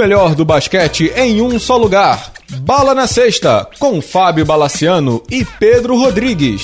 melhor 0.00 0.34
do 0.34 0.46
basquete 0.46 1.12
em 1.14 1.42
um 1.42 1.58
só 1.58 1.76
lugar. 1.76 2.32
Bala 2.62 2.94
na 2.94 3.06
Sexta, 3.06 3.68
com 3.78 4.00
Fábio 4.00 4.46
Balaciano 4.46 5.22
e 5.30 5.44
Pedro 5.44 5.94
Rodrigues. 5.94 6.62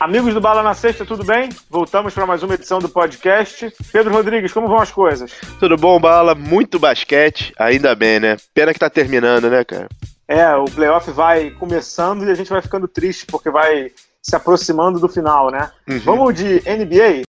Amigos 0.00 0.34
do 0.34 0.40
Bala 0.40 0.64
na 0.64 0.74
Sexta, 0.74 1.06
tudo 1.06 1.22
bem? 1.22 1.50
Voltamos 1.70 2.12
para 2.12 2.26
mais 2.26 2.42
uma 2.42 2.54
edição 2.54 2.80
do 2.80 2.88
podcast. 2.88 3.72
Pedro 3.92 4.12
Rodrigues, 4.12 4.52
como 4.52 4.66
vão 4.66 4.80
as 4.80 4.90
coisas? 4.90 5.30
Tudo 5.60 5.76
bom, 5.76 6.00
Bala? 6.00 6.34
Muito 6.34 6.80
basquete, 6.80 7.52
ainda 7.56 7.94
bem, 7.94 8.18
né? 8.18 8.38
Pena 8.52 8.72
que 8.72 8.80
tá 8.80 8.90
terminando, 8.90 9.48
né, 9.48 9.62
cara? 9.62 9.88
É, 10.26 10.52
o 10.56 10.64
playoff 10.64 11.08
vai 11.12 11.50
começando 11.50 12.26
e 12.26 12.30
a 12.32 12.34
gente 12.34 12.50
vai 12.50 12.60
ficando 12.60 12.88
triste 12.88 13.24
porque 13.26 13.50
vai 13.50 13.92
se 14.20 14.34
aproximando 14.34 14.98
do 14.98 15.08
final, 15.08 15.48
né? 15.48 15.70
Uhum. 15.88 16.00
Vamos 16.00 16.34
de 16.34 16.60
NBA? 16.62 17.22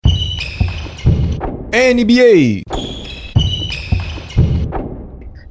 NBA. 1.71 2.63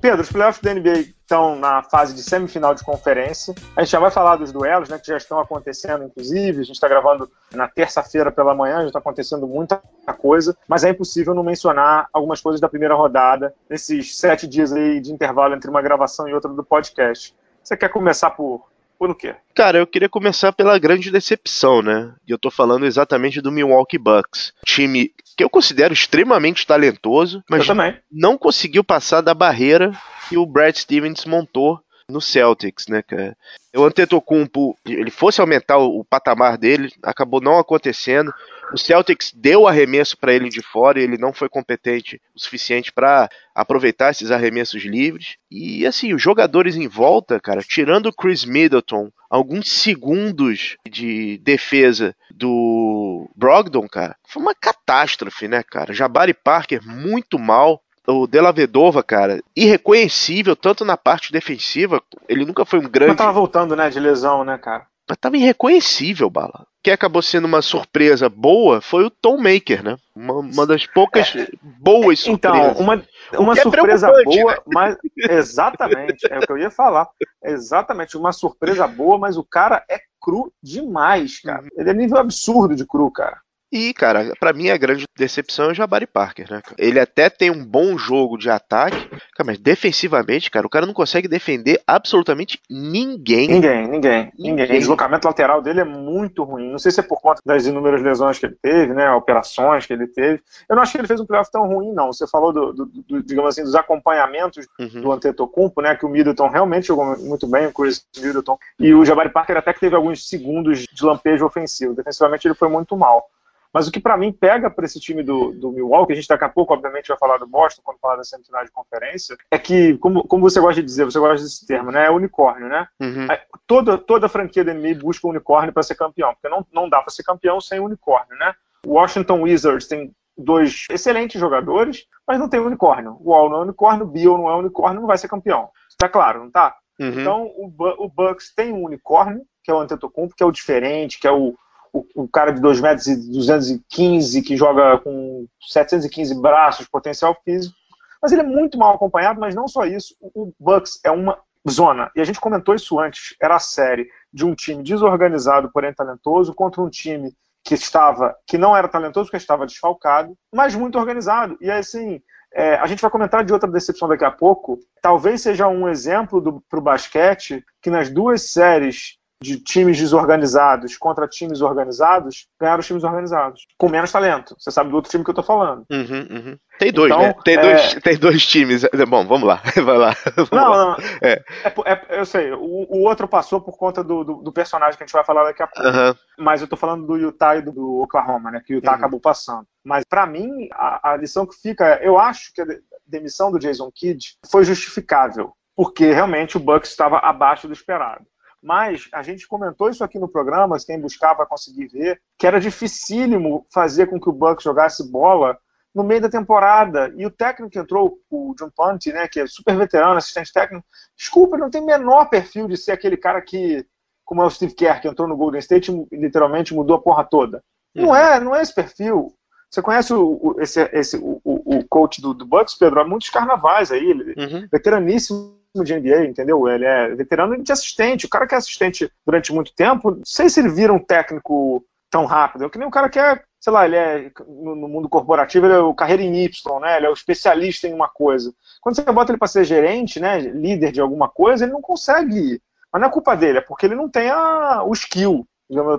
Pedro, 0.00 0.20
os 0.20 0.32
playoffs 0.32 0.60
da 0.60 0.74
NBA 0.74 0.98
estão 1.20 1.56
na 1.56 1.82
fase 1.84 2.12
de 2.12 2.24
semifinal 2.24 2.74
de 2.74 2.82
conferência. 2.82 3.54
A 3.76 3.82
gente 3.82 3.92
já 3.92 4.00
vai 4.00 4.10
falar 4.10 4.34
dos 4.34 4.50
duelos, 4.50 4.88
né, 4.88 4.98
que 4.98 5.06
já 5.06 5.16
estão 5.16 5.38
acontecendo, 5.38 6.02
inclusive. 6.02 6.60
A 6.60 6.64
gente 6.64 6.74
está 6.74 6.88
gravando 6.88 7.30
na 7.54 7.68
terça-feira 7.68 8.32
pela 8.32 8.52
manhã, 8.52 8.80
já 8.80 8.88
está 8.88 8.98
acontecendo 8.98 9.46
muita 9.46 9.80
coisa, 10.18 10.56
mas 10.66 10.82
é 10.82 10.90
impossível 10.90 11.34
não 11.34 11.44
mencionar 11.44 12.08
algumas 12.12 12.40
coisas 12.40 12.60
da 12.60 12.68
primeira 12.68 12.96
rodada 12.96 13.54
nesses 13.70 14.16
sete 14.16 14.48
dias 14.48 14.72
aí 14.72 15.00
de 15.00 15.12
intervalo 15.12 15.54
entre 15.54 15.70
uma 15.70 15.82
gravação 15.82 16.28
e 16.28 16.34
outra 16.34 16.50
do 16.52 16.64
podcast. 16.64 17.32
Você 17.62 17.76
quer 17.76 17.90
começar 17.90 18.30
por 18.30 18.66
por 18.98 19.10
o 19.10 19.14
quê? 19.14 19.36
Cara, 19.54 19.78
eu 19.78 19.86
queria 19.86 20.08
começar 20.08 20.52
pela 20.52 20.78
grande 20.78 21.10
decepção, 21.10 21.80
né? 21.80 22.14
E 22.26 22.32
eu 22.32 22.38
tô 22.38 22.50
falando 22.50 22.84
exatamente 22.84 23.40
do 23.40 23.52
Milwaukee 23.52 23.98
Bucks. 23.98 24.52
Time 24.64 25.12
que 25.36 25.44
eu 25.44 25.48
considero 25.48 25.94
extremamente 25.94 26.66
talentoso, 26.66 27.42
mas 27.48 27.64
não 28.10 28.36
conseguiu 28.36 28.82
passar 28.82 29.20
da 29.20 29.32
barreira 29.32 29.92
que 30.28 30.36
o 30.36 30.44
Brad 30.44 30.74
Stevens 30.74 31.24
montou 31.24 31.80
no 32.10 32.20
Celtics, 32.20 32.86
né, 32.88 33.02
cara? 33.02 33.36
O 33.76 33.84
Antetokounmpo, 33.84 34.76
ele 34.86 35.10
fosse 35.10 35.40
aumentar 35.40 35.76
o 35.78 36.02
patamar 36.04 36.56
dele, 36.56 36.90
acabou 37.02 37.40
não 37.40 37.58
acontecendo. 37.58 38.32
O 38.72 38.78
Celtics 38.78 39.32
deu 39.34 39.66
arremesso 39.66 40.16
para 40.16 40.32
ele 40.32 40.48
de 40.48 40.62
fora 40.62 40.98
e 40.98 41.02
ele 41.02 41.18
não 41.18 41.32
foi 41.32 41.48
competente 41.48 42.20
o 42.34 42.40
suficiente 42.40 42.92
para 42.92 43.28
aproveitar 43.54 44.10
esses 44.10 44.30
arremessos 44.30 44.82
livres. 44.82 45.36
E 45.50 45.86
assim, 45.86 46.14
os 46.14 46.22
jogadores 46.22 46.76
em 46.76 46.88
volta, 46.88 47.38
cara, 47.38 47.62
tirando 47.62 48.06
o 48.06 48.12
Chris 48.12 48.44
Middleton, 48.44 49.10
alguns 49.30 49.70
segundos 49.70 50.76
de 50.90 51.38
defesa 51.38 52.16
do 52.30 53.30
Brogdon, 53.36 53.86
cara, 53.86 54.16
foi 54.26 54.42
uma 54.42 54.54
catástrofe, 54.54 55.46
né, 55.46 55.62
cara? 55.62 55.92
Jabari 55.92 56.34
Parker 56.34 56.80
muito 56.86 57.38
mal, 57.38 57.82
o 58.08 58.26
Della 58.26 58.52
Vedova, 58.52 59.02
cara, 59.02 59.42
irreconhecível, 59.54 60.56
tanto 60.56 60.84
na 60.84 60.96
parte 60.96 61.30
defensiva, 61.30 62.02
ele 62.28 62.44
nunca 62.44 62.64
foi 62.64 62.78
um 62.78 62.88
grande. 62.88 63.10
Mas 63.10 63.18
tava 63.18 63.32
voltando, 63.32 63.76
né, 63.76 63.90
de 63.90 64.00
lesão, 64.00 64.44
né, 64.44 64.56
cara? 64.56 64.86
Mas 65.08 65.18
tava 65.18 65.36
irreconhecível, 65.36 66.28
Bala. 66.28 66.66
Que 66.82 66.90
acabou 66.90 67.22
sendo 67.22 67.46
uma 67.46 67.60
surpresa 67.60 68.28
boa 68.28 68.80
foi 68.80 69.04
o 69.04 69.10
Tom 69.10 69.38
Maker, 69.38 69.82
né? 69.82 69.96
Uma, 70.14 70.34
uma 70.34 70.66
das 70.66 70.86
poucas 70.86 71.34
é, 71.34 71.48
boas 71.62 72.20
surpresas. 72.20 72.70
Então, 72.70 72.84
uma, 72.84 73.02
uma 73.38 73.52
é 73.54 73.56
surpresa 73.56 74.10
boa, 74.24 74.52
né? 74.52 74.58
mas. 74.72 74.96
Exatamente, 75.16 76.26
é 76.30 76.38
o 76.38 76.40
que 76.42 76.52
eu 76.52 76.58
ia 76.58 76.70
falar. 76.70 77.08
Exatamente, 77.42 78.16
uma 78.16 78.32
surpresa 78.32 78.86
boa, 78.86 79.18
mas 79.18 79.36
o 79.36 79.44
cara 79.44 79.82
é 79.90 79.98
cru 80.20 80.52
demais, 80.62 81.40
cara. 81.40 81.62
Uhum. 81.62 81.68
Ele 81.76 81.90
é 81.90 81.94
nível 81.94 82.18
absurdo 82.18 82.76
de 82.76 82.86
cru, 82.86 83.10
cara. 83.10 83.38
E, 83.70 83.92
cara, 83.92 84.32
para 84.40 84.52
mim 84.52 84.70
a 84.70 84.76
grande 84.76 85.04
decepção 85.16 85.66
é 85.66 85.72
o 85.72 85.74
Jabari 85.74 86.06
Parker, 86.06 86.50
né? 86.50 86.62
Ele 86.78 86.98
até 86.98 87.28
tem 87.28 87.50
um 87.50 87.64
bom 87.64 87.98
jogo 87.98 88.38
de 88.38 88.48
ataque, 88.48 89.08
cara, 89.08 89.46
mas 89.46 89.58
defensivamente, 89.58 90.50
cara, 90.50 90.66
o 90.66 90.70
cara 90.70 90.86
não 90.86 90.94
consegue 90.94 91.28
defender 91.28 91.80
absolutamente 91.86 92.60
ninguém. 92.70 93.48
Ninguém, 93.48 93.86
ninguém, 93.86 94.32
ninguém. 94.38 94.64
O 94.64 94.78
deslocamento 94.78 95.26
lateral 95.28 95.60
dele 95.60 95.80
é 95.80 95.84
muito 95.84 96.44
ruim. 96.44 96.70
Não 96.70 96.78
sei 96.78 96.90
se 96.90 97.00
é 97.00 97.02
por 97.02 97.20
conta 97.20 97.42
das 97.44 97.66
inúmeras 97.66 98.02
lesões 98.02 98.38
que 98.38 98.46
ele 98.46 98.56
teve, 98.60 98.94
né? 98.94 99.10
Operações 99.10 99.84
que 99.84 99.92
ele 99.92 100.06
teve. 100.06 100.40
Eu 100.68 100.76
não 100.76 100.82
acho 100.82 100.92
que 100.92 100.98
ele 100.98 101.08
fez 101.08 101.20
um 101.20 101.26
playoff 101.26 101.50
tão 101.50 101.66
ruim, 101.66 101.92
não. 101.92 102.12
Você 102.12 102.26
falou 102.26 102.52
do, 102.52 102.72
do, 102.72 102.86
do 102.86 103.22
digamos 103.22 103.50
assim, 103.50 103.62
dos 103.62 103.74
acompanhamentos 103.74 104.66
uhum. 104.78 105.00
do 105.02 105.12
Antetokounmpo, 105.12 105.82
né? 105.82 105.94
Que 105.94 106.06
o 106.06 106.08
Middleton 106.08 106.48
realmente 106.48 106.86
jogou 106.86 107.18
muito 107.18 107.46
bem, 107.46 107.66
o 107.66 107.72
Chris 107.72 108.04
Middleton. 108.16 108.58
E 108.78 108.94
o 108.94 109.04
Jabari 109.04 109.30
Parker 109.30 109.58
até 109.58 109.74
que 109.74 109.80
teve 109.80 109.94
alguns 109.94 110.26
segundos 110.26 110.86
de 110.90 111.04
lampejo 111.04 111.44
ofensivo. 111.44 111.94
Defensivamente 111.94 112.46
ele 112.46 112.54
foi 112.54 112.68
muito 112.68 112.96
mal. 112.96 113.28
Mas 113.72 113.86
o 113.86 113.92
que 113.92 114.00
para 114.00 114.16
mim 114.16 114.32
pega 114.32 114.70
para 114.70 114.84
esse 114.84 114.98
time 114.98 115.22
do, 115.22 115.52
do 115.52 115.70
Milwaukee, 115.70 116.12
a 116.12 116.16
gente 116.16 116.28
daqui 116.28 116.44
a 116.44 116.48
pouco, 116.48 116.72
obviamente, 116.72 117.08
vai 117.08 117.18
falar 117.18 117.38
do 117.38 117.46
Boston 117.46 117.82
quando 117.84 117.98
falar 117.98 118.16
da 118.16 118.24
semifinal 118.24 118.64
de 118.64 118.70
conferência, 118.70 119.36
é 119.50 119.58
que, 119.58 119.96
como, 119.98 120.26
como 120.26 120.48
você 120.48 120.60
gosta 120.60 120.80
de 120.80 120.86
dizer, 120.86 121.04
você 121.04 121.18
gosta 121.18 121.44
desse 121.44 121.66
termo, 121.66 121.90
né? 121.90 122.06
É 122.06 122.10
unicórnio, 122.10 122.68
né? 122.68 122.88
Uhum. 123.00 123.26
Toda, 123.66 123.98
toda 123.98 124.28
franquia 124.28 124.64
da 124.64 124.72
NBA 124.72 124.94
busca 125.00 125.26
um 125.26 125.30
unicórnio 125.30 125.72
para 125.72 125.82
ser 125.82 125.94
campeão, 125.94 126.32
porque 126.32 126.48
não, 126.48 126.66
não 126.72 126.88
dá 126.88 127.00
para 127.02 127.12
ser 127.12 127.22
campeão 127.22 127.60
sem 127.60 127.78
unicórnio, 127.78 128.36
né? 128.38 128.54
O 128.86 128.94
Washington 128.94 129.42
Wizards 129.42 129.86
tem 129.86 130.12
dois 130.36 130.86
excelentes 130.90 131.40
jogadores, 131.40 132.06
mas 132.26 132.38
não 132.38 132.48
tem 132.48 132.60
unicórnio. 132.60 133.16
O 133.20 133.30
Wall 133.30 133.50
não 133.50 133.58
é 133.58 133.62
unicórnio, 133.62 134.06
o 134.06 134.08
Bill 134.08 134.38
não 134.38 134.48
é 134.48 134.54
unicórnio, 134.54 135.00
não 135.00 135.08
vai 135.08 135.18
ser 135.18 135.28
campeão. 135.28 135.68
Está 135.88 136.08
claro, 136.08 136.44
não 136.44 136.50
tá? 136.50 136.76
Uhum. 136.98 137.20
Então, 137.20 137.42
o, 137.56 137.72
o 137.98 138.08
Bucks 138.08 138.54
tem 138.54 138.72
um 138.72 138.84
unicórnio, 138.84 139.42
que 139.62 139.70
é 139.70 139.74
o 139.74 139.78
Antetokounmpo, 139.78 140.34
que 140.34 140.42
é 140.42 140.46
o 140.46 140.52
diferente, 140.52 141.18
que 141.18 141.26
é 141.26 141.32
o, 141.32 141.54
o, 141.92 142.04
o, 142.14 142.28
cara 142.28 142.52
de 142.52 142.60
2 142.60 142.80
metros 142.80 143.06
e 143.06 143.16
215 143.30 144.42
que 144.42 144.56
joga 144.56 144.98
com 144.98 145.46
715 145.60 146.40
braços, 146.40 146.86
potencial 146.86 147.36
físico, 147.44 147.74
mas 148.20 148.32
ele 148.32 148.42
é 148.42 148.44
muito 148.44 148.78
mal 148.78 148.94
acompanhado, 148.94 149.40
mas 149.40 149.54
não 149.54 149.68
só 149.68 149.84
isso, 149.84 150.14
o 150.20 150.52
Bucks 150.58 151.00
é 151.04 151.10
uma 151.10 151.38
zona, 151.68 152.10
e 152.14 152.20
a 152.20 152.24
gente 152.24 152.40
comentou 152.40 152.74
isso 152.74 152.98
antes, 152.98 153.34
era 153.40 153.56
a 153.56 153.60
série 153.60 154.08
de 154.32 154.44
um 154.44 154.54
time 154.54 154.82
desorganizado, 154.82 155.70
porém 155.72 155.92
talentoso, 155.92 156.54
contra 156.54 156.80
um 156.80 156.88
time 156.88 157.32
que 157.64 157.74
estava, 157.74 158.34
que 158.46 158.56
não 158.56 158.76
era 158.76 158.88
talentoso 158.88 159.26
porque 159.26 159.36
estava 159.36 159.66
desfalcado, 159.66 160.36
mas 160.54 160.74
muito 160.74 160.98
organizado, 160.98 161.56
e 161.60 161.70
assim, 161.70 162.20
é, 162.52 162.76
a 162.76 162.86
gente 162.86 163.02
vai 163.02 163.10
comentar 163.10 163.44
de 163.44 163.52
outra 163.52 163.70
decepção 163.70 164.08
daqui 164.08 164.24
a 164.24 164.30
pouco, 164.30 164.78
talvez 165.02 165.42
seja 165.42 165.68
um 165.68 165.88
exemplo 165.88 166.62
para 166.68 166.78
o 166.78 166.82
basquete, 166.82 167.64
que 167.82 167.90
nas 167.90 168.08
duas 168.08 168.50
séries 168.50 169.17
de 169.40 169.58
times 169.60 169.96
desorganizados 169.98 170.96
contra 170.96 171.28
times 171.28 171.60
organizados, 171.60 172.46
ganharam 172.60 172.80
os 172.80 172.86
times 172.86 173.04
organizados, 173.04 173.66
com 173.76 173.88
menos 173.88 174.10
talento. 174.10 174.56
Você 174.58 174.70
sabe 174.70 174.90
do 174.90 174.96
outro 174.96 175.10
time 175.10 175.22
que 175.22 175.30
eu 175.30 175.34
tô 175.34 175.42
falando. 175.42 175.84
Uhum, 175.90 176.26
uhum. 176.30 176.58
Tem 176.78 176.92
dois, 176.92 177.12
então, 177.12 177.22
né? 177.22 177.34
Tem, 177.44 177.56
é... 177.56 177.60
dois, 177.60 177.94
tem 177.94 178.16
dois 178.16 178.46
times. 178.46 178.84
Bom, 179.08 179.26
vamos 179.26 179.46
lá. 179.46 179.62
Vai 179.84 179.96
lá. 179.96 180.16
Vamos 180.34 180.50
não, 180.50 180.70
lá. 180.70 180.76
não. 180.76 180.96
É. 181.22 181.42
É, 181.64 181.92
é. 181.92 182.20
eu 182.20 182.24
sei. 182.24 182.52
O, 182.52 182.86
o, 182.88 183.02
outro 183.02 183.28
passou 183.28 183.60
por 183.60 183.76
conta 183.76 184.02
do, 184.02 184.24
do, 184.24 184.34
do, 184.42 184.52
personagem 184.52 184.96
que 184.96 185.02
a 185.02 185.06
gente 185.06 185.12
vai 185.12 185.24
falar 185.24 185.44
daqui 185.44 185.62
a 185.62 185.66
pouco. 185.66 185.88
Uhum. 185.88 186.14
Mas 186.38 186.60
eu 186.60 186.68
tô 186.68 186.76
falando 186.76 187.06
do 187.06 187.16
Utah 187.16 187.56
e 187.56 187.62
do, 187.62 187.72
do 187.72 188.00
Oklahoma, 188.00 188.50
né? 188.50 188.62
Que 188.64 188.74
o 188.74 188.76
Utah 188.76 188.92
uhum. 188.92 188.96
acabou 188.96 189.20
passando. 189.20 189.66
Mas 189.84 190.04
para 190.04 190.26
mim, 190.26 190.68
a, 190.72 191.12
a 191.12 191.16
lição 191.16 191.46
que 191.46 191.56
fica 191.60 191.86
é, 191.86 192.06
eu 192.06 192.18
acho 192.18 192.52
que 192.52 192.62
a 192.62 192.66
demissão 193.06 193.50
do 193.50 193.58
Jason 193.58 193.90
Kidd 193.94 194.36
foi 194.50 194.64
justificável. 194.64 195.52
Porque 195.76 196.12
realmente 196.12 196.56
o 196.56 196.60
Bucks 196.60 196.90
estava 196.90 197.18
abaixo 197.18 197.68
do 197.68 197.72
esperado. 197.72 198.24
Mas 198.62 199.08
a 199.12 199.22
gente 199.22 199.46
comentou 199.46 199.88
isso 199.88 200.02
aqui 200.02 200.18
no 200.18 200.28
programa, 200.28 200.76
quem 200.84 201.00
buscava 201.00 201.46
conseguir 201.46 201.86
ver, 201.88 202.20
que 202.36 202.46
era 202.46 202.60
dificílimo 202.60 203.66
fazer 203.72 204.06
com 204.06 204.20
que 204.20 204.28
o 204.28 204.32
Bucks 204.32 204.64
jogasse 204.64 205.10
bola 205.10 205.58
no 205.94 206.02
meio 206.02 206.20
da 206.20 206.28
temporada. 206.28 207.12
E 207.16 207.24
o 207.24 207.30
técnico 207.30 207.70
que 207.70 207.78
entrou, 207.78 208.18
o 208.30 208.54
John 208.58 208.70
Ponte, 208.74 209.12
né, 209.12 209.28
que 209.28 209.40
é 209.40 209.46
super 209.46 209.76
veterano, 209.76 210.16
assistente 210.16 210.52
técnico, 210.52 210.86
desculpa, 211.16 211.56
não 211.56 211.70
tem 211.70 211.84
menor 211.84 212.28
perfil 212.28 212.66
de 212.66 212.76
ser 212.76 212.92
aquele 212.92 213.16
cara 213.16 213.40
que, 213.40 213.86
como 214.24 214.42
é 214.42 214.46
o 214.46 214.50
Steve 214.50 214.74
Kerr, 214.74 215.00
que 215.00 215.08
entrou 215.08 215.28
no 215.28 215.36
Golden 215.36 215.60
State 215.60 215.92
e 216.10 216.16
literalmente 216.16 216.74
mudou 216.74 216.96
a 216.96 217.00
porra 217.00 217.24
toda. 217.24 217.62
Uhum. 217.94 218.06
Não 218.06 218.16
é, 218.16 218.40
não 218.40 218.54
é 218.54 218.62
esse 218.62 218.74
perfil. 218.74 219.34
Você 219.70 219.82
conhece 219.82 220.14
o, 220.14 220.38
o 220.40 220.60
esse, 220.60 220.80
esse, 220.92 221.16
o, 221.16 221.40
o 221.44 221.86
coach 221.88 222.22
do, 222.22 222.32
do 222.32 222.46
Bucks, 222.46 222.74
Pedro? 222.74 223.00
Há 223.00 223.04
muitos 223.04 223.28
carnavais 223.28 223.92
aí, 223.92 224.12
uhum. 224.12 224.66
veteraníssimo 224.70 225.57
de 225.74 225.94
NBA, 225.94 226.26
entendeu? 226.26 226.68
Ele 226.68 226.84
é 226.84 227.14
veterano 227.14 227.62
de 227.62 227.72
assistente. 227.72 228.26
O 228.26 228.28
cara 228.28 228.46
que 228.46 228.54
é 228.54 228.58
assistente 228.58 229.10
durante 229.24 229.52
muito 229.52 229.74
tempo, 229.74 230.10
não 230.10 230.22
sei 230.24 230.48
se 230.48 230.60
ele 230.60 230.68
vira 230.68 230.92
um 230.92 230.98
técnico 230.98 231.84
tão 232.10 232.24
rápido. 232.24 232.64
É 232.64 232.70
que 232.70 232.78
nem 232.78 232.88
o 232.88 232.90
cara 232.90 233.08
que 233.08 233.18
é, 233.18 233.42
sei 233.60 233.72
lá, 233.72 233.84
ele 233.84 233.96
é 233.96 234.30
no 234.46 234.88
mundo 234.88 235.08
corporativo, 235.08 235.66
ele 235.66 235.74
é 235.74 235.78
o 235.78 235.94
carreira 235.94 236.22
em 236.22 236.44
Y, 236.44 236.80
né? 236.80 236.96
Ele 236.96 237.06
é 237.06 237.10
o 237.10 237.14
especialista 237.14 237.86
em 237.86 237.94
uma 237.94 238.08
coisa. 238.08 238.52
Quando 238.80 238.96
você 238.96 239.12
bota 239.12 239.32
ele 239.32 239.38
para 239.38 239.48
ser 239.48 239.64
gerente, 239.64 240.20
né, 240.20 240.38
líder 240.38 240.92
de 240.92 241.00
alguma 241.00 241.28
coisa, 241.28 241.64
ele 241.64 241.72
não 241.72 241.82
consegue. 241.82 242.60
Mas 242.92 243.02
não 243.02 243.08
é 243.08 243.12
culpa 243.12 243.36
dele, 243.36 243.58
é 243.58 243.62
porque 243.62 243.86
ele 243.86 243.94
não 243.94 244.08
tem 244.08 244.30
a, 244.30 244.82
o 244.82 244.92
skill. 244.92 245.46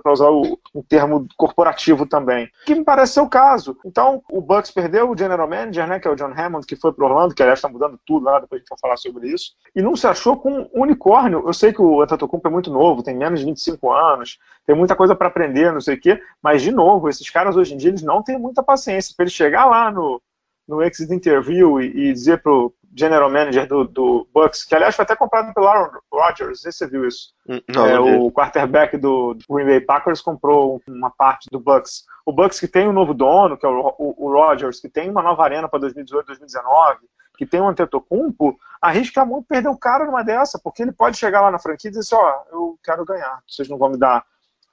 Para 0.01 0.11
usar 0.11 0.29
o, 0.29 0.59
um 0.73 0.81
termo 0.81 1.27
corporativo 1.37 2.05
também, 2.05 2.49
que 2.65 2.73
me 2.73 2.83
parece 2.83 3.13
ser 3.13 3.21
o 3.21 3.29
caso. 3.29 3.77
Então, 3.85 4.23
o 4.31 4.41
Bucks 4.41 4.71
perdeu 4.71 5.09
o 5.09 5.17
general 5.17 5.47
manager, 5.47 5.87
né, 5.87 5.99
que 5.99 6.07
é 6.07 6.11
o 6.11 6.15
John 6.15 6.33
Hammond, 6.35 6.65
que 6.65 6.75
foi 6.75 6.91
para 6.91 7.05
Orlando, 7.05 7.35
que 7.35 7.43
aliás 7.43 7.59
está 7.59 7.69
mudando 7.69 7.99
tudo 8.05 8.25
lá, 8.25 8.39
depois 8.39 8.59
a 8.59 8.61
gente 8.61 8.69
vai 8.69 8.79
falar 8.79 8.97
sobre 8.97 9.29
isso, 9.29 9.51
e 9.75 9.81
não 9.81 9.95
se 9.95 10.07
achou 10.07 10.37
com 10.37 10.49
um 10.73 10.81
unicórnio. 10.81 11.43
Eu 11.45 11.53
sei 11.53 11.71
que 11.71 11.81
o 11.81 12.01
Antetokounmpo 12.01 12.47
é 12.47 12.51
muito 12.51 12.71
novo, 12.71 13.03
tem 13.03 13.15
menos 13.15 13.39
de 13.39 13.45
25 13.45 13.91
anos, 13.91 14.39
tem 14.65 14.75
muita 14.75 14.95
coisa 14.95 15.15
para 15.15 15.27
aprender, 15.27 15.71
não 15.71 15.81
sei 15.81 15.95
o 15.95 15.99
quê, 16.01 16.21
mas, 16.41 16.61
de 16.61 16.71
novo, 16.71 17.09
esses 17.09 17.29
caras 17.29 17.55
hoje 17.55 17.73
em 17.73 17.77
dia 17.77 17.89
eles 17.89 18.03
não 18.03 18.23
têm 18.23 18.37
muita 18.37 18.63
paciência 18.63 19.13
para 19.15 19.23
ele 19.23 19.31
chegar 19.31 19.65
lá 19.65 19.91
no, 19.91 20.21
no 20.67 20.83
exit 20.83 21.11
interview 21.13 21.81
e, 21.81 22.09
e 22.09 22.13
dizer 22.13 22.41
pro 22.41 22.73
general 22.95 23.29
manager 23.29 23.67
do, 23.67 23.83
do, 23.85 24.27
Bucks, 24.33 24.63
que 24.63 24.75
aliás 24.75 24.95
foi 24.95 25.03
até 25.03 25.15
comprado 25.15 25.53
pelo 25.53 25.67
Aaron 25.67 25.89
Rodgers, 26.11 26.61
você 26.63 26.87
viu 26.87 27.07
isso. 27.07 27.33
Hum, 27.47 27.59
não, 27.67 27.85
é, 27.85 27.95
não 27.95 28.25
o 28.25 28.31
quarterback 28.31 28.97
do 28.97 29.37
Green 29.49 29.65
Bay 29.65 29.81
Packers 29.81 30.21
comprou 30.21 30.81
uma 30.87 31.09
parte 31.09 31.49
do 31.51 31.59
Bucks. 31.59 32.05
O 32.25 32.31
Bucks 32.31 32.59
que 32.59 32.67
tem 32.67 32.87
um 32.87 32.93
novo 32.93 33.13
dono, 33.13 33.57
que 33.57 33.65
é 33.65 33.69
o, 33.69 33.95
o, 33.97 34.25
o 34.25 34.31
Rodgers, 34.33 34.79
que 34.79 34.89
tem 34.89 35.09
uma 35.09 35.21
nova 35.21 35.43
arena 35.43 35.67
para 35.67 35.79
2018, 35.79 36.27
2019, 36.27 36.99
que 37.37 37.45
tem 37.45 37.61
um 37.61 37.69
Antetokounmpo, 37.69 38.57
arrisca 38.81 39.23
muito 39.23 39.47
perder 39.47 39.69
o 39.69 39.77
cara 39.77 40.05
numa 40.05 40.23
dessa, 40.23 40.59
porque 40.61 40.81
ele 40.81 40.91
pode 40.91 41.17
chegar 41.17 41.41
lá 41.41 41.49
na 41.49 41.59
franquia 41.59 41.89
e 41.89 41.91
dizer 41.91 42.01
assim, 42.01 42.15
ó, 42.15 42.43
oh, 42.51 42.55
eu 42.55 42.79
quero 42.83 43.05
ganhar, 43.05 43.39
vocês 43.47 43.69
não 43.69 43.77
vão 43.77 43.89
me 43.89 43.97
dar 43.97 44.25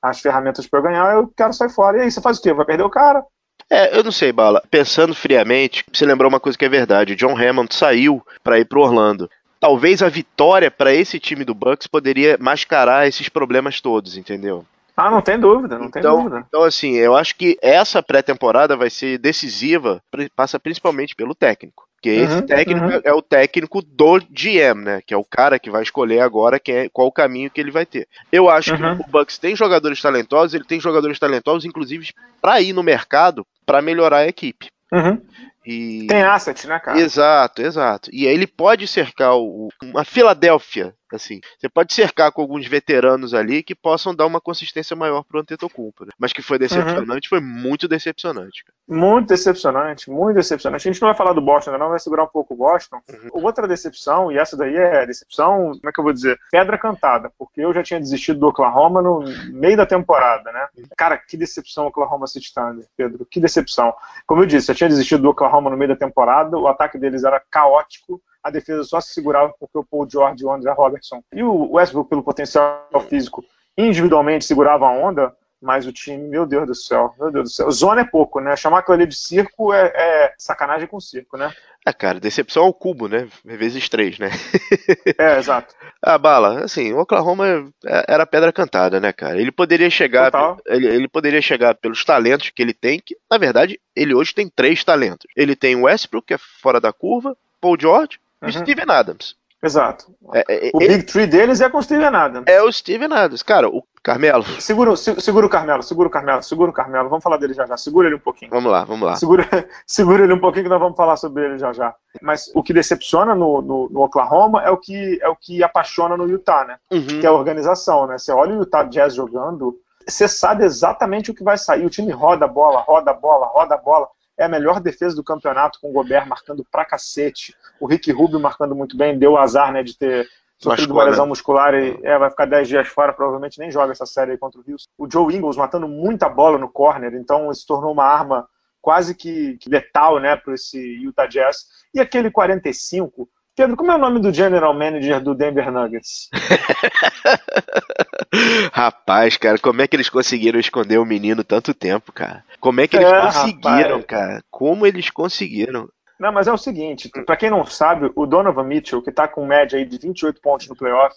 as 0.03 0.21
ferramentas 0.21 0.67
para 0.67 0.81
eu 0.81 0.83
ganhar, 0.83 1.15
eu 1.15 1.29
quero 1.29 1.53
sair 1.53 1.71
fora. 1.71 1.99
E 1.99 2.01
aí, 2.03 2.11
você 2.11 2.21
faz 2.21 2.39
o 2.39 2.43
quê? 2.43 2.53
Vai 2.53 2.67
perder 2.67 2.85
o 2.85 2.91
cara? 2.91 3.25
É, 3.71 3.97
eu 3.97 4.05
não 4.05 4.13
sei, 4.13 4.33
Bala. 4.33 4.63
Pensando 4.71 5.15
friamente, 5.15 5.85
você 5.93 6.07
lembrou 6.07 6.29
uma 6.29 6.41
coisa 6.41 6.57
que 6.57 6.65
é 6.65 6.69
verdade. 6.69 7.17
John 7.17 7.37
Hammond 7.37 7.75
saiu 7.75 8.25
para 8.43 8.59
ir 8.59 8.65
pro 8.65 8.81
Orlando. 8.81 9.29
Talvez 9.59 10.03
a 10.03 10.09
vitória 10.09 10.71
para 10.71 10.95
esse 10.95 11.19
time 11.19 11.45
do 11.45 11.55
Bucks 11.55 11.87
poderia 11.87 12.37
mascarar 12.39 13.09
esses 13.09 13.29
problemas 13.29 13.81
todos, 13.81 14.17
entendeu? 14.17 14.65
Ah, 14.97 15.11
não 15.11 15.21
tem 15.21 15.39
dúvida, 15.39 15.79
não 15.79 15.91
tem 15.91 16.01
então, 16.01 16.17
dúvida. 16.17 16.45
Então, 16.49 16.63
assim, 16.63 16.95
eu 16.95 17.15
acho 17.15 17.37
que 17.37 17.59
essa 17.61 18.03
pré-temporada 18.03 18.77
vai 18.77 18.89
ser 18.89 19.19
decisiva, 19.19 20.03
passa 20.35 20.59
principalmente 20.59 21.15
pelo 21.15 21.35
técnico. 21.35 21.87
Porque 21.97 22.19
uhum, 22.19 22.25
esse 22.25 22.43
técnico 22.43 22.87
uhum. 22.87 23.01
é 23.03 23.13
o 23.13 23.21
técnico 23.21 23.83
do 23.83 24.19
GM, 24.31 24.85
né? 24.85 25.03
Que 25.05 25.13
é 25.13 25.17
o 25.17 25.25
cara 25.25 25.59
que 25.59 25.71
vai 25.71 25.83
escolher 25.83 26.21
agora 26.21 26.61
é, 26.69 26.89
qual 26.91 27.09
o 27.09 27.13
caminho 27.13 27.51
que 27.51 27.61
ele 27.61 27.71
vai 27.71 27.85
ter. 27.85 28.07
Eu 28.31 28.49
acho 28.49 28.75
uhum. 28.75 28.97
que 28.97 29.03
o 29.03 29.11
Bucks 29.11 29.39
tem 29.39 29.57
jogadores 29.57 30.01
talentosos, 30.01 30.55
ele 30.55 30.65
tem 30.65 30.79
jogadores 30.79 31.19
talentosos, 31.19 31.65
inclusive, 31.65 32.13
para 32.41 32.61
ir 32.61 32.73
no 32.73 32.83
mercado 32.83 33.47
para 33.67 33.83
melhorar 33.83 34.19
a 34.19 34.29
equipe. 34.29 34.69
Uhum. 34.93 35.21
E... 35.67 36.07
Tem 36.07 36.23
asset, 36.23 36.67
né, 36.69 36.79
cara? 36.79 36.99
Exato, 36.99 37.61
exato. 37.61 38.11
E 38.13 38.27
aí 38.27 38.33
ele 38.33 38.47
pode 38.47 38.87
cercar 38.87 39.35
o, 39.35 39.69
uma 39.83 40.05
Filadélfia, 40.05 40.95
assim. 41.15 41.41
Você 41.59 41.69
pode 41.69 41.95
cercar 41.95 42.33
com 42.33 42.43
alguns 42.43 42.67
veteranos 42.67 43.35
ali 43.35 43.63
que 43.63 43.75
possam 43.75 44.15
dar 44.15 44.27
uma 44.27 44.41
consistência 44.41 44.97
maior 44.97 45.23
pro 45.23 45.41
Antetokounmpo, 45.41 46.05
né? 46.05 46.13
Mas 46.19 46.33
que 46.33 46.43
foi 46.43 46.59
decepcionante, 46.59 47.27
uhum. 47.27 47.39
foi 47.39 47.41
muito 47.41 47.87
decepcionante. 47.87 48.65
Cara. 48.65 48.77
Muito 48.89 49.29
decepcionante, 49.29 50.11
muito 50.11 50.37
decepcionante. 50.37 50.89
A 50.89 50.93
gente 50.93 51.01
não 51.01 51.09
vai 51.09 51.17
falar 51.17 51.33
do 51.33 51.41
Boston 51.41 51.77
não, 51.77 51.91
vai 51.91 51.99
segurar 51.99 52.25
um 52.25 52.29
pouco 52.29 52.55
o 52.55 52.57
Boston. 52.57 53.01
Uhum. 53.09 53.45
Outra 53.45 53.69
decepção, 53.69 54.33
e 54.33 54.39
essa 54.39 54.57
daí 54.57 54.75
é 54.75 55.07
decepção, 55.07 55.73
como 55.77 55.89
é 55.89 55.93
que 55.93 56.01
eu 56.01 56.05
vou 56.05 56.13
dizer? 56.13 56.39
Pedra 56.51 56.79
cantada, 56.79 57.31
porque 57.39 57.61
eu 57.61 57.73
já 57.73 57.83
tinha 57.83 58.01
desistido 58.01 58.41
do 58.41 58.49
Oklahoma 58.49 59.03
no 59.03 59.25
meio 59.53 59.77
da 59.77 59.87
temporada, 59.87 60.51
né? 60.53 60.67
Cara, 60.97 61.17
que 61.17 61.37
decepção 61.37 61.85
o 61.85 61.89
Oklahoma 61.89 62.27
City 62.27 62.53
Thunder, 62.53 62.87
Pedro, 62.97 63.27
que 63.31 63.41
decepção. 63.41 63.95
Como 64.27 64.43
eu 64.43 64.47
disse, 64.47 64.71
eu 64.71 64.75
tinha 64.75 64.89
desistido 64.89 65.23
do 65.23 65.31
Oklahoma 65.31 65.71
no 65.71 65.77
meio 65.77 65.91
da 65.91 65.97
temporada, 65.97 66.57
o 66.57 66.69
ataque 66.69 66.99
deles 66.99 67.25
era 67.25 67.41
caótico, 67.51 68.21
a 68.47 68.51
defesa 68.51 68.85
só 68.85 69.01
se 69.01 69.13
segurava 69.13 69.53
porque 69.59 69.77
o 69.77 69.85
Paul 69.85 70.09
George 70.09 70.43
e 70.43 70.47
o 70.47 70.53
André 70.53 70.73
Robertson 70.73 71.21
e 71.35 71.43
o 71.43 71.73
Westbrook, 71.73 72.09
pelo 72.09 72.23
potencial 72.23 72.87
físico, 73.09 73.45
individualmente 73.77 74.45
segurava 74.45 74.87
a 74.87 74.93
onda, 74.93 75.35
mas 75.61 75.85
o 75.85 75.93
time, 75.93 76.29
meu 76.29 76.47
Deus 76.47 76.65
do 76.65 76.75
céu, 76.75 77.13
meu 77.19 77.33
Deus 77.33 77.51
do 77.51 77.53
céu. 77.53 77.71
Zona 77.73 78.03
é 78.03 78.05
pouco, 78.05 78.39
né? 78.39 78.55
Chamar 78.55 78.79
aquilo 78.79 78.95
ali 78.95 79.07
de 79.07 79.17
circo 79.17 79.73
é, 79.73 79.87
é 79.97 80.35
sacanagem 80.39 80.87
com 80.87 81.01
circo, 81.01 81.37
né? 81.37 81.53
É, 81.85 81.93
cara, 81.93 82.21
decepção 82.21 82.63
ao 82.63 82.73
cubo, 82.73 83.09
né? 83.09 83.27
Vezes 83.45 83.89
três, 83.89 84.17
né? 84.17 84.31
é, 85.19 85.39
exato. 85.39 85.75
Ah, 86.01 86.17
Bala, 86.17 86.63
assim, 86.63 86.93
o 86.93 87.01
Oklahoma 87.01 87.69
é, 87.85 88.05
era 88.07 88.27
pedra 88.27 88.53
cantada, 88.53 89.01
né, 89.01 89.13
cara? 89.13 89.41
Ele 89.41 89.51
poderia 89.51 89.91
chegar. 89.91 90.31
Ele, 90.67 90.87
ele, 90.87 91.09
poderia 91.09 91.43
chegar 91.43 91.75
pelos 91.75 92.05
talentos 92.05 92.51
que 92.51 92.63
ele 92.63 92.75
tem, 92.75 93.01
que, 93.05 93.17
na 93.29 93.39
verdade, 93.39 93.81
ele 93.95 94.15
hoje 94.15 94.33
tem 94.33 94.49
três 94.49 94.85
talentos. 94.85 95.27
Ele 95.35 95.57
tem 95.57 95.75
o 95.75 95.83
Westbrook, 95.83 96.29
que 96.29 96.35
é 96.35 96.39
fora 96.39 96.81
da 96.81 96.93
curva, 96.93 97.37
Paul 97.61 97.77
George 97.81 98.21
uhum. 98.43 98.49
e 98.49 98.53
Steven 98.53 98.87
Adams. 98.89 99.37
Exato. 99.63 100.15
É, 100.35 100.69
é, 100.69 100.71
o 100.73 100.79
Big 100.79 101.03
Tree 101.05 101.27
deles 101.27 101.61
é 101.61 101.69
com 101.69 101.79
o 101.79 101.83
Steven 101.83 102.15
Adams. 102.15 102.45
É 102.47 102.63
o 102.63 102.71
Steven 102.71 103.13
Adams. 103.13 103.43
Cara, 103.43 103.69
o 103.69 103.83
Carmelo. 104.03 104.45
Segura, 104.61 104.95
segura 104.97 105.47
o 105.47 105.49
Carmelo, 105.49 105.83
segura 105.83 106.09
o 106.09 106.11
Carmelo, 106.11 106.43
segura 106.43 106.71
o 106.71 106.73
Carmelo. 106.73 107.09
Vamos 107.09 107.25
falar 107.25 107.39
dele 107.39 107.55
já 107.55 107.67
já. 107.67 107.77
Segura 107.77 108.07
ele 108.07 108.17
um 108.17 108.21
pouquinho. 108.21 108.51
Vamos 108.51 108.71
lá, 108.71 108.85
vamos 108.85 109.07
lá. 109.07 109.17
Segura, 109.17 109.45
segura 109.87 110.25
ele 110.25 110.33
um 110.33 110.39
pouquinho 110.39 110.65
que 110.65 110.71
nós 110.71 110.79
vamos 110.79 110.97
falar 110.97 111.17
sobre 111.17 111.45
ele 111.45 111.59
já 111.59 111.73
já. 111.73 111.95
Mas 112.23 112.51
o 112.55 112.63
que 112.63 112.73
decepciona 112.73 113.35
no, 113.35 113.63
no, 113.63 113.89
no 113.89 114.03
Oklahoma 114.03 114.63
é 114.63 114.71
o, 114.71 114.77
que, 114.77 115.19
é 115.21 115.29
o 115.29 115.35
que 115.35 115.63
apaixona 115.63 116.17
no 116.17 116.29
Utah, 116.29 116.65
né? 116.65 116.77
Uhum. 116.93 117.21
Que 117.21 117.27
é 117.27 117.29
a 117.29 117.33
organização, 117.33 118.07
né? 118.07 118.19
Você 118.19 118.31
olha 118.31 118.55
o 118.55 118.61
Utah 118.61 118.85
Jazz 118.85 119.15
jogando, 119.15 119.77
você 120.07 120.29
sabe 120.29 120.65
exatamente 120.65 121.31
o 121.31 121.35
que 121.35 121.43
vai 121.43 121.59
sair. 121.59 121.85
O 121.85 121.91
time 121.91 122.13
roda 122.13 122.45
a 122.45 122.49
bola, 122.49 122.81
roda 122.81 123.11
a 123.11 123.15
bola, 123.15 123.47
roda 123.47 123.75
a 123.75 123.79
bola 123.79 124.07
é 124.39 124.45
a 124.45 124.49
melhor 124.49 124.81
defesa 124.81 125.17
do 125.17 125.25
campeonato, 125.25 125.81
com 125.81 125.91
o 125.91 125.93
Gobert 125.93 126.27
marcando 126.27 126.65
pra 126.71 126.85
cacete, 126.85 127.55
o 127.81 127.87
Rick 127.87 128.11
Rubio 128.13 128.41
marcando 128.41 128.75
muito 128.75 128.97
bem, 128.97 129.19
deu 129.19 129.37
azar 129.37 129.73
né, 129.73 129.83
de 129.83 129.97
ter 129.97 130.29
sofrido 130.59 130.93
uma 130.93 131.05
lesão 131.05 131.27
muscular 131.27 131.75
e 131.75 131.99
é, 132.03 132.19
vai 132.19 132.31
ficar 132.31 132.47
10 132.47 132.69
dias 132.69 132.89
fora, 132.89 133.13
provavelmente 133.13 133.59
nem 133.59 133.71
joga 133.71 133.93
essa 133.93 134.07
série 134.07 134.39
contra 134.39 134.61
o 134.61 134.65
Houston. 134.67 134.91
O 134.97 135.11
Joe 135.11 135.35
Ingles 135.35 135.57
matando 135.57 135.89
muita 135.89 136.29
bola 136.29 136.59
no 136.59 136.69
corner, 136.69 137.15
então 137.15 137.51
isso 137.51 137.67
tornou 137.67 137.93
uma 137.93 138.05
arma 138.05 138.49
quase 138.81 139.15
que, 139.15 139.57
que 139.59 139.69
letal 139.69 140.21
né, 140.21 140.37
para 140.37 140.55
esse 140.55 140.79
Utah 140.79 141.27
Jazz. 141.27 141.67
E 141.93 142.01
aquele 142.01 142.31
45, 142.31 143.29
Pedro, 143.57 143.75
como 143.75 143.91
é 143.91 143.95
o 143.95 143.99
nome 143.99 144.21
do 144.21 144.31
general 144.31 144.75
manager 144.75 145.19
do 145.19 145.35
Denver 145.35 145.73
Nuggets? 145.73 146.29
Rapaz, 148.71 149.39
cara, 149.39 149.59
como 149.59 149.81
é 149.81 149.89
que 149.89 149.97
eles 149.97 150.11
conseguiram 150.11 150.61
esconder 150.61 150.99
o 150.99 151.07
menino 151.07 151.43
tanto 151.43 151.73
tempo, 151.73 152.13
cara? 152.13 152.45
Como 152.61 152.83
é 152.83 152.87
que 152.87 152.97
eles 152.97 153.09
é, 153.09 153.21
conseguiram, 153.23 154.01
rapaz. 154.01 154.05
cara? 154.05 154.45
Como 154.51 154.87
eles 154.87 155.09
conseguiram? 155.09 155.89
Não, 156.21 156.31
mas 156.31 156.47
é 156.47 156.53
o 156.53 156.59
seguinte, 156.59 157.11
para 157.25 157.37
quem 157.37 157.49
não 157.49 157.65
sabe, 157.65 158.13
o 158.15 158.27
Donovan 158.27 158.65
Mitchell, 158.65 159.03
que 159.03 159.11
tá 159.11 159.27
com 159.27 159.47
média 159.47 159.79
aí 159.79 159.87
de 159.87 159.99
28 159.99 160.39
pontos 160.43 160.69
no 160.69 160.77
playoff, 160.77 161.17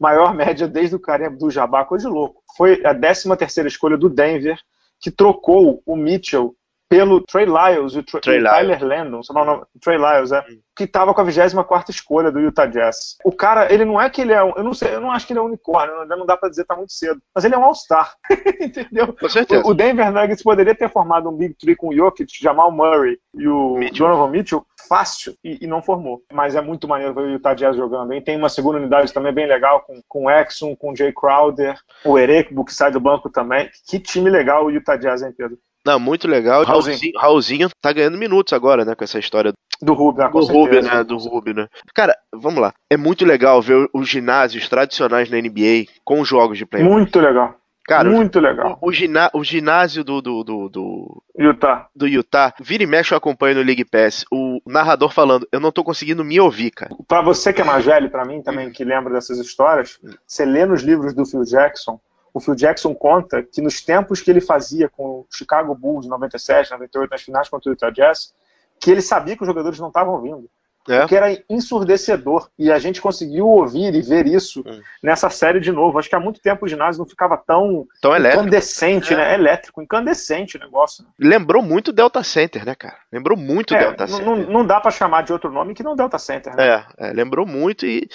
maior 0.00 0.34
média 0.34 0.66
desde 0.66 0.96
o 0.96 1.00
Kareem 1.00 1.36
do 1.36 1.50
Jabá, 1.50 1.84
coisa 1.84 2.08
de 2.08 2.14
louco. 2.14 2.42
Foi 2.56 2.80
a 2.84 2.94
13 2.94 3.36
terceira 3.36 3.68
escolha 3.68 3.98
do 3.98 4.08
Denver, 4.08 4.58
que 4.98 5.10
trocou 5.10 5.82
o 5.84 5.96
Mitchell 5.96 6.56
pelo 6.88 7.20
Trey 7.22 7.46
Lyles 7.46 7.94
e 7.94 7.98
o, 7.98 8.02
Tra 8.02 8.20
Trey 8.20 8.42
Tyler 8.42 8.84
Landon, 8.84 9.22
sei 9.22 9.34
lá 9.34 9.42
o 9.42 9.44
nome, 9.44 9.62
Trey 9.80 9.98
Lyles, 9.98 10.32
é, 10.32 10.40
hum. 10.40 10.60
que 10.76 10.84
estava 10.84 11.14
com 11.14 11.20
a 11.20 11.24
24 11.24 11.90
escolha 11.90 12.30
do 12.30 12.40
Utah 12.40 12.66
Jazz. 12.66 13.16
O 13.24 13.32
cara, 13.32 13.72
ele 13.72 13.84
não 13.84 14.00
é 14.00 14.08
que 14.10 14.20
ele 14.20 14.32
é, 14.32 14.40
eu 14.40 14.62
não 14.62 14.74
sei, 14.74 14.94
eu 14.94 15.00
não 15.00 15.10
acho 15.10 15.26
que 15.26 15.32
ele 15.32 15.40
é 15.40 15.42
um 15.42 15.46
unicórnio, 15.46 16.00
ainda 16.00 16.16
não 16.16 16.26
dá 16.26 16.36
para 16.36 16.48
dizer, 16.48 16.64
tá 16.64 16.76
muito 16.76 16.92
cedo, 16.92 17.20
mas 17.34 17.44
ele 17.44 17.54
é 17.54 17.58
um 17.58 17.64
All-Star, 17.64 18.14
entendeu? 18.60 19.12
Com 19.12 19.28
certeza. 19.28 19.66
O 19.66 19.74
Denver 19.74 20.12
Nuggets 20.12 20.42
poderia 20.42 20.74
ter 20.74 20.90
formado 20.90 21.28
um 21.28 21.36
Big 21.36 21.54
Three 21.54 21.76
com 21.76 21.88
o 21.88 21.94
Jokic, 21.94 22.30
Jamal 22.40 22.70
Murray 22.70 23.18
e 23.34 23.48
o 23.48 23.76
Mitchell. 23.76 24.06
Donovan 24.06 24.30
Mitchell 24.30 24.64
fácil 24.88 25.34
e, 25.42 25.64
e, 25.64 25.66
não 25.66 25.82
formou. 25.82 26.22
Mas 26.32 26.54
é 26.54 26.60
muito 26.60 26.86
maneiro 26.86 27.14
ver 27.14 27.22
o 27.22 27.30
Utah 27.30 27.54
Jazz 27.54 27.76
jogando. 27.76 28.12
E 28.12 28.20
tem 28.20 28.36
uma 28.36 28.48
segunda 28.48 28.78
unidade 28.78 29.12
também 29.12 29.32
bem 29.32 29.46
legal 29.46 29.80
com, 29.80 30.00
com 30.08 30.24
o 30.24 30.30
Exxon, 30.30 30.76
com 30.76 30.92
o 30.92 30.96
Jay 30.96 31.12
Crowder, 31.12 31.78
o 32.04 32.18
Erekbo 32.18 32.64
que 32.64 32.74
sai 32.74 32.90
do 32.90 33.00
banco 33.00 33.30
também. 33.30 33.70
Que 33.88 33.98
time 33.98 34.30
legal 34.30 34.66
o 34.66 34.70
Utah 34.70 34.96
Jazz, 34.96 35.22
hein, 35.22 35.32
Pedro? 35.36 35.58
Não, 35.84 36.00
muito 36.00 36.26
legal. 36.26 36.64
Raulzinho. 36.64 37.12
Raulzinho 37.16 37.68
tá 37.80 37.92
ganhando 37.92 38.18
minutos 38.18 38.52
agora, 38.52 38.84
né, 38.84 38.94
com 38.94 39.04
essa 39.04 39.18
história 39.18 39.52
do 39.82 39.92
Rubio, 39.92 40.24
né, 40.24 40.30
do 40.30 40.46
Rubio, 40.46 40.82
né? 40.82 41.04
Do 41.04 41.16
Rubio, 41.18 41.54
né? 41.54 41.68
Cara, 41.94 42.16
vamos 42.32 42.60
lá. 42.60 42.72
É 42.88 42.96
muito 42.96 43.24
legal 43.24 43.60
ver 43.60 43.88
os 43.92 44.08
ginásios 44.08 44.68
tradicionais 44.68 45.28
na 45.28 45.36
NBA 45.36 45.86
com 46.04 46.24
jogos 46.24 46.56
de 46.56 46.64
playoff. 46.64 46.90
Muito 46.90 47.20
legal. 47.20 47.56
Cara, 47.86 48.08
muito 48.08 48.40
legal. 48.40 48.78
O, 48.80 48.86
o, 48.88 49.40
o 49.40 49.44
ginásio 49.44 50.02
do, 50.02 50.22
do, 50.22 50.42
do, 50.42 50.68
do, 50.70 51.22
Utah. 51.38 51.86
Do 51.94 52.08
Utah. 52.08 52.54
Vira 52.58 52.82
e 52.82 52.86
mexe 52.86 53.12
eu 53.12 53.18
acompanho 53.18 53.56
no 53.56 53.62
League 53.62 53.84
Pass. 53.84 54.24
O 54.32 54.58
narrador 54.66 55.12
falando, 55.12 55.46
eu 55.52 55.60
não 55.60 55.70
tô 55.70 55.84
conseguindo 55.84 56.24
me 56.24 56.40
ouvir, 56.40 56.70
cara. 56.70 56.94
Pra 57.06 57.20
você 57.20 57.52
que 57.52 57.60
é 57.60 57.64
mais 57.64 57.84
velho, 57.84 58.08
pra 58.08 58.24
mim 58.24 58.40
também, 58.40 58.70
que 58.70 58.84
lembra 58.84 59.12
dessas 59.12 59.38
histórias, 59.38 60.00
você 60.26 60.46
lê 60.46 60.64
nos 60.64 60.82
livros 60.82 61.12
do 61.12 61.26
Phil 61.26 61.44
Jackson, 61.44 62.00
o 62.34 62.40
Phil 62.40 62.56
Jackson 62.56 62.92
conta 62.92 63.44
que 63.44 63.62
nos 63.62 63.80
tempos 63.80 64.20
que 64.20 64.28
ele 64.28 64.40
fazia 64.40 64.88
com 64.88 65.20
o 65.20 65.26
Chicago 65.30 65.72
Bulls 65.72 66.08
97, 66.08 66.72
98, 66.72 67.10
nas 67.10 67.22
finais 67.22 67.48
contra 67.48 67.70
o 67.70 67.72
Utah 67.72 67.90
Jazz, 67.90 68.34
que 68.80 68.90
ele 68.90 69.00
sabia 69.00 69.36
que 69.36 69.42
os 69.42 69.46
jogadores 69.46 69.78
não 69.78 69.88
estavam 69.88 70.20
vindo. 70.20 70.50
É. 70.88 70.98
Porque 70.98 71.16
era 71.16 71.42
ensurdecedor. 71.48 72.50
E 72.58 72.70
a 72.70 72.78
gente 72.78 73.00
conseguiu 73.00 73.48
ouvir 73.48 73.94
e 73.94 74.02
ver 74.02 74.26
isso 74.26 74.62
hum. 74.66 74.80
nessa 75.02 75.30
série 75.30 75.58
de 75.58 75.72
novo. 75.72 75.98
Acho 75.98 76.10
que 76.10 76.16
há 76.16 76.20
muito 76.20 76.40
tempo 76.40 76.66
o 76.66 76.68
ginásio 76.68 76.98
não 76.98 77.08
ficava 77.08 77.38
tão, 77.38 77.86
tão 78.02 78.18
incandescente, 78.18 79.14
é. 79.14 79.16
né? 79.16 79.34
Elétrico, 79.34 79.80
incandescente 79.80 80.56
o 80.56 80.60
negócio. 80.60 81.04
Né? 81.04 81.10
Lembrou 81.18 81.62
muito 81.62 81.92
Delta 81.92 82.22
Center, 82.22 82.66
né, 82.66 82.74
cara? 82.74 82.98
Lembrou 83.10 83.38
muito 83.38 83.74
é, 83.74 83.78
Delta 83.78 84.06
Center. 84.06 84.26
Não, 84.26 84.36
não 84.36 84.66
dá 84.66 84.78
para 84.78 84.90
chamar 84.90 85.22
de 85.22 85.32
outro 85.32 85.50
nome 85.50 85.72
que 85.72 85.82
não 85.82 85.96
Delta 85.96 86.18
Center, 86.18 86.54
né? 86.54 86.84
É, 86.98 87.08
é 87.08 87.12
lembrou 87.12 87.46
muito 87.46 87.86
e 87.86 88.06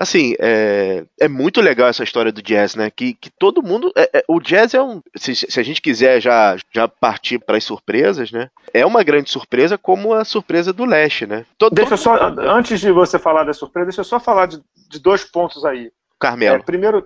Assim, 0.00 0.34
é, 0.40 1.04
é 1.20 1.28
muito 1.28 1.60
legal 1.60 1.86
essa 1.86 2.02
história 2.02 2.32
do 2.32 2.40
jazz, 2.40 2.74
né? 2.74 2.90
Que, 2.90 3.12
que 3.12 3.28
todo 3.28 3.62
mundo. 3.62 3.92
É, 3.94 4.20
é, 4.20 4.24
o 4.26 4.40
jazz 4.40 4.72
é 4.72 4.82
um. 4.82 5.02
Se, 5.14 5.34
se, 5.34 5.60
a 5.60 5.62
gente 5.62 5.82
quiser 5.82 6.22
já, 6.22 6.56
já 6.72 6.88
partir 6.88 7.38
para 7.38 7.58
as 7.58 7.64
surpresas, 7.64 8.32
né? 8.32 8.48
É 8.72 8.86
uma 8.86 9.02
grande 9.02 9.28
surpresa, 9.28 9.76
como 9.76 10.14
a 10.14 10.24
surpresa 10.24 10.72
do 10.72 10.86
leste, 10.86 11.26
né? 11.26 11.44
Todo, 11.58 11.74
deixa 11.74 11.98
todo... 11.98 11.98
só, 11.98 12.16
antes 12.50 12.80
de 12.80 12.90
você 12.90 13.18
falar 13.18 13.44
da 13.44 13.52
surpresa, 13.52 13.88
deixa 13.88 14.00
eu 14.00 14.04
só 14.04 14.18
falar 14.18 14.46
de, 14.46 14.62
de 14.88 14.98
dois 14.98 15.22
pontos 15.22 15.66
aí. 15.66 15.92
Carmelo. 16.18 16.56
É, 16.56 16.62
primeiro, 16.62 17.04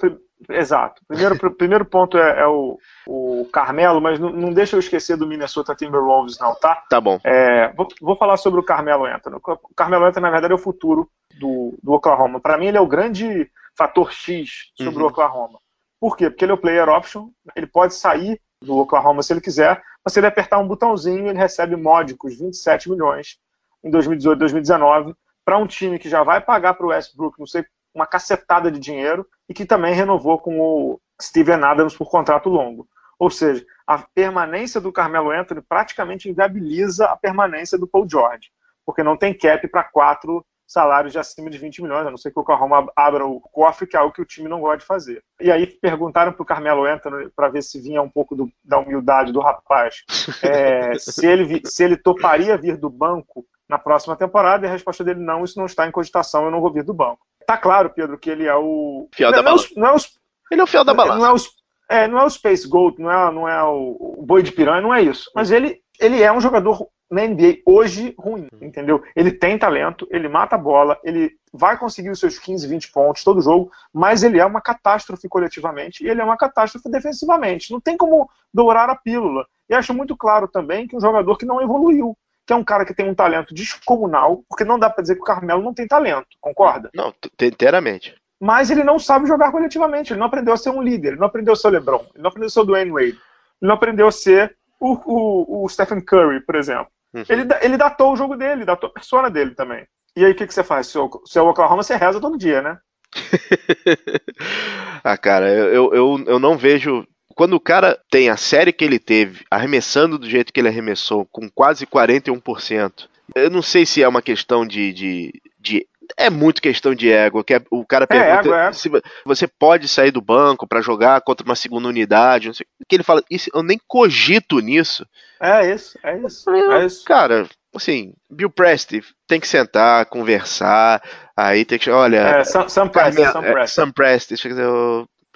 exato. 0.51 1.03
Primeiro, 1.09 1.55
primeiro 1.55 1.85
ponto 1.85 2.17
é, 2.17 2.43
é 2.43 2.47
o, 2.47 2.79
o, 3.09 3.49
Carmelo, 3.53 4.01
mas 4.01 4.21
não, 4.21 4.31
não, 4.31 4.53
deixa 4.53 4.77
eu 4.77 4.81
esquecer 4.81 5.17
do 5.17 5.27
Minnesota 5.27 5.75
Timberwolves, 5.75 6.39
não, 6.39 6.55
tá? 6.55 6.81
Tá 6.89 7.01
bom. 7.01 7.19
É, 7.25 7.73
vou, 7.77 7.89
vou, 8.01 8.17
falar 8.17 8.37
sobre 8.37 8.61
o 8.61 8.65
Carmelo 8.65 9.05
Anthony. 9.05 9.37
O 9.37 9.75
Carmelo 9.75 10.05
Anthony, 10.05 10.23
na 10.23 10.31
verdade, 10.31 10.53
é 10.53 10.57
o 10.57 10.61
futuro 10.61 11.09
do, 11.39 11.75
do 11.83 11.93
Oklahoma. 11.93 12.41
Para 12.41 12.59
mim, 12.59 12.67
ele 12.67 12.79
é 12.79 12.81
o 12.81 12.87
grande 12.87 13.51
fator 13.77 14.13
X 14.13 14.73
sobre 14.77 15.01
uhum. 15.01 15.07
o 15.07 15.09
Oklahoma. 15.09 15.59
Por 16.01 16.17
quê? 16.17 16.29
Porque 16.29 16.45
ele 16.45 16.53
é 16.53 16.55
o 16.55 16.59
player 16.59 16.89
option, 16.89 17.31
ele 17.57 17.67
pode 17.67 17.95
sair 17.95 18.41
do 18.61 18.77
Oklahoma 18.79 19.23
se 19.23 19.33
ele 19.33 19.41
quiser, 19.41 19.83
mas 20.05 20.13
se 20.13 20.21
ele 20.21 20.27
apertar 20.27 20.59
um 20.59 20.69
botãozinho, 20.69 21.29
ele 21.29 21.39
recebe 21.39 21.77
módicos 21.77 22.39
27 22.39 22.91
milhões 22.91 23.39
em 23.83 23.91
2018, 23.91 24.39
2019, 24.39 25.15
para 25.45 25.59
um 25.59 25.67
time 25.67 25.99
que 25.99 26.09
já 26.09 26.23
vai 26.23 26.41
pagar 26.41 26.75
para 26.75 26.87
o 26.87 26.89
Westbrook, 26.89 27.39
não 27.39 27.47
sei 27.47 27.65
uma 27.95 28.07
cacetada 28.07 28.71
de 28.71 28.79
dinheiro 28.79 29.27
e 29.49 29.55
que 29.55 29.65
também 29.65 29.95
renovou 29.95 30.39
com 30.39 30.61
o 30.61 31.01
Steven 31.21 31.63
Adams 31.63 31.97
por 31.97 32.11
contrato 32.11 32.49
longo. 32.49 32.89
Ou 33.19 33.31
seja, 33.31 33.65
a 33.87 33.99
permanência 33.99 34.81
do 34.81 34.93
Carmelo 34.93 35.31
Anthony 35.31 35.63
praticamente 35.63 36.29
inviabiliza 36.29 37.07
a 37.07 37.17
permanência 37.17 37.79
do 37.79 37.87
Paul 37.87 38.09
George, 38.09 38.51
porque 38.85 39.03
não 39.03 39.17
tem 39.17 39.33
cap 39.37 39.67
para 39.69 39.85
quatro 39.85 40.45
salários 40.75 41.13
de 41.13 41.19
acima 41.19 41.49
de 41.49 41.57
20 41.57 41.83
milhões, 41.83 42.07
a 42.07 42.11
não 42.11 42.19
ser 42.19 42.33
que 42.33 42.39
o 42.39 42.43
Oklahoma 42.43 42.91
abra 42.97 43.25
o 43.25 43.41
cofre, 43.41 43.87
que 43.87 43.97
é 43.97 44.01
algo 44.01 44.13
que 44.13 44.21
o 44.21 44.27
time 44.27 44.49
não 44.49 44.61
gosta 44.61 44.79
de 44.79 44.85
fazer. 44.85 45.23
E 45.41 45.51
aí 45.51 45.67
perguntaram 45.67 46.33
para 46.33 46.43
o 46.43 46.47
Carmelo 46.47 46.85
Anthony, 46.85 47.31
para 47.35 47.49
ver 47.49 47.63
se 47.63 47.81
vinha 47.81 48.03
um 48.03 48.11
pouco 48.11 48.35
do, 48.35 48.51
da 48.63 48.79
humildade 48.79 49.33
do 49.33 49.41
rapaz, 49.41 50.05
é, 50.43 50.95
se, 50.99 51.25
ele, 51.25 51.63
se 51.65 51.85
ele 51.85 51.97
toparia 51.97 52.59
vir 52.59 52.77
do 52.77 52.91
banco 52.91 53.47
na 53.69 53.79
próxima 53.79 54.17
temporada, 54.17 54.67
e 54.67 54.69
a 54.69 54.73
resposta 54.73 55.05
dele 55.05 55.21
não, 55.21 55.45
isso 55.45 55.59
não 55.59 55.67
está 55.67 55.87
em 55.87 55.93
cogitação, 55.93 56.45
eu 56.45 56.51
não 56.51 56.61
vou 56.61 56.73
vir 56.73 56.85
do 56.85 56.93
banco. 56.93 57.21
Tá 57.47 57.57
claro, 57.57 57.91
Pedro, 57.91 58.19
que 58.19 58.29
ele 58.29 58.47
é 58.47 58.55
o. 58.55 59.09
Fiel 59.15 59.31
não, 59.31 59.43
da 59.43 59.51
não, 59.51 59.57
é 59.57 59.67
não 59.77 59.89
é 59.89 59.95
os, 59.95 60.19
Ele 60.51 60.61
é 60.61 60.65
o 60.65 60.67
fiel 60.67 60.85
da 60.85 60.93
balança. 60.93 61.19
Não 61.19 61.27
é, 61.27 61.33
os, 61.33 61.51
é, 61.89 62.09
não 62.09 62.19
é 62.19 62.25
o 62.25 62.31
Space 62.31 62.67
Gold, 62.69 63.01
não 63.01 63.11
é, 63.11 63.33
não 63.33 63.49
é 63.49 63.63
o, 63.63 64.17
o 64.19 64.25
boi 64.27 64.43
de 64.43 64.53
piranha, 64.53 64.81
não 64.81 64.95
é 64.95 65.03
isso. 65.03 65.31
Mas 65.35 65.51
ele, 65.51 65.81
ele 66.01 66.23
é 66.23 66.33
um 66.33 66.41
jogador 66.41 66.89
na 67.15 67.27
NBA 67.27 67.59
hoje 67.65 68.15
ruim, 68.19 68.49
entendeu? 68.61 69.03
Ele 69.15 69.31
tem 69.31 69.57
talento, 69.57 70.07
ele 70.11 70.29
mata 70.29 70.57
a 70.57 70.59
bola, 70.59 70.99
ele 71.05 71.37
vai 71.53 71.79
conseguir 71.79 72.11
os 72.11 72.19
seus 72.19 72.39
15, 72.39 72.67
20 72.67 72.91
pontos 72.91 73.23
todo 73.23 73.41
jogo, 73.41 73.71
mas 73.93 74.25
ele 74.25 74.41
é 74.41 74.45
uma 74.45 74.61
catástrofe 74.61 75.29
coletivamente 75.29 76.05
e 76.05 76.09
ele 76.09 76.21
é 76.21 76.25
uma 76.25 76.37
catástrofe 76.37 76.91
defensivamente. 76.91 77.71
Não 77.71 77.81
tem 77.81 77.97
como 77.97 78.29
dourar 78.53 78.91
a 78.91 78.97
pílula. 78.97 79.47
E 79.69 79.75
acho 79.75 79.95
muito 79.95 80.17
claro 80.17 80.49
também 80.49 80.89
que 80.89 80.97
um 80.97 81.01
jogador 81.01 81.39
que 81.39 81.47
não 81.47 81.63
evoluiu, 81.63 82.17
que 82.45 82.53
é 82.53 82.57
um 82.57 82.65
cara 82.65 82.85
que 82.85 82.93
tem 82.93 83.09
um 83.09 83.15
talento 83.15 83.55
descomunal, 83.55 84.43
porque 84.49 84.65
não 84.65 84.79
dá 84.79 84.91
para 84.91 85.03
dizer 85.03 85.15
que 85.15 85.23
o 85.23 85.25
Carmelo 85.25 85.63
não 85.63 85.73
tem 85.73 85.87
talento, 85.87 86.27
concorda? 86.41 86.91
Não, 86.93 87.15
inteiramente. 87.41 88.15
Mas 88.41 88.71
ele 88.71 88.83
não 88.83 88.99
sabe 88.99 89.29
jogar 89.29 89.53
coletivamente, 89.53 90.13
ele 90.13 90.19
não 90.19 90.27
aprendeu 90.27 90.53
a 90.53 90.57
ser 90.57 90.71
um 90.71 90.83
líder, 90.83 91.13
ele 91.13 91.21
não 91.21 91.29
aprendeu 91.29 91.55
a 91.55 91.57
ser 91.57 91.69
o 91.69 91.71
LeBron, 91.71 92.05
ele 92.13 92.23
não 92.23 92.29
aprendeu 92.29 92.49
a 92.49 92.51
ser 92.51 92.61
o 92.61 92.65
Dwayne 92.65 92.91
Wade, 92.91 93.07
ele 93.07 93.19
não 93.63 93.75
aprendeu 93.75 94.09
a 94.09 94.13
ser 94.13 94.57
o, 94.81 94.93
o, 95.07 95.65
o 95.65 95.69
Stephen 95.69 96.01
Curry, 96.01 96.41
por 96.41 96.57
exemplo. 96.57 96.89
Uhum. 97.15 97.25
Ele, 97.29 97.47
ele 97.63 97.77
datou 97.77 98.13
o 98.13 98.17
jogo 98.17 98.37
dele, 98.37 98.65
datou 98.65 98.89
a 98.89 98.93
persona 98.93 99.31
dele 99.31 99.55
também. 99.55 99.87
E 100.17 100.25
aí 100.25 100.33
o 100.33 100.35
que, 100.35 100.47
que 100.47 100.55
você 100.55 100.65
faz? 100.65 100.87
Se 100.87 100.99
é 101.39 101.43
o 101.43 101.49
Oklahoma, 101.49 101.83
você 101.83 101.97
reza 101.97 102.21
todo 102.21 102.39
dia, 102.39 102.61
né? 102.61 102.79
ah, 105.05 105.17
cara, 105.17 105.49
eu, 105.49 105.95
eu, 105.95 106.25
eu 106.27 106.39
não 106.39 106.57
vejo 106.57 107.07
quando 107.35 107.55
o 107.55 107.61
cara 107.61 107.99
tem 108.11 108.29
a 108.29 108.37
série 108.37 108.73
que 108.73 108.85
ele 108.85 108.99
teve, 108.99 109.45
arremessando 109.51 110.19
do 110.19 110.29
jeito 110.29 110.53
que 110.53 110.61
ele 110.61 110.69
arremessou, 110.69 111.27
com 111.27 111.49
quase 111.49 111.87
41%, 111.87 113.09
eu 113.35 113.51
não 113.51 113.63
sei 113.63 113.85
se 113.87 114.03
é 114.03 114.09
uma 114.09 114.23
questão 114.23 114.67
de. 114.67 114.93
de, 114.93 115.43
de 115.59 115.87
é 116.17 116.31
muito 116.31 116.63
questão 116.63 116.95
de 116.95 117.11
ego. 117.11 117.45
Que 117.45 117.55
é, 117.55 117.63
o 117.71 117.85
cara 117.85 118.05
é, 118.05 118.07
pergunta 118.07 118.57
é, 118.57 118.69
é. 118.69 118.73
se 118.73 118.91
você 119.25 119.47
pode 119.47 119.89
sair 119.89 120.11
do 120.11 120.21
banco 120.21 120.67
para 120.67 120.81
jogar 120.81 121.21
contra 121.21 121.45
uma 121.45 121.57
segunda 121.57 121.89
unidade. 121.89 122.49
Não 122.49 122.55
sei, 122.55 122.67
que 122.89 122.97
ele 122.97 123.03
fala, 123.03 123.23
isso, 123.31 123.51
eu 123.55 123.63
nem 123.63 123.79
cogito 123.87 124.59
nisso. 124.61 125.07
É 125.41 125.73
isso, 125.73 125.99
é 126.03 126.19
isso. 126.19 126.51
É 126.51 126.87
isso. 126.87 127.05
Cara, 127.05 127.47
assim, 127.75 128.15
Bill 128.31 128.51
Presti 128.51 129.03
tem 129.27 129.41
que 129.41 129.49
sentar, 129.49 130.07
conversar, 130.07 131.03
aí 131.37 131.65
tem 131.65 131.79
que. 131.79 131.91
Olha. 131.91 132.19
É, 132.19 132.45
Sam, 132.45 132.69
Sam 132.69 132.89
Presti. 132.89 133.23
Sam 133.23 133.43
Presti. 133.43 133.75
Sam 133.75 133.91
Presti. 133.93 134.35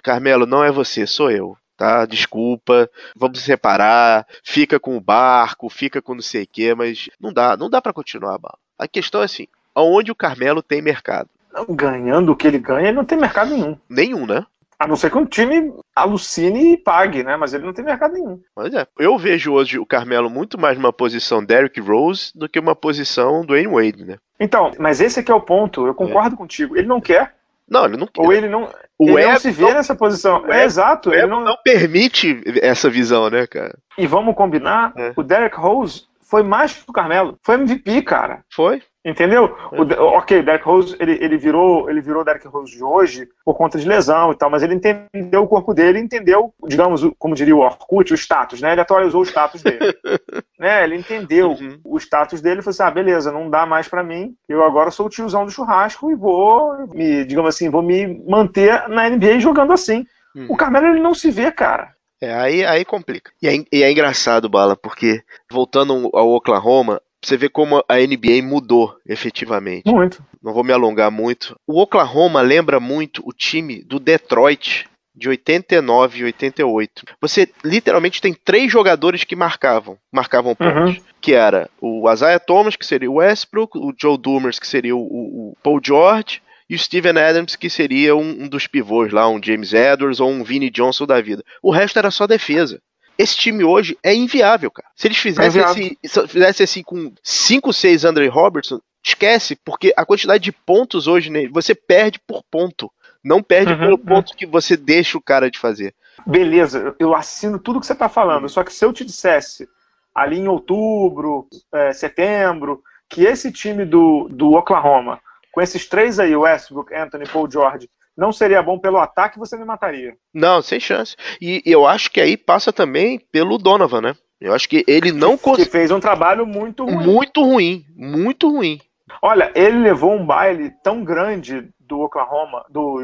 Carmelo, 0.02 0.46
não 0.46 0.64
é 0.64 0.70
você, 0.70 1.06
sou 1.06 1.30
eu 1.30 1.56
tá? 1.78 2.04
Desculpa, 2.04 2.90
vamos 3.16 3.40
separar, 3.40 4.26
fica 4.42 4.80
com 4.80 4.96
o 4.96 5.00
barco, 5.00 5.70
fica 5.70 6.02
com 6.02 6.14
não 6.14 6.20
sei 6.20 6.42
o 6.42 6.48
quê, 6.50 6.74
mas 6.74 7.08
não 7.20 7.32
dá, 7.32 7.56
não 7.56 7.70
dá 7.70 7.80
para 7.80 7.92
continuar, 7.92 8.36
bala. 8.36 8.58
A 8.76 8.86
questão 8.86 9.22
é 9.22 9.24
assim, 9.24 9.46
aonde 9.78 10.10
o 10.10 10.16
Carmelo 10.16 10.62
tem 10.62 10.82
mercado? 10.82 11.28
Ganhando 11.70 12.32
o 12.32 12.36
que 12.36 12.46
ele 12.46 12.58
ganha, 12.58 12.88
ele 12.88 12.96
não 12.96 13.04
tem 13.04 13.18
mercado 13.18 13.50
nenhum. 13.50 13.78
Nenhum, 13.88 14.26
né? 14.26 14.44
A 14.78 14.86
não 14.86 14.94
ser 14.94 15.10
que 15.10 15.18
um 15.18 15.26
time 15.26 15.72
alucine 15.94 16.74
e 16.74 16.76
pague, 16.76 17.24
né? 17.24 17.36
Mas 17.36 17.52
ele 17.52 17.66
não 17.66 17.72
tem 17.72 17.84
mercado 17.84 18.14
nenhum. 18.14 18.40
Pois 18.54 18.72
é. 18.72 18.86
Eu 18.96 19.18
vejo 19.18 19.52
hoje 19.52 19.78
o 19.78 19.86
Carmelo 19.86 20.30
muito 20.30 20.58
mais 20.58 20.76
numa 20.76 20.92
posição 20.92 21.44
Derrick 21.44 21.80
Rose 21.80 22.30
do 22.34 22.48
que 22.48 22.60
uma 22.60 22.76
posição 22.76 23.44
do 23.44 23.54
Wayne 23.54 23.72
Wade, 23.72 24.04
né? 24.04 24.18
Então, 24.38 24.70
mas 24.78 25.00
esse 25.00 25.18
aqui 25.18 25.32
é 25.32 25.34
o 25.34 25.40
ponto. 25.40 25.84
Eu 25.84 25.94
concordo 25.94 26.34
é. 26.34 26.38
contigo. 26.38 26.76
Ele 26.76 26.86
não 26.86 27.00
quer. 27.00 27.34
Não, 27.68 27.86
ele 27.86 27.96
não 27.96 28.06
quer. 28.06 28.22
Ou 28.22 28.32
ele 28.32 28.48
não. 28.48 28.70
O 28.96 29.18
ele 29.18 29.26
não 29.26 29.38
se 29.38 29.50
vê 29.50 29.64
não, 29.64 29.74
nessa 29.74 29.96
posição. 29.96 30.46
É, 30.46 30.64
exato. 30.64 31.12
ele 31.12 31.26
não... 31.26 31.42
não 31.42 31.56
permite 31.64 32.40
essa 32.62 32.88
visão, 32.88 33.28
né, 33.28 33.48
cara? 33.48 33.76
E 33.96 34.06
vamos 34.06 34.36
combinar, 34.36 34.92
é. 34.96 35.12
o 35.16 35.24
Derek 35.24 35.56
Rose 35.56 36.04
foi 36.28 36.42
mais 36.42 36.74
que 36.74 36.88
o 36.88 36.92
Carmelo. 36.92 37.38
Foi 37.42 37.56
MVP, 37.56 38.02
cara. 38.02 38.44
Foi. 38.52 38.82
Entendeu? 39.04 39.56
O, 39.72 39.82
ok, 40.18 40.42
Derek 40.42 40.64
Rose, 40.64 40.96
ele, 40.98 41.12
ele 41.20 41.38
virou 41.38 41.88
ele 41.88 42.00
virou 42.00 42.24
Derek 42.24 42.46
Rose 42.48 42.76
de 42.76 42.82
hoje 42.82 43.28
por 43.44 43.56
conta 43.56 43.78
de 43.78 43.88
lesão 43.88 44.32
e 44.32 44.36
tal, 44.36 44.50
mas 44.50 44.62
ele 44.62 44.74
entendeu 44.74 45.42
o 45.42 45.46
corpo 45.46 45.72
dele, 45.72 46.00
entendeu, 46.00 46.52
digamos, 46.66 47.02
como 47.18 47.34
diria 47.34 47.54
o 47.54 47.60
Orkut, 47.60 48.12
o 48.12 48.16
status, 48.16 48.60
né? 48.60 48.72
Ele 48.72 48.80
atualizou 48.80 49.22
o 49.22 49.24
status 49.26 49.62
dele. 49.62 49.78
né? 50.58 50.82
Ele 50.82 50.96
entendeu 50.96 51.50
uhum. 51.50 51.80
o 51.84 51.96
status 51.96 52.40
dele 52.40 52.60
e 52.60 52.62
falou 52.62 52.72
assim: 52.72 52.82
ah, 52.82 52.90
beleza, 52.90 53.32
não 53.32 53.48
dá 53.48 53.64
mais 53.64 53.86
para 53.86 54.02
mim, 54.02 54.34
eu 54.48 54.64
agora 54.64 54.90
sou 54.90 55.06
o 55.06 55.10
tiozão 55.10 55.44
do 55.44 55.50
churrasco 55.50 56.10
e 56.10 56.16
vou 56.16 56.88
me, 56.88 57.24
digamos 57.24 57.54
assim, 57.54 57.70
vou 57.70 57.82
me 57.82 58.22
manter 58.26 58.88
na 58.88 59.08
NBA 59.08 59.38
jogando 59.38 59.72
assim. 59.72 60.04
Uhum. 60.34 60.46
O 60.50 60.56
Carmelo 60.56 60.88
ele 60.88 61.00
não 61.00 61.14
se 61.14 61.30
vê, 61.30 61.52
cara. 61.52 61.96
É, 62.20 62.34
aí, 62.34 62.64
aí 62.64 62.84
complica. 62.84 63.30
E 63.40 63.48
é, 63.48 63.52
e 63.72 63.82
é 63.82 63.90
engraçado, 63.90 64.48
Bala, 64.48 64.76
porque 64.76 65.22
voltando 65.50 66.10
ao 66.12 66.30
Oklahoma, 66.30 67.00
você 67.22 67.36
vê 67.36 67.48
como 67.48 67.84
a 67.88 67.96
NBA 67.96 68.42
mudou 68.42 68.96
efetivamente. 69.06 69.90
Muito. 69.90 70.22
Não 70.42 70.52
vou 70.52 70.64
me 70.64 70.72
alongar 70.72 71.10
muito. 71.10 71.58
O 71.66 71.80
Oklahoma 71.80 72.40
lembra 72.40 72.78
muito 72.78 73.22
o 73.26 73.32
time 73.32 73.82
do 73.82 73.98
Detroit 73.98 74.86
de 75.18 75.28
89 75.28 76.20
e 76.20 76.24
88. 76.24 77.04
Você 77.20 77.48
literalmente 77.64 78.22
tem 78.22 78.32
três 78.32 78.70
jogadores 78.70 79.24
que 79.24 79.34
marcavam, 79.34 79.98
marcavam 80.12 80.54
pontos, 80.54 80.96
uhum. 80.96 81.02
que 81.20 81.34
era 81.34 81.68
o 81.80 82.10
Isaiah 82.10 82.38
Thomas, 82.38 82.76
que 82.76 82.86
seria 82.86 83.10
o 83.10 83.14
Westbrook, 83.14 83.76
o 83.76 83.92
Joe 84.00 84.16
Dumers, 84.16 84.60
que 84.60 84.66
seria 84.66 84.94
o, 84.94 85.00
o 85.00 85.56
Paul 85.60 85.80
George, 85.84 86.40
e 86.70 86.74
o 86.74 86.78
Steven 86.78 87.18
Adams, 87.18 87.56
que 87.56 87.70
seria 87.70 88.14
um, 88.14 88.44
um, 88.44 88.48
dos 88.48 88.66
pivôs 88.66 89.10
lá, 89.10 89.28
um 89.28 89.42
James 89.42 89.72
Edwards 89.72 90.20
ou 90.20 90.30
um 90.30 90.44
Vinnie 90.44 90.70
Johnson 90.70 91.06
da 91.06 91.20
vida. 91.20 91.42
O 91.62 91.70
resto 91.70 91.98
era 91.98 92.10
só 92.10 92.26
defesa. 92.26 92.80
Esse 93.18 93.36
time 93.36 93.64
hoje 93.64 93.98
é 94.02 94.14
inviável, 94.14 94.70
cara. 94.70 94.88
Se 94.94 95.08
eles 95.08 95.18
fizessem, 95.18 95.60
é 95.60 95.64
assim, 95.64 95.96
fizessem 96.28 96.64
assim 96.64 96.82
com 96.82 97.12
5, 97.22 97.72
6 97.72 98.04
Andre 98.04 98.28
Robertson, 98.28 98.80
esquece, 99.04 99.56
porque 99.56 99.92
a 99.96 100.06
quantidade 100.06 100.44
de 100.44 100.52
pontos 100.52 101.06
hoje, 101.08 101.30
né, 101.30 101.48
você 101.48 101.74
perde 101.74 102.20
por 102.20 102.42
ponto. 102.50 102.90
Não 103.24 103.42
perde 103.42 103.72
uhum, 103.72 103.78
pelo 103.78 103.96
uhum. 103.96 104.04
ponto 104.04 104.36
que 104.36 104.46
você 104.46 104.76
deixa 104.76 105.18
o 105.18 105.22
cara 105.22 105.50
de 105.50 105.58
fazer. 105.58 105.94
Beleza, 106.24 106.94
eu 106.98 107.14
assino 107.14 107.58
tudo 107.58 107.80
que 107.80 107.86
você 107.86 107.92
está 107.92 108.08
falando. 108.08 108.42
Uhum. 108.42 108.48
Só 108.48 108.62
que 108.62 108.72
se 108.72 108.84
eu 108.84 108.92
te 108.92 109.04
dissesse 109.04 109.68
ali 110.14 110.38
em 110.38 110.48
outubro, 110.48 111.48
é, 111.72 111.92
setembro, 111.92 112.82
que 113.08 113.24
esse 113.24 113.50
time 113.50 113.84
do, 113.84 114.28
do 114.30 114.52
Oklahoma, 114.52 115.20
com 115.52 115.60
esses 115.60 115.86
três 115.88 116.20
aí, 116.20 116.36
Westbrook, 116.36 116.94
Anthony, 116.94 117.26
Paul 117.28 117.50
George, 117.50 117.90
não 118.18 118.32
seria 118.32 118.60
bom 118.60 118.76
pelo 118.80 118.98
ataque, 118.98 119.38
você 119.38 119.56
me 119.56 119.64
mataria. 119.64 120.16
Não, 120.34 120.60
sem 120.60 120.80
chance. 120.80 121.14
E 121.40 121.62
eu 121.64 121.86
acho 121.86 122.10
que 122.10 122.20
aí 122.20 122.36
passa 122.36 122.72
também 122.72 123.20
pelo 123.30 123.56
Donovan, 123.56 124.00
né? 124.00 124.16
Eu 124.40 124.52
acho 124.52 124.68
que 124.68 124.84
ele 124.88 125.12
não 125.12 125.38
conseguiu. 125.38 125.66
Que 125.66 125.70
fez 125.70 125.92
um 125.92 126.00
trabalho 126.00 126.44
muito 126.44 126.84
ruim. 126.84 127.06
Muito 127.06 127.44
ruim, 127.44 127.86
muito 127.94 128.50
ruim. 128.50 128.80
Olha, 129.22 129.52
ele 129.54 129.78
levou 129.78 130.12
um 130.12 130.26
baile 130.26 130.72
tão 130.82 131.04
grande 131.04 131.68
do 131.78 132.00
Oklahoma, 132.00 132.64
do 132.68 133.00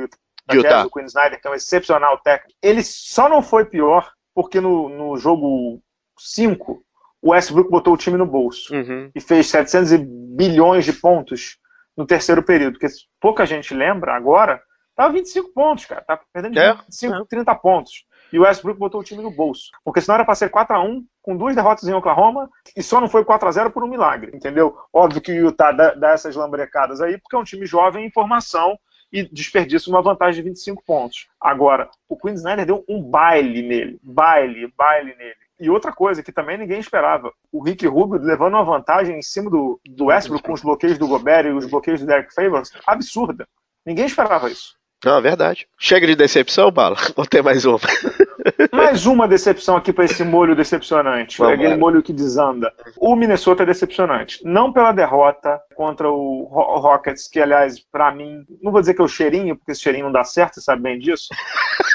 Utah, 0.53 0.83
do 0.83 0.91
Queen 0.91 1.07
Snyder, 1.07 1.41
que 1.41 1.47
é 1.47 1.51
um 1.51 1.55
excepcional 1.55 2.19
técnico. 2.19 2.59
Ele 2.61 2.83
só 2.83 3.29
não 3.29 3.41
foi 3.41 3.65
pior 3.65 4.11
porque 4.35 4.61
no, 4.61 4.89
no 4.89 5.17
jogo 5.17 5.81
5, 6.19 6.83
o 7.23 7.31
Westbrook 7.31 7.71
botou 7.71 7.95
o 7.95 7.97
time 7.97 8.17
no 8.17 8.27
bolso 8.27 8.75
uhum. 8.75 9.11
e 9.15 9.21
fez 9.21 9.47
700 9.47 9.93
bilhões 10.37 10.85
de 10.85 10.93
pontos 10.93 11.57
no 11.97 12.05
terceiro 12.05 12.43
período, 12.43 12.79
porque 12.79 12.93
pouca 13.21 13.47
gente 13.47 13.73
lembra 13.73 14.15
agora, 14.15 14.61
tava 14.95 15.13
25 15.13 15.53
pontos, 15.53 15.87
cara. 15.87 16.03
Tá 16.03 16.21
perdendo 16.33 16.53
de 16.53 16.59
é, 16.59 16.75
25, 16.75 17.15
é. 17.15 17.25
30 17.29 17.55
pontos. 17.57 18.05
E 18.33 18.39
o 18.39 18.43
Westbrook 18.43 18.79
botou 18.79 19.01
o 19.01 19.05
time 19.05 19.23
no 19.23 19.31
bolso. 19.31 19.71
Porque 19.85 20.01
senão 20.01 20.17
era 20.17 20.25
para 20.25 20.35
ser 20.35 20.49
4 20.49 20.77
a 20.77 20.83
1 20.83 21.05
com 21.23 21.37
duas 21.37 21.55
derrotas 21.55 21.89
em 21.89 21.95
Oklahoma, 21.95 22.51
e 22.77 22.83
só 22.83 23.01
não 23.01 23.09
foi 23.09 23.25
4 23.25 23.49
a 23.49 23.53
0 23.53 23.71
por 23.71 23.83
um 23.83 23.89
milagre, 23.89 24.33
entendeu? 24.35 24.77
Óbvio 24.93 25.23
que 25.23 25.33
o 25.33 25.47
Utah 25.47 25.73
dá, 25.73 25.95
dá 25.95 26.11
essas 26.11 26.37
lambrecadas 26.37 27.01
aí, 27.01 27.17
porque 27.19 27.35
é 27.35 27.39
um 27.39 27.45
time 27.45 27.65
jovem 27.65 28.05
em 28.05 28.11
formação 28.11 28.79
e 29.13 29.23
desperdiça 29.23 29.89
uma 29.89 30.03
vantagem 30.03 30.43
de 30.43 30.49
25 30.49 30.83
pontos. 30.85 31.29
Agora, 31.41 31.89
o 32.09 32.17
Queen 32.17 32.35
Snyder 32.35 32.67
deu 32.67 32.85
um 32.89 33.01
baile 33.01 33.63
nele. 33.63 33.99
Baile, 34.03 34.73
baile 34.77 35.15
nele. 35.17 35.45
E 35.61 35.71
outra 35.71 35.93
coisa 35.93 36.23
que 36.23 36.33
também 36.33 36.59
ninguém 36.59 36.81
esperava, 36.81 37.33
o 37.53 37.63
Rick 37.63 37.87
Rubio 37.87 38.21
levando 38.21 38.55
uma 38.55 38.65
vantagem 38.65 39.17
em 39.17 39.23
cima 39.23 39.49
do, 39.49 39.81
do 39.89 40.07
Westbrook 40.07 40.45
com 40.45 40.53
os 40.53 40.63
bloqueios 40.63 40.99
do 40.99 41.07
Gobert 41.07 41.47
e 41.47 41.53
os 41.53 41.67
bloqueios 41.67 42.01
do 42.01 42.07
Derek 42.07 42.35
Favors, 42.35 42.73
absurda. 42.85 43.47
Ninguém 43.87 44.07
esperava 44.07 44.51
isso. 44.51 44.77
Não, 45.05 45.19
é 45.19 45.21
verdade. 45.21 45.67
Chega 45.79 46.07
de 46.07 46.15
decepção, 46.15 46.71
Bala? 46.71 46.97
Ou 47.17 47.27
tem 47.27 47.43
mais 47.43 47.65
uma? 47.65 47.79
Mais 48.73 49.07
uma 49.07 49.29
decepção 49.29 49.77
aqui 49.77 49.93
para 49.93 50.05
esse 50.05 50.25
molho 50.25 50.57
decepcionante. 50.57 51.39
Vamos 51.39 51.55
aquele 51.55 51.77
molho 51.77 52.03
que 52.03 52.13
desanda. 52.13 52.73
O 52.99 53.15
Minnesota 53.15 53.63
é 53.63 53.67
decepcionante. 53.67 54.41
Não 54.45 54.73
pela 54.73 54.93
derrota 54.93 55.61
contra 55.77 56.11
o 56.11 56.45
Rockets, 56.45 57.29
que, 57.29 57.41
aliás, 57.41 57.79
para 57.79 58.13
mim, 58.15 58.45
não 58.63 58.73
vou 58.73 58.81
dizer 58.81 58.95
que 58.95 59.01
é 59.01 59.05
o 59.05 59.09
cheirinho, 59.09 59.57
porque 59.57 59.73
esse 59.73 59.83
cheirinho 59.83 60.07
não 60.07 60.13
dá 60.13 60.25
certo, 60.25 60.55
você 60.55 60.61
sabe 60.61 60.83
bem 60.83 60.99
disso. 60.99 61.29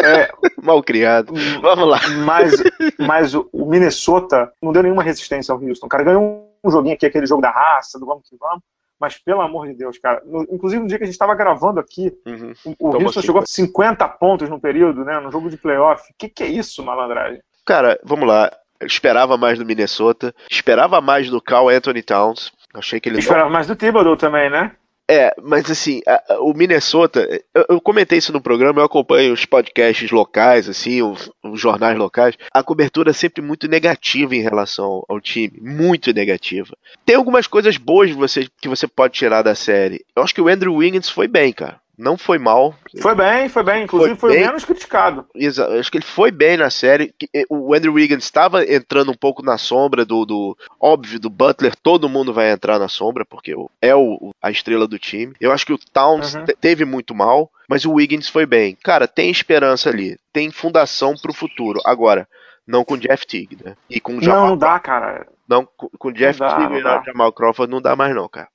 É, 0.04 0.30
Mal 0.62 0.84
criado. 0.84 1.34
Vamos 1.62 1.88
lá. 1.88 2.00
Mas, 2.26 2.54
mas 2.98 3.34
o 3.34 3.66
Minnesota 3.66 4.52
não 4.62 4.72
deu 4.72 4.84
nenhuma 4.84 5.04
resistência 5.04 5.54
ao 5.54 5.62
Houston. 5.62 5.86
O 5.86 5.90
cara 5.90 6.04
ganhou 6.04 6.50
um 6.64 6.72
joguinho 6.72 6.96
aqui, 6.96 7.06
aquele 7.06 7.26
jogo 7.26 7.42
da 7.42 7.52
raça, 7.52 8.00
do 8.00 8.06
vamos 8.06 8.28
que 8.30 8.36
vamos 8.38 8.64
mas 9.00 9.18
pelo 9.18 9.42
amor 9.42 9.68
de 9.68 9.74
Deus, 9.74 9.98
cara. 9.98 10.22
No, 10.26 10.44
inclusive, 10.52 10.82
no 10.82 10.88
dia 10.88 10.98
que 10.98 11.04
a 11.04 11.08
gente 11.08 11.14
estava 11.14 11.36
gravando 11.36 11.80
aqui, 11.80 12.12
uhum. 12.26 12.54
o, 12.78 12.90
o 12.90 13.04
Houston 13.04 13.22
chegou 13.22 13.42
a 13.42 13.46
50 13.46 14.08
pontos 14.10 14.50
no 14.50 14.60
período, 14.60 15.06
né? 15.06 15.20
No 15.20 15.32
jogo 15.32 15.50
de 15.50 15.58
playoff. 15.58 16.04
O 16.12 16.16
que, 16.18 16.30
que 16.30 16.44
é 16.44 16.48
isso, 16.48 16.84
malandragem? 16.84 17.42
Cara, 17.66 18.00
vamos 18.04 18.28
lá. 18.28 18.52
Eu 18.80 18.88
esperava 18.88 19.38
mais 19.38 19.60
do 19.60 19.66
Minnesota, 19.66 20.34
esperava 20.50 21.02
mais 21.02 21.30
do 21.30 21.42
Cal 21.42 21.70
Anthony 21.70 22.02
Towns. 22.02 22.52
Achei 22.74 23.00
que 23.00 23.10
ele 23.10 23.20
esperava 23.20 23.50
mais 23.50 23.68
do 23.68 23.76
Thibodeau 23.76 24.16
também, 24.16 24.50
né? 24.50 24.72
É, 25.12 25.34
mas 25.42 25.72
assim, 25.72 26.02
a, 26.08 26.22
a, 26.30 26.40
o 26.40 26.54
Minnesota, 26.54 27.28
eu, 27.56 27.66
eu, 27.68 27.82
comentei 27.82 28.20
isso 28.20 28.32
no 28.32 28.40
programa, 28.40 28.80
eu 28.80 28.86
acompanho 28.86 29.34
os 29.34 29.44
podcasts 29.44 30.12
locais, 30.12 30.70
assim, 30.70 31.02
os, 31.02 31.32
os, 31.44 31.60
jornais 31.60 31.98
locais. 31.98 32.38
A 32.54 32.62
cobertura 32.62 33.10
é 33.10 33.14
sempre 33.14 33.42
muito 33.42 33.68
negativa 33.68 34.36
em 34.36 34.42
relação 34.42 35.04
ao, 35.10 35.20
time, 35.20 35.60
muito 35.60 36.14
negativa. 36.14 36.78
Tem 37.04 37.16
algumas 37.16 37.48
coisas 37.48 37.76
boas 37.76 38.12
você, 38.12 38.48
que 38.62 38.70
você 38.70 38.88
pode 38.88 39.16
tirar 39.16 39.42
da 39.42 39.56
série. 39.56 40.06
Eu 40.16 40.22
acho 40.22 40.36
que 40.36 40.42
o 40.42 40.48
Andrew 40.48 40.76
Wiggins 40.76 41.10
foi 41.10 41.28
bem, 41.28 41.52
cara 41.52 41.82
não 42.00 42.18
foi 42.18 42.40
mal. 42.40 42.74
Foi 43.02 43.14
bem, 43.14 43.50
foi 43.50 43.62
bem. 43.62 43.84
Inclusive 43.84 44.16
foi, 44.16 44.32
foi 44.32 44.40
menos 44.40 44.64
criticado. 44.64 45.26
Exato. 45.36 45.74
Acho 45.74 45.92
que 45.92 45.98
ele 45.98 46.06
foi 46.06 46.32
bem 46.32 46.56
na 46.56 46.70
série. 46.70 47.14
Eh, 47.36 47.44
o 47.50 47.74
Andrew 47.74 47.94
Wiggins 47.94 48.24
estava 48.24 48.64
entrando 48.64 49.12
um 49.12 49.16
pouco 49.16 49.44
na 49.44 49.58
sombra 49.58 50.06
do, 50.06 50.26
do, 50.26 50.58
Óbvio, 50.80 51.20
do 51.20 51.30
Butler. 51.30 51.76
Todo 51.76 52.08
mundo 52.08 52.34
vai 52.34 52.52
entrar 52.52 52.80
na 52.80 52.88
sombra, 52.88 53.26
porque 53.26 53.54
é 53.82 53.94
o, 53.94 54.34
a 54.42 54.50
estrela 54.50 54.88
do 54.88 54.98
time. 54.98 55.34
Eu 55.42 55.52
acho 55.52 55.66
que 55.66 55.74
o 55.74 55.78
Towns 55.78 56.36
uhum. 56.36 56.46
teve 56.62 56.86
muito 56.86 57.14
mal, 57.14 57.52
mas 57.68 57.84
o 57.84 57.92
Wiggins 57.92 58.30
foi 58.30 58.46
bem. 58.46 58.78
Cara, 58.82 59.06
tem 59.06 59.30
esperança 59.30 59.90
ali. 59.90 60.18
Tem 60.32 60.50
fundação 60.50 61.16
pro 61.22 61.34
futuro. 61.34 61.82
Agora, 61.86 62.26
não 62.66 62.86
com 62.86 62.94
o 62.94 62.98
Jeff 62.98 63.28
Teague, 63.28 63.58
né? 63.62 63.76
E 63.90 64.00
com 64.00 64.18
o 64.18 64.24
Jamal 64.24 64.42
Não, 64.42 64.50
não 64.52 64.58
dá, 64.58 64.80
cara. 64.80 65.28
Não, 65.50 65.68
com 65.76 66.08
o 66.08 66.14
Jeff 66.14 66.40
Teague 66.40 66.76
e 66.76 66.82
o 66.82 67.04
Jamal 67.04 67.34
Crawford 67.34 67.70
não 67.70 67.82
dá 67.82 67.94
mais 67.94 68.16
não, 68.16 68.30
cara. 68.30 68.48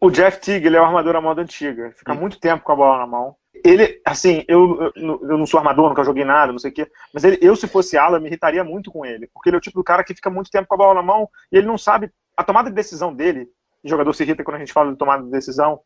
O 0.00 0.10
Jeff 0.10 0.40
Teague, 0.40 0.66
ele 0.66 0.76
é 0.76 0.80
o 0.80 0.84
armador 0.84 1.14
à 1.14 1.20
moda 1.20 1.42
antiga. 1.42 1.92
Fica 1.94 2.14
hum. 2.14 2.16
muito 2.16 2.40
tempo 2.40 2.64
com 2.64 2.72
a 2.72 2.76
bola 2.76 2.98
na 2.98 3.06
mão. 3.06 3.36
Ele, 3.62 4.00
assim, 4.04 4.42
eu, 4.48 4.92
eu, 4.96 5.20
eu, 5.28 5.38
não 5.38 5.46
sou 5.46 5.58
armador, 5.58 5.88
nunca 5.88 6.04
joguei 6.04 6.24
nada, 6.24 6.52
não 6.52 6.58
sei 6.58 6.70
o 6.70 6.74
quê, 6.74 6.90
mas 7.14 7.24
ele, 7.24 7.38
eu, 7.40 7.54
se 7.54 7.66
fosse 7.66 7.96
ala, 7.96 8.18
me 8.18 8.26
irritaria 8.26 8.62
muito 8.64 8.90
com 8.90 9.06
ele, 9.06 9.26
porque 9.32 9.48
ele 9.48 9.56
é 9.56 9.58
o 9.58 9.60
tipo 9.60 9.78
do 9.78 9.84
cara 9.84 10.04
que 10.04 10.14
fica 10.14 10.28
muito 10.28 10.50
tempo 10.50 10.68
com 10.68 10.74
a 10.74 10.78
bola 10.78 10.94
na 10.94 11.02
mão 11.02 11.28
e 11.50 11.56
ele 11.56 11.66
não 11.66 11.78
sabe 11.78 12.10
a 12.36 12.44
tomada 12.44 12.68
de 12.68 12.74
decisão 12.74 13.14
dele. 13.14 13.48
O 13.82 13.88
jogador 13.88 14.12
se 14.12 14.22
irrita 14.22 14.42
quando 14.42 14.56
a 14.56 14.58
gente 14.58 14.72
fala 14.72 14.90
de 14.90 14.98
tomada 14.98 15.22
de 15.22 15.30
decisão, 15.30 15.80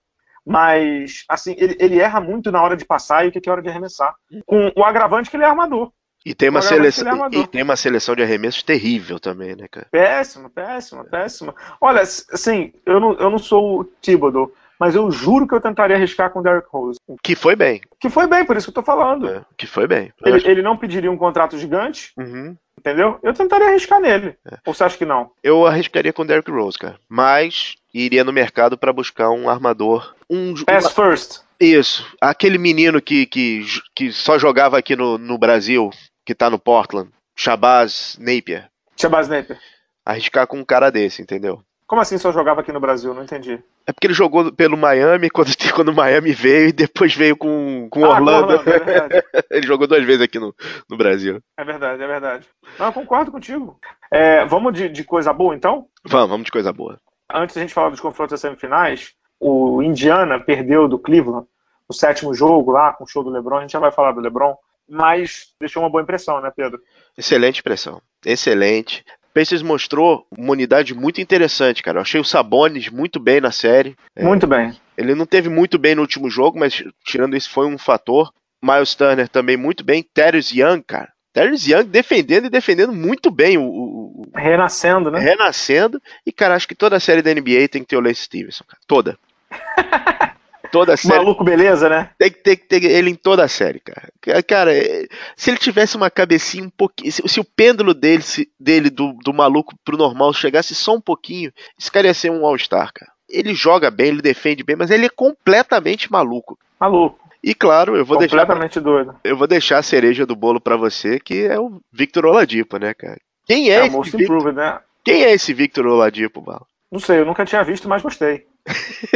mas, 0.45 1.25
assim, 1.29 1.55
ele, 1.59 1.77
ele 1.79 2.01
erra 2.01 2.21
muito 2.21 2.51
na 2.51 2.63
hora 2.63 2.77
de 2.77 2.85
passar 2.85 3.25
e 3.25 3.29
o 3.29 3.33
que 3.33 3.49
é 3.49 3.53
hora 3.53 3.63
de 3.63 3.69
arremessar. 3.69 4.15
Com 4.47 4.73
o 4.75 4.83
agravante 4.83 5.31
que 5.31 5.37
ele 5.37 5.45
é 5.45 5.47
armador. 5.47 5.93
E 6.29 6.35
tem 6.35 6.51
uma, 6.51 6.61
seleção, 6.61 7.31
e 7.33 7.47
tem 7.47 7.63
uma 7.63 7.75
seleção 7.75 8.15
de 8.15 8.23
arremessos 8.23 8.63
terrível 8.63 9.19
também, 9.19 9.57
né, 9.57 9.67
cara? 9.67 9.87
Péssima, 9.91 10.51
péssima, 10.51 11.03
péssima. 11.03 11.55
Olha, 11.81 12.03
assim, 12.03 12.71
eu 12.85 13.01
não, 13.01 13.15
eu 13.15 13.31
não 13.31 13.39
sou 13.39 13.81
o 13.81 13.85
Thibodeau, 13.85 14.53
mas 14.79 14.95
eu 14.95 15.11
juro 15.11 15.49
que 15.49 15.55
eu 15.55 15.61
tentaria 15.61 15.97
arriscar 15.97 16.31
com 16.31 16.41
o 16.41 16.43
Derrick 16.43 16.69
Rose. 16.71 17.01
Que 17.23 17.35
foi 17.35 17.57
bem. 17.57 17.81
Que 17.99 18.11
foi 18.11 18.27
bem, 18.27 18.45
por 18.45 18.59
isso 18.59 18.67
que 18.67 18.79
eu 18.79 18.83
tô 18.83 18.83
falando. 18.83 19.27
É, 19.27 19.41
que 19.57 19.67
foi 19.67 19.87
bem. 19.87 20.13
Ele, 20.23 20.37
acho... 20.37 20.47
ele, 20.47 20.61
não 20.61 20.77
pediria 20.77 21.11
um 21.11 21.17
contrato 21.17 21.57
gigante, 21.57 22.13
uhum. 22.19 22.55
entendeu? 22.79 23.19
Eu 23.23 23.33
tentaria 23.33 23.69
arriscar 23.69 23.99
nele. 23.99 24.37
É. 24.47 24.59
Ou 24.67 24.75
você 24.75 24.85
acha 24.85 24.99
que 24.99 25.07
não? 25.07 25.31
Eu 25.43 25.65
arriscaria 25.65 26.13
com 26.13 26.21
o 26.21 26.27
Derrick 26.27 26.51
Rose, 26.51 26.79
cara. 26.79 26.99
Mas 27.09 27.77
iria 27.95 28.23
no 28.23 28.35
mercado 28.35 28.77
para 28.77 28.93
buscar 28.93 29.31
um 29.31 29.49
armador. 29.49 30.15
Um, 30.29 30.53
Pass 30.67 30.85
uma... 30.85 30.91
first. 30.91 31.41
Isso. 31.59 32.07
Aquele 32.21 32.59
menino 32.59 33.01
que, 33.01 33.25
que, 33.25 33.65
que 33.95 34.13
só 34.13 34.39
jogava 34.39 34.79
aqui 34.79 34.95
no, 34.95 35.17
no 35.17 35.39
Brasil, 35.39 35.91
que 36.29 36.35
tá 36.35 36.51
no 36.51 36.59
Portland, 36.59 37.11
Shabazz 37.35 38.19
Napier. 38.21 38.69
Shabazz 39.01 39.29
Napier. 39.29 39.59
Arriscar 40.05 40.47
com 40.47 40.59
um 40.59 40.65
cara 40.65 40.91
desse, 40.91 41.23
entendeu? 41.23 41.63
Como 41.87 42.03
assim 42.03 42.19
só 42.19 42.31
jogava 42.31 42.61
aqui 42.61 42.71
no 42.71 42.81
Brasil? 42.81 43.15
Não 43.15 43.23
entendi. 43.23 43.59
É 43.87 43.95
porque 43.95 44.09
ele 44.09 44.13
jogou 44.13 44.53
pelo 44.53 44.77
Miami 44.77 45.31
quando, 45.31 45.49
quando 45.75 45.89
o 45.89 45.95
Miami 45.95 46.33
veio 46.33 46.69
e 46.69 46.73
depois 46.73 47.15
veio 47.15 47.35
com, 47.35 47.89
com 47.91 48.05
ah, 48.05 48.11
Orlando. 48.11 48.53
Orlando 48.53 49.15
é 49.15 49.23
ele 49.57 49.67
jogou 49.67 49.87
duas 49.87 50.05
vezes 50.05 50.21
aqui 50.21 50.39
no, 50.39 50.55
no 50.87 50.99
Brasil. 50.99 51.41
É 51.57 51.65
verdade, 51.65 52.03
é 52.03 52.07
verdade. 52.07 52.47
Não, 52.79 52.85
eu 52.85 52.93
concordo 52.93 53.33
contigo. 53.33 53.81
É, 54.13 54.45
vamos 54.45 54.75
de, 54.75 54.91
de 54.91 55.03
coisa 55.03 55.33
boa 55.33 55.55
então? 55.55 55.87
Vamos, 56.05 56.29
vamos 56.29 56.45
de 56.45 56.53
coisa 56.53 56.75
boa. 56.75 57.01
Antes 57.33 57.57
a 57.57 57.61
gente 57.61 57.73
falar 57.73 57.89
dos 57.89 58.01
confrontos 58.01 58.39
semifinais, 58.39 59.15
o 59.41 59.83
Indiana 59.83 60.39
perdeu 60.39 60.87
do 60.87 60.99
Cleveland 60.99 61.47
o 61.89 61.95
sétimo 61.95 62.35
jogo 62.35 62.71
lá, 62.71 62.93
com 62.93 63.05
o 63.05 63.07
show 63.07 63.25
do 63.25 63.31
LeBron. 63.31 63.57
A 63.57 63.61
gente 63.63 63.73
já 63.73 63.79
vai 63.79 63.91
falar 63.91 64.13
do 64.13 64.21
LeBron, 64.21 64.55
mas 64.89 65.53
deixou 65.61 65.83
uma 65.83 65.91
boa 65.91 66.03
impressão, 66.03 66.41
né, 66.41 66.51
Pedro? 66.55 66.81
Excelente 67.17 67.61
impressão. 67.61 68.01
Excelente. 68.25 69.05
Pacers 69.35 69.63
mostrou 69.63 70.27
uma 70.37 70.53
unidade 70.53 70.95
muito 70.95 71.21
interessante, 71.21 71.83
cara. 71.83 71.99
Eu 71.99 72.03
achei 72.03 72.21
o 72.21 72.25
Sabonis 72.25 72.89
muito 72.89 73.21
bem 73.21 73.41
na 73.41 73.53
série. 73.53 73.97
É, 74.17 74.25
muito 74.25 74.47
é, 74.47 74.49
bem. 74.49 74.81
Ele 74.97 75.15
não 75.15 75.27
teve 75.27 75.49
muito 75.49 75.79
bem 75.79 75.95
no 75.95 76.01
último 76.01 76.29
jogo, 76.29 76.59
mas 76.59 76.83
tirando 77.05 77.37
isso 77.37 77.51
foi 77.51 77.67
um 77.67 77.79
fator. 77.79 78.33
Miles 78.61 78.95
Turner 78.95 79.29
também 79.29 79.57
muito 79.57 79.85
bem. 79.85 80.03
Terence 80.03 80.59
Young, 80.59 80.83
cara. 80.83 81.13
Terence 81.33 81.71
Young 81.73 81.85
defendendo 81.85 82.47
e 82.47 82.51
defendendo 82.51 82.93
muito 82.93 83.31
bem 83.31 83.57
o, 83.57 83.63
o, 83.63 84.23
o, 84.23 84.29
Renascendo, 84.35 85.11
né? 85.11 85.21
Renascendo. 85.21 86.03
E, 86.27 86.33
cara, 86.33 86.57
acho 86.57 86.67
que 86.67 86.75
toda 86.75 86.97
a 86.97 87.01
série 87.01 87.23
da 87.23 87.33
NBA 87.33 87.69
tem 87.71 87.83
que 87.83 87.89
ter 87.89 87.97
o 87.97 88.01
Lance 88.01 88.23
Stevenson, 88.23 88.65
cara. 88.67 88.81
Toda. 88.89 89.19
toda 90.71 90.95
a 90.95 90.97
série. 90.97 91.19
Maluco, 91.19 91.45
beleza, 91.45 91.89
né? 91.89 92.11
Tem 92.19 92.31
que 92.31 92.39
ter, 92.39 92.57
ter 92.57 92.85
ele 92.85 93.11
em 93.11 93.15
toda 93.15 93.45
a 93.45 93.49
série, 93.49 93.81
cara. 93.81 94.09
Cara, 94.47 94.77
é, 94.77 95.07
se 95.37 95.51
ele 95.51 95.59
tivesse 95.59 95.97
uma 95.97 96.11
cabecinha 96.11 96.65
um 96.65 96.71
pouquinho. 96.71 97.13
Se, 97.13 97.23
se 97.27 97.41
o 97.41 97.45
pêndulo 97.45 97.95
dele, 97.95 98.23
se, 98.23 98.49
dele 98.59 98.91
do, 98.91 99.13
do 99.25 99.33
maluco 99.33 99.75
pro 99.85 99.97
normal 99.97 100.33
chegasse 100.33 100.75
só 100.75 100.95
um 100.95 101.01
pouquinho, 101.01 101.53
esse 101.79 101.91
cara 101.91 102.07
ia 102.07 102.15
ser 102.15 102.31
um 102.31 102.45
All-Star, 102.47 102.93
cara. 102.93 103.11
Ele 103.29 103.55
joga 103.55 103.91
bem, 103.91 104.09
ele 104.09 104.23
defende 104.23 104.65
bem, 104.65 104.77
mas 104.77 104.91
ele 104.91 105.07
é 105.07 105.11
completamente 105.11 106.11
maluco. 106.11 106.59
Maluco. 106.81 107.19
E 107.43 107.55
claro, 107.55 107.97
eu 107.97 108.05
vou 108.05 108.19
completamente 108.19 108.81
deixar. 108.81 108.81
doido. 108.81 109.17
Eu 109.23 109.37
vou 109.37 109.47
deixar 109.47 109.79
a 109.79 109.83
cereja 109.83 110.27
do 110.27 110.35
bolo 110.35 110.61
para 110.61 110.77
você, 110.77 111.21
que 111.21 111.45
é 111.45 111.59
o 111.59 111.81
Victor 111.93 112.27
Oladipo, 112.27 112.79
né, 112.79 112.95
cara? 112.95 113.19
Quem 113.47 113.71
é, 113.71 113.81
é 113.81 113.87
esse 113.87 114.17
Victor... 114.17 114.53
né? 114.53 114.81
Quem 115.05 115.25
é 115.25 115.33
esse 115.33 115.55
Victor 115.55 115.87
Oladipo, 115.87 116.41
Bala? 116.41 116.67
Não 116.91 116.99
sei, 116.99 117.21
eu 117.21 117.27
nunca 117.27 117.45
tinha 117.45 117.63
visto, 117.63 117.89
mas 117.89 118.03
gostei. 118.03 118.47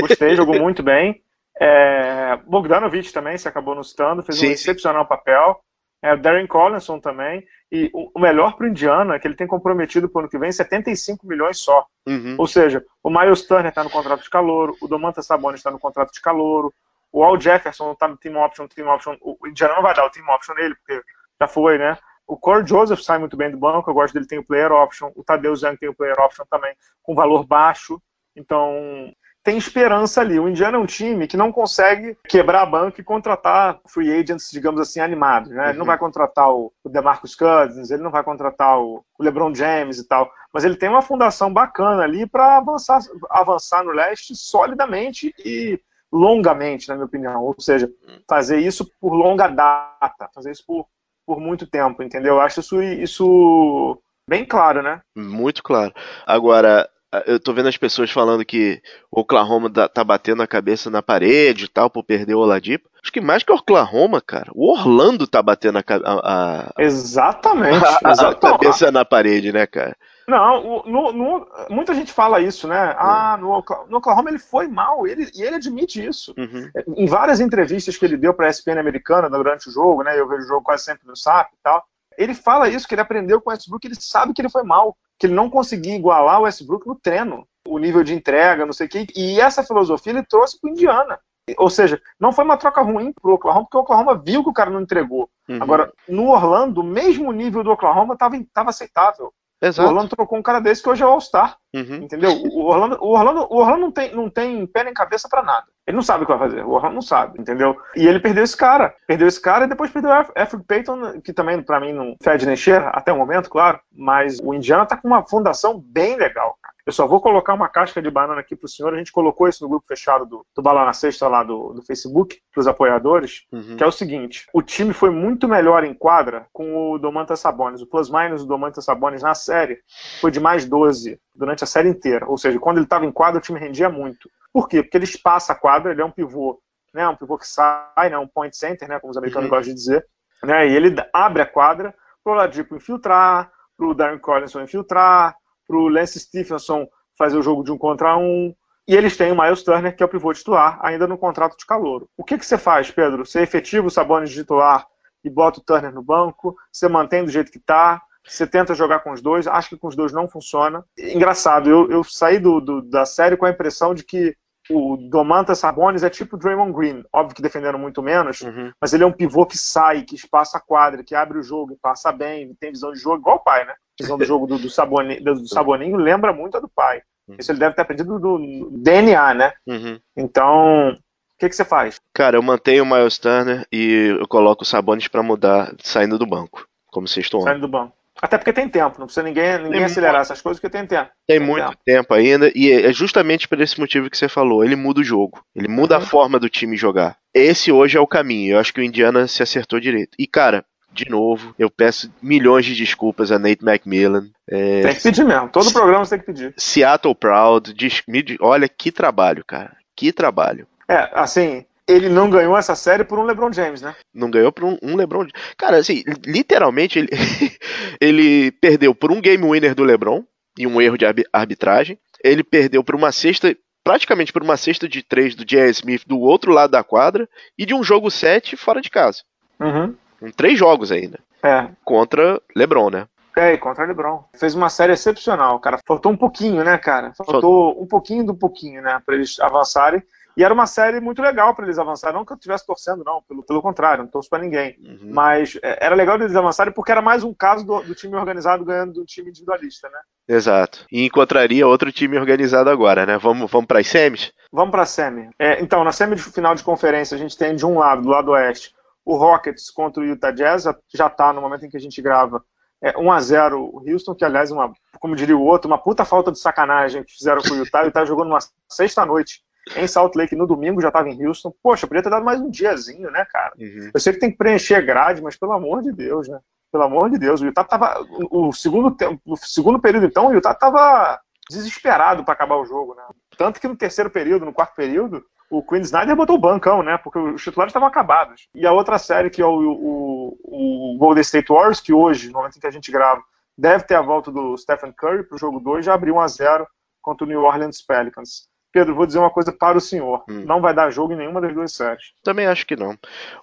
Gostei, 0.01 0.37
jogou 0.37 0.59
muito 0.59 0.83
bem. 0.83 1.21
É, 1.61 2.37
Bogdanovich 2.47 3.13
também 3.13 3.37
se 3.37 3.49
acabou 3.49 3.75
no 3.75 3.85
citando, 3.85 4.23
fez 4.23 4.39
sim, 4.39 4.49
um 4.49 4.51
excepcional 4.53 5.07
papel. 5.07 5.61
É, 6.03 6.15
o 6.15 6.21
Darren 6.21 6.47
Collinson 6.47 6.99
também. 6.99 7.47
E 7.71 7.91
o, 7.95 8.19
melhor 8.19 8.57
para 8.57 8.67
o 8.67 8.69
Indiana 8.69 9.15
é 9.15 9.19
que 9.19 9.27
ele 9.27 9.37
tem 9.37 9.47
comprometido 9.47 10.09
para 10.09 10.19
o 10.19 10.21
ano 10.23 10.29
que 10.29 10.39
vem 10.39 10.51
75 10.51 11.27
milhões 11.27 11.59
só. 11.59 11.87
Uhum. 12.07 12.35
Ou 12.39 12.47
seja, 12.47 12.85
o 13.03 13.09
Miles 13.09 13.47
Turner 13.47 13.69
está 13.69 13.85
no 13.85 13.91
contrato 13.91 14.23
de 14.23 14.31
calor, 14.31 14.75
o 14.81 14.89
Domantas 14.89 15.27
Sabonis 15.27 15.61
está 15.61 15.71
no 15.71 15.79
contrato 15.79 16.13
de 16.13 16.21
calor, 16.21 16.73
o 17.13 17.23
Al 17.23 17.41
Jefferson 17.41 17.93
está 17.93 18.09
no 18.09 18.17
team 18.17 18.43
option, 18.43 18.67
team 18.67 18.89
option. 18.89 19.17
O 19.21 19.47
Indiana 19.47 19.75
não 19.75 19.83
vai 19.83 19.95
dar 19.95 20.05
o 20.05 20.11
team 20.11 20.29
option 20.29 20.55
nele, 20.55 20.75
porque 20.75 21.01
já 21.41 21.47
foi, 21.47 21.79
né? 21.79 21.97
O 22.27 22.37
Corey 22.37 22.67
Joseph 22.67 23.01
sai 23.01 23.19
muito 23.19 23.37
bem 23.37 23.51
do 23.51 23.59
banco, 23.59 23.91
eu 23.91 23.95
gosto 23.95 24.15
dele, 24.15 24.27
tem 24.27 24.39
o 24.39 24.45
player 24.45 24.73
option. 24.73 25.11
O 25.15 25.23
Tadeu 25.23 25.55
Young 25.55 25.77
tem 25.77 25.89
o 25.89 25.95
player 25.95 26.19
option 26.19 26.45
também, 26.51 26.75
com 27.03 27.15
valor 27.15 27.45
baixo. 27.45 28.01
Então, 28.35 29.13
tem 29.43 29.59
esperança 29.59 30.21
ali. 30.21 30.39
O 30.39 30.49
Indiana 30.49 30.77
é 30.77 30.81
um 30.81 30.87
time 30.87 31.27
que 31.27 31.37
não 31.37 31.51
consegue 31.51 32.17
quebrar 32.29 32.63
a 32.63 32.67
banca 32.67 33.01
e 33.01 33.05
contratar 33.05 33.81
free 33.89 34.13
agents, 34.13 34.51
digamos 34.51 34.81
assim, 34.81 35.01
animados. 35.01 35.51
Né? 35.51 35.63
Uhum. 35.63 35.69
Ele 35.69 35.79
não 35.79 35.81
uhum. 35.81 35.87
vai 35.87 35.99
contratar 35.99 36.51
o, 36.51 36.73
DeMarcus 36.85 37.35
Cousins, 37.35 37.91
ele 37.91 38.03
não 38.03 38.11
vai 38.11 38.23
contratar 38.23 38.81
o, 38.81 39.05
LeBron 39.19 39.55
James 39.55 39.99
e 39.99 40.07
tal, 40.07 40.31
mas 40.53 40.65
ele 40.65 40.77
tem 40.77 40.89
uma 40.89 41.03
fundação 41.03 41.53
bacana 41.53 42.03
ali 42.03 42.27
para 42.27 42.57
avançar, 42.57 43.01
avançar 43.31 43.85
no 43.85 43.93
leste 43.93 44.35
solidamente 44.35 45.35
e 45.39 45.81
longamente, 46.13 46.89
na 46.89 46.95
minha 46.95 47.07
opinião. 47.07 47.43
Ou 47.43 47.55
seja, 47.59 47.91
fazer 48.29 48.59
isso 48.59 48.91
por 49.01 49.13
longa 49.13 49.49
data, 49.49 50.29
fazer 50.35 50.53
isso 50.53 50.65
por, 50.67 50.87
por 51.27 51.41
muito 51.41 51.67
tempo, 51.67 52.03
entendeu? 52.03 52.35
Eu 52.35 52.41
acho 52.41 52.61
isso, 52.61 52.83
isso 52.83 53.99
bem 54.29 54.45
claro, 54.45 54.83
né? 54.83 55.01
Muito 55.17 55.63
claro. 55.63 55.93
Agora, 56.27 56.89
eu 57.27 57.39
tô 57.39 57.53
vendo 57.53 57.69
as 57.69 57.77
pessoas 57.77 58.11
falando 58.11 58.45
que 58.45 58.81
o 59.11 59.21
Oklahoma 59.21 59.71
tá 59.71 60.03
batendo 60.03 60.43
a 60.43 60.47
cabeça 60.47 60.89
na 60.89 61.03
parede 61.03 61.67
e 61.67 61.69
tal 61.69 61.91
por 61.91 62.03
perder 62.03 62.35
o 62.35 62.41
Oladipo. 62.41 62.89
Acho 63.03 63.13
que 63.13 63.21
mais 63.21 63.43
que 63.43 63.53
o 63.53 63.57
Oklahoma, 63.57 64.21
cara, 64.21 64.51
o 64.55 64.71
Orlando 64.71 65.27
tá 65.27 65.43
batendo 65.43 65.79
a, 65.79 65.85
a, 65.89 66.73
a 66.77 66.83
exatamente, 66.83 67.85
a, 68.05 68.31
a 68.31 68.35
cabeça 68.35 68.91
na 68.91 69.05
parede, 69.05 69.53
né, 69.53 69.67
cara? 69.67 69.97
Não, 70.27 70.85
no, 70.87 71.13
no, 71.13 71.47
muita 71.69 71.95
gente 71.95 72.13
fala 72.13 72.41
isso, 72.41 72.69
né? 72.69 72.95
Ah, 72.97 73.37
no, 73.41 73.63
no 73.89 73.99
Oklahoma 73.99 74.31
ele 74.31 74.39
foi 74.39 74.69
mal, 74.69 75.07
ele, 75.07 75.29
e 75.35 75.43
ele 75.43 75.57
admite 75.57 76.05
isso. 76.05 76.33
Uhum. 76.39 76.71
Em 76.97 77.07
várias 77.07 77.41
entrevistas 77.41 77.97
que 77.97 78.05
ele 78.05 78.17
deu 78.17 78.33
para 78.33 78.47
a 78.47 78.51
ESPN 78.51 78.79
americana 78.79 79.29
durante 79.29 79.69
o 79.69 79.73
jogo, 79.73 80.03
né? 80.03 80.19
Eu 80.19 80.29
vejo 80.29 80.45
o 80.45 80.49
jogo 80.49 80.63
quase 80.63 80.85
sempre 80.85 81.07
no 81.07 81.17
SAP 81.17 81.53
e 81.53 81.63
tal. 81.63 81.85
Ele 82.17 82.35
fala 82.35 82.69
isso, 82.69 82.87
que 82.87 82.95
ele 82.95 83.01
aprendeu 83.01 83.41
com 83.41 83.51
o 83.51 83.53
Westbrook, 83.53 83.85
ele 83.85 83.97
sabe 83.99 84.33
que 84.33 84.41
ele 84.41 84.51
foi 84.51 84.63
mal, 84.63 84.97
que 85.23 85.27
ele 85.27 85.35
não 85.35 85.49
conseguia 85.49 85.95
igualar 85.95 86.41
o 86.41 86.43
Westbrook 86.43 86.85
no 86.85 86.97
treino, 86.97 87.47
o 87.65 87.79
nível 87.79 88.03
de 88.03 88.13
entrega, 88.13 88.67
não 88.67 88.73
sei 88.73 88.89
o 88.89 88.91
quê. 88.91 89.07
E 89.15 89.41
essa 89.41 89.63
filosofia 89.63 90.13
ele 90.13 90.25
trouxe 90.25 90.61
para 90.61 90.69
Indiana. 90.69 91.17
Ou 91.59 91.71
seja, 91.71 92.03
não 92.19 92.33
foi 92.33 92.45
uma 92.45 92.57
troca 92.57 92.83
ruim 92.83 93.13
pro 93.13 93.35
Oklahoma, 93.35 93.65
porque 93.65 93.77
o 93.77 93.81
Oklahoma 93.83 94.17
viu 94.17 94.43
que 94.43 94.51
o 94.51 94.53
cara 94.53 94.69
não 94.69 94.81
entregou. 94.81 95.31
Uhum. 95.49 95.63
Agora, 95.63 95.93
no 96.09 96.29
Orlando, 96.29 96.81
o 96.81 96.85
mesmo 96.85 97.31
nível 97.31 97.63
do 97.63 97.71
Oklahoma 97.71 98.15
estava 98.15 98.71
aceitável. 98.71 99.33
Exato. 99.63 99.87
O 99.87 99.93
Orlando 99.93 100.17
trocou 100.17 100.37
um 100.37 100.43
cara 100.43 100.59
desse 100.59 100.83
que 100.83 100.89
hoje 100.89 101.05
é 101.05 101.07
o 101.07 101.11
All-Star. 101.11 101.57
Uhum. 101.73 102.03
Entendeu? 102.03 102.33
O 102.53 102.65
Orlando, 102.65 102.99
o 103.01 103.11
Orlando, 103.11 103.47
o 103.49 103.59
Orlando 103.59 103.81
não, 103.81 103.93
tem, 103.93 104.13
não 104.13 104.29
tem 104.29 104.67
pé 104.67 104.83
nem 104.83 104.93
cabeça 104.93 105.29
para 105.29 105.43
nada. 105.43 105.67
Ele 105.87 105.95
não 105.95 106.03
sabe 106.03 106.25
o 106.25 106.27
que 106.27 106.33
vai 106.33 106.49
fazer. 106.49 106.65
O 106.65 106.71
Orlando 106.71 106.97
não 106.97 107.03
sabe, 107.03 107.41
entendeu? 107.41 107.77
E 107.95 108.07
ele 108.07 108.19
perdeu 108.19 108.43
esse 108.43 108.57
cara. 108.57 108.93
Perdeu 109.07 109.29
esse 109.29 109.41
cara 109.41 109.65
e 109.65 109.69
depois 109.69 109.93
perdeu 109.93 110.11
o 110.11 110.15
Alfred 110.15 110.65
Payton, 110.67 111.21
que 111.21 111.33
também, 111.33 111.63
para 111.63 111.81
mim, 111.81 111.93
não 111.93 112.17
fede 112.21 112.45
nem 112.45 112.57
cheira, 112.57 112.89
até 112.89 113.13
o 113.13 113.17
momento, 113.17 113.49
claro. 113.49 113.79
Mas 113.93 114.41
o 114.43 114.53
Indiana 114.53 114.85
tá 114.85 114.97
com 114.97 115.07
uma 115.07 115.25
fundação 115.27 115.79
bem 115.79 116.17
legal, 116.17 116.59
cara. 116.61 116.72
Eu 116.85 116.93
só 116.93 117.07
vou 117.07 117.21
colocar 117.21 117.55
uma 117.55 117.69
casca 117.69 118.03
de 118.03 118.11
banana 118.11 118.41
aqui 118.41 118.57
pro 118.57 118.69
senhor. 118.69 118.93
A 118.93 118.99
gente 118.99 119.13
colocou 119.13 119.49
isso 119.49 119.63
no 119.63 119.71
grupo 119.71 119.87
fechado 119.87 120.27
do, 120.27 120.45
do 120.55 120.63
Bala 120.63 120.85
na 120.85 120.93
Sexta 120.93 121.29
lá 121.29 121.45
do, 121.45 121.73
do 121.73 121.83
Facebook, 121.83 122.41
pros 122.53 122.67
apoiadores, 122.67 123.47
uhum. 123.53 123.77
que 123.77 123.85
é 123.85 123.87
o 123.87 123.93
seguinte: 123.93 124.47
o 124.53 124.63
time 124.63 124.93
foi 124.93 125.11
muito 125.11 125.47
melhor 125.47 125.85
em 125.85 125.95
quadra 125.95 126.47
com 126.53 126.93
o 126.93 126.99
Domantas 126.99 127.39
Sabonis. 127.39 127.83
O 127.83 127.87
plus-minus 127.87 128.43
do 128.43 128.49
Domantas 128.49 128.85
Sabonis 128.85 129.23
na 129.23 129.35
série 129.35 129.79
foi 130.21 130.31
de 130.31 130.41
mais 130.41 130.65
12 130.65 131.21
durante 131.35 131.63
a 131.63 131.67
série 131.67 131.89
inteira. 131.89 132.27
Ou 132.27 132.37
seja, 132.37 132.59
quando 132.59 132.79
ele 132.79 132.87
estava 132.87 133.07
em 133.07 133.13
quadra, 133.13 133.39
o 133.39 133.43
time 133.43 133.61
rendia 133.61 133.89
muito. 133.89 134.29
Por 134.53 134.69
quê? 134.69 134.83
Porque 134.83 134.97
ele 134.97 135.05
espaça 135.05 135.53
a 135.53 135.57
quadra, 135.57 135.93
ele 135.93 136.03
é 136.03 136.05
um 136.05 136.11
pivô, 136.11 136.61
né? 136.93 137.09
Um 137.09 137.17
pivô 137.17 137.39
que 137.39 137.47
sai, 137.47 138.11
né? 138.11 138.19
Um 138.19 138.27
point 138.27 138.57
center, 138.57 138.89
né? 138.89 138.99
Como 138.99 139.13
os 139.13 139.17
americanos 139.17 139.49
uhum. 139.49 139.57
gostam 139.57 139.73
de 139.73 139.79
dizer. 139.79 140.07
Né? 140.43 140.69
E 140.69 140.75
ele 140.75 140.97
abre 141.13 141.43
a 141.43 141.47
quadra 141.47 141.95
para 142.25 142.33
o 142.33 142.37
Ladipo 142.37 142.75
infiltrar, 142.75 143.51
para 143.77 143.87
o 143.87 143.95
Darren 143.95 144.19
Collinson 144.19 144.63
infiltrar, 144.63 145.37
para 145.67 145.77
o 145.77 145.89
Lance 145.89 146.19
Stephenson 146.21 146.87
fazer 147.19 147.37
o 147.37 147.43
jogo 147.43 147.63
de 147.63 147.73
um 147.73 147.79
contra 147.79 148.17
um. 148.17 148.55
E 148.87 148.97
eles 148.97 149.17
têm 149.17 149.31
o 149.31 149.41
Miles 149.41 149.63
Turner, 149.63 149.95
que 149.95 150.03
é 150.03 150.07
o 150.07 150.09
pivô 150.09 150.33
titular, 150.33 150.79
ainda 150.83 151.07
no 151.07 151.17
contrato 151.17 151.57
de 151.57 151.65
calouro. 151.65 152.09
O 152.17 152.25
que, 152.25 152.37
que 152.37 152.45
você 152.45 152.59
faz, 152.59 152.91
Pedro? 152.91 153.25
Você 153.25 153.41
efetiva 153.41 153.87
o 153.87 153.91
Sabonis 153.91 154.31
de 154.31 154.41
titular 154.41 154.87
e 155.25 155.31
bota 155.31 155.61
o 155.61 155.63
Turner 155.63 155.93
no 155.93 156.03
banco? 156.03 156.57
Você 156.73 156.89
mantém 156.89 157.25
do 157.25 157.31
jeito 157.31 157.53
que 157.53 157.59
está? 157.59 158.03
Você 158.27 158.47
tenta 158.47 158.75
jogar 158.75 159.01
com 159.01 159.13
os 159.13 159.21
dois? 159.21 159.47
Acho 159.47 159.71
que 159.71 159.77
com 159.77 159.89
os 159.89 159.97
dois 159.97 160.13
não 160.13 160.29
funciona. 160.29 160.85
Engraçado, 160.99 161.71
eu, 161.71 161.91
eu 161.91 162.05
saí 162.05 162.39
do, 162.39 162.61
do, 162.61 162.83
da 162.83 163.05
série 163.05 163.37
com 163.37 163.47
a 163.47 163.51
impressão 163.51 163.95
de 163.95 164.05
que 164.05 164.37
o 164.71 164.97
Domantas 164.97 165.59
Sabonis 165.59 166.03
é 166.03 166.11
tipo 166.11 166.37
o 166.37 166.39
Draymond 166.39 166.73
Green, 166.73 167.05
óbvio 167.13 167.35
que 167.35 167.43
defendendo 167.43 167.79
muito 167.79 168.01
menos, 168.01 168.41
uhum. 168.43 168.73
mas 168.81 168.93
ele 168.93 169.03
é 169.03 169.07
um 169.07 169.13
pivô 169.13 169.45
que 169.45 169.59
sai, 169.59 170.03
que 170.03 170.15
espaça 170.15 170.59
a 170.59 170.61
quadra, 170.61 171.03
que 171.03 171.15
abre 171.15 171.39
o 171.39 171.43
jogo, 171.43 171.79
passa 171.83 172.13
bem, 172.13 172.55
tem 172.61 172.71
visão 172.71 172.93
de 172.93 172.99
jogo 173.01 173.19
igual 173.19 173.37
o 173.37 173.45
pai, 173.45 173.65
né? 173.65 173.75
A 174.03 174.05
visão 174.05 174.19
do 174.19 174.25
jogo 174.25 174.47
do, 174.47 174.59
do, 174.59 174.71
Saboninho, 174.71 175.23
do, 175.23 175.35
do 175.35 175.49
Saboninho 175.49 175.97
lembra 175.97 176.33
muito 176.33 176.57
a 176.57 176.61
do 176.61 176.69
pai. 176.69 177.03
Uhum. 177.29 177.37
Isso 177.39 177.53
ele 177.53 177.59
deve 177.59 177.75
ter 177.75 177.83
aprendido 177.83 178.19
do 178.19 178.71
DNA, 178.73 179.35
né? 179.35 179.53
Uhum. 179.67 179.99
Então, 180.17 180.91
o 180.91 181.39
que, 181.39 181.49
que 181.49 181.57
você 181.57 181.65
faz? 181.65 182.01
Cara, 182.15 182.37
eu 182.37 182.43
mantenho 182.43 182.85
o 182.85 182.87
Miles 182.87 183.19
Turner 183.19 183.67
e 183.73 184.17
eu 184.19 184.29
coloco 184.29 184.63
o 184.63 184.67
Sabonis 184.67 185.09
para 185.09 185.23
mudar, 185.23 185.75
saindo 185.83 186.19
do 186.19 186.27
banco, 186.27 186.67
como 186.87 187.09
sexto 187.09 187.35
homem. 187.35 187.49
Saindo 187.49 187.63
do 187.63 187.69
banco. 187.69 187.95
Até 188.21 188.39
porque 188.39 188.53
tem 188.53 188.69
tempo, 188.69 189.01
não 189.01 189.07
precisa 189.07 189.27
ninguém, 189.27 189.59
ninguém 189.59 189.83
acelerar 189.83 190.17
muito, 190.17 190.27
essas 190.27 190.41
coisas, 190.41 190.61
porque 190.61 190.77
tem 190.77 190.87
tempo. 190.87 191.11
Tem, 191.27 191.39
tem 191.39 191.47
muito 191.47 191.65
tempo. 191.67 191.79
tempo. 191.85 192.15
ainda, 192.15 192.53
e 192.55 192.71
é 192.71 192.93
justamente 192.93 193.49
por 193.49 193.61
esse 193.61 193.81
motivo 193.81 194.09
que 194.11 194.17
você 194.17 194.29
falou. 194.29 194.63
Ele 194.63 194.77
muda 194.77 195.01
o 195.01 195.05
jogo, 195.05 195.43
ele 195.57 195.67
muda 195.67 195.97
uhum. 195.97 196.03
a 196.03 196.07
forma 196.07 196.39
do 196.39 196.49
time 196.49 196.77
jogar. 196.77 197.17
Esse 197.35 197.73
hoje 197.73 197.97
é 197.97 198.01
o 198.01 198.07
caminho. 198.07 198.53
Eu 198.53 198.59
acho 198.61 198.73
que 198.73 198.81
o 198.81 198.85
Indiana 198.85 199.27
se 199.27 199.43
acertou 199.43 199.81
direito. 199.81 200.15
E, 200.19 200.27
cara, 200.27 200.65
de 200.93 201.09
novo, 201.09 201.55
eu 201.59 201.71
peço 201.71 202.13
milhões 202.23 202.67
de 202.67 202.75
desculpas 202.75 203.33
a 203.33 203.39
Nate 203.39 203.65
McMillan. 203.65 204.29
É, 204.49 204.83
tem 204.83 204.95
que 204.95 205.03
pedir 205.03 205.25
mesmo, 205.25 205.49
todo 205.49 205.73
programa 205.73 206.05
você 206.05 206.17
tem 206.17 206.21
que 206.21 206.27
pedir. 206.27 206.55
Seattle 206.57 207.15
Proud, 207.15 207.73
diz, 207.73 208.03
olha 208.41 208.69
que 208.69 208.93
trabalho, 208.93 209.45
cara. 209.45 209.77
Que 209.97 210.13
trabalho. 210.13 210.67
É, 210.89 211.11
assim, 211.15 211.65
ele 211.87 212.09
não 212.09 212.31
ganhou 212.31 212.57
essa 212.57 212.75
série 212.75 213.05
por 213.05 213.19
um 213.19 213.25
LeBron 213.25 213.53
James, 213.53 213.83
né? 213.83 213.95
Não 214.15 214.31
ganhou 214.31 214.53
por 214.53 214.65
um, 214.65 214.79
um 214.83 214.97
LeBron. 214.97 215.27
Cara, 215.57 215.79
assim, 215.79 216.03
literalmente 216.25 216.99
ele, 216.99 217.09
ele 218.01 218.53
perdeu 218.53 218.95
por 218.95 219.11
um 219.11 219.21
game 219.21 219.45
winner 219.45 219.75
do 219.75 219.85
LeBron 219.85 220.25
e 220.59 220.67
um 220.67 220.81
erro 220.81 220.97
de 220.97 221.05
arbitragem. 221.33 221.99
Ele 222.23 222.45
perdeu 222.45 222.85
por 222.85 222.95
uma 222.95 223.11
cesta, 223.11 223.57
praticamente 223.83 224.33
por 224.33 224.43
uma 224.43 224.57
cesta 224.57 224.89
de 224.89 225.03
três 225.03 225.35
do 225.35 225.45
J.R. 225.45 225.71
Smith 225.71 226.03
do 226.07 226.21
outro 226.21 226.53
lado 226.53 226.71
da 226.71 226.85
quadra 226.85 227.29
e 227.59 227.67
de 227.67 227.75
um 227.75 227.83
jogo 227.83 228.11
7 228.11 228.57
fora 228.57 228.81
de 228.81 228.91
casa. 228.91 229.23
Uhum. 229.61 229.95
Com 230.23 230.31
três 230.31 230.57
jogos 230.57 230.93
ainda. 230.93 231.19
É. 231.43 231.67
Contra 231.85 232.41
LeBron, 232.55 232.91
né? 232.91 233.09
É, 233.37 233.57
contra 233.57 233.85
LeBron. 233.85 234.23
Fez 234.39 234.55
uma 234.55 234.69
série 234.69 234.93
excepcional, 234.93 235.59
cara. 235.59 235.79
Faltou 235.85 236.13
um 236.13 236.17
pouquinho, 236.17 236.63
né, 236.63 236.79
cara? 236.79 237.13
Faltou 237.15 237.83
um 237.83 237.87
pouquinho 237.87 238.25
do 238.25 238.35
pouquinho, 238.35 238.81
né, 238.83 239.01
para 239.05 239.17
eles 239.17 239.41
avançarem. 239.41 240.01
E 240.37 240.45
era 240.45 240.55
uma 240.55 240.67
série 240.67 241.01
muito 241.01 241.21
legal 241.21 241.55
para 241.55 241.65
eles 241.65 241.79
avançarem. 241.79 242.17
Não 242.17 242.25
que 242.25 242.33
eu 242.33 242.37
estivesse 242.37 242.65
torcendo, 242.65 243.05
não, 243.05 243.21
pelo, 243.23 243.43
pelo 243.43 243.61
contrário, 243.61 244.05
não 244.05 244.11
torço 244.11 244.31
para 244.31 244.43
ninguém. 244.43 244.77
Uhum. 244.81 245.11
Mas 245.13 245.59
é, 245.63 245.85
era 245.85 245.95
legal 245.95 246.17
eles 246.17 246.37
avançarem 246.37 246.73
porque 246.73 246.93
era 246.93 247.03
mais 247.03 247.25
um 247.25 247.35
caso 247.35 247.67
do, 247.67 247.83
do, 247.83 247.95
time 247.95 248.15
organizado 248.15 248.65
ganhando 248.65 248.95
do 248.95 249.05
time 249.05 249.29
individualista, 249.29 249.91
né? 249.91 249.99
Exato. 250.29 250.87
E 250.91 251.05
encontraria 251.05 251.67
outro 251.67 251.93
time 251.93 252.17
organizado 252.17 252.71
agora, 252.71 253.05
né? 253.05 253.19
Vamos, 253.19 253.51
vamos 253.51 253.67
para 253.67 253.81
as 253.81 253.89
semis? 253.89 254.33
Vamos 254.51 254.71
para 254.71 254.83
a 254.83 254.87
semi. 254.87 255.29
É, 255.39 255.61
então, 255.61 255.85
na 255.85 255.93
semi 255.93 256.17
de 256.17 256.23
final 256.23 256.55
de 256.55 256.63
conferência, 256.63 257.15
a 257.15 257.19
gente 257.19 257.37
tem 257.37 257.55
de 257.55 257.67
um 257.67 257.79
lado, 257.79 258.03
do 258.03 258.09
lado 258.09 258.31
oeste, 258.31 258.75
o 259.05 259.17
Rockets 259.17 259.71
contra 259.71 260.03
o 260.03 260.07
Utah 260.07 260.31
Jazz. 260.31 260.65
Já 260.95 261.07
está 261.07 261.33
no 261.33 261.41
momento 261.41 261.67
em 261.67 261.69
que 261.69 261.77
a 261.77 261.81
gente 261.81 262.01
grava. 262.01 262.43
É, 262.81 262.99
1 262.99 263.13
a 263.13 263.21
0 263.21 263.61
o 263.61 263.89
Houston, 263.89 264.15
que 264.15 264.25
aliás, 264.25 264.51
uma, 264.51 264.73
como 264.99 265.15
diria 265.15 265.37
o 265.37 265.45
outro, 265.45 265.69
uma 265.69 265.79
puta 265.79 266.05
falta 266.05 266.33
de 266.33 266.39
sacanagem 266.41 267.05
que 267.05 267.13
fizeram 267.13 267.41
com 267.41 267.55
o 267.55 267.57
Utah. 267.59 267.83
O 267.83 267.87
Utah 267.87 268.05
jogou 268.05 268.25
numa 268.25 268.41
sexta-noite 268.69 269.41
em 269.77 269.87
Salt 269.87 270.17
Lake 270.17 270.35
no 270.35 270.47
domingo, 270.47 270.81
já 270.81 270.89
estava 270.89 271.09
em 271.09 271.27
Houston. 271.27 271.55
Poxa, 271.63 271.87
podia 271.87 272.03
ter 272.03 272.11
dado 272.11 272.25
mais 272.25 272.41
um 272.41 272.51
diazinho, 272.51 273.11
né, 273.11 273.25
cara? 273.31 273.53
Uhum. 273.59 273.91
Eu 273.95 274.01
sei 274.01 274.13
que 274.13 274.19
tem 274.19 274.31
que 274.31 274.37
preencher 274.37 274.85
grade, 274.85 275.23
mas 275.23 275.37
pelo 275.37 275.53
amor 275.53 275.83
de 275.83 275.93
Deus, 275.93 276.27
né? 276.29 276.41
Pelo 276.73 276.85
amor 276.85 277.11
de 277.11 277.19
Deus, 277.19 277.41
o 277.41 277.47
Utah 277.47 277.65
tava. 277.65 278.05
O 278.31 278.53
segundo, 278.53 278.91
tempo, 278.91 279.21
o 279.27 279.37
segundo 279.37 279.79
período, 279.79 280.07
então, 280.07 280.27
o 280.27 280.33
Utah 280.33 280.55
tava 280.55 281.21
desesperado 281.49 282.25
para 282.25 282.35
acabar 282.35 282.57
o 282.57 282.65
jogo, 282.65 282.95
né? 282.95 283.03
Tanto 283.37 283.61
que 283.61 283.69
no 283.69 283.77
terceiro 283.77 284.11
período, 284.11 284.45
no 284.45 284.53
quarto 284.53 284.75
período, 284.75 285.25
o 285.53 285.63
Queen 285.63 285.83
Snyder 285.83 286.17
botou 286.17 286.37
o 286.37 286.41
bancão, 286.41 286.83
né? 286.83 286.97
Porque 286.97 287.19
os 287.19 287.43
titulares 287.43 287.71
estavam 287.71 287.87
acabados. 287.87 288.49
E 288.55 288.67
a 288.67 288.73
outra 288.73 288.97
série, 288.97 289.29
que 289.29 289.43
é 289.43 289.45
o, 289.45 289.51
o, 289.51 290.95
o 290.95 290.97
Golden 290.99 291.21
State 291.21 291.53
Warriors, 291.53 291.81
que 291.81 291.93
hoje, 291.93 292.29
no 292.29 292.39
momento 292.39 292.57
em 292.57 292.61
que 292.61 292.67
a 292.67 292.71
gente 292.71 292.91
grava, 292.91 293.23
deve 293.57 293.85
ter 293.85 293.95
a 293.95 294.01
volta 294.01 294.33
do 294.33 294.57
Stephen 294.57 294.93
Curry 294.93 295.25
para 295.25 295.37
o 295.37 295.39
jogo 295.39 295.61
2, 295.61 295.85
já 295.85 295.93
abriu 295.93 296.15
1 296.15 296.21
a 296.21 296.27
0 296.27 296.67
contra 297.03 297.27
o 297.27 297.29
New 297.29 297.43
Orleans 297.43 297.83
Pelicans. 297.83 298.49
Pedro, 298.73 298.95
vou 298.95 299.05
dizer 299.05 299.19
uma 299.19 299.31
coisa 299.31 299.53
para 299.53 299.77
o 299.77 299.81
senhor. 299.81 300.25
Hum. 300.27 300.45
Não 300.47 300.63
vai 300.63 300.75
dar 300.75 300.91
jogo 300.91 301.13
em 301.13 301.17
nenhuma 301.17 301.43
das 301.43 301.53
duas 301.53 301.75
séries. 301.75 302.15
Também 302.25 302.47
acho 302.47 302.67
que 302.67 302.75
não. 302.75 302.97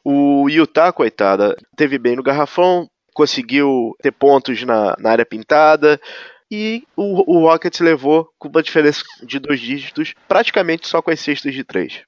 O 0.03 0.49
Utah, 0.49 0.91
coitada, 0.91 1.55
teve 1.77 1.99
bem 1.99 2.15
no 2.15 2.23
garrafão, 2.23 2.89
conseguiu 3.13 3.95
ter 4.01 4.11
pontos 4.11 4.63
na, 4.63 4.95
na 4.97 5.11
área 5.11 5.25
pintada. 5.25 6.01
E 6.51 6.83
o, 6.95 7.37
o 7.37 7.39
Rockets 7.41 7.79
levou 7.79 8.29
com 8.37 8.47
uma 8.47 8.63
diferença 8.63 9.03
de 9.23 9.39
dois 9.39 9.59
dígitos, 9.59 10.13
praticamente 10.27 10.87
só 10.87 11.01
com 11.01 11.11
as 11.11 11.19
cestas 11.19 11.53
de 11.53 11.63
três. 11.63 12.01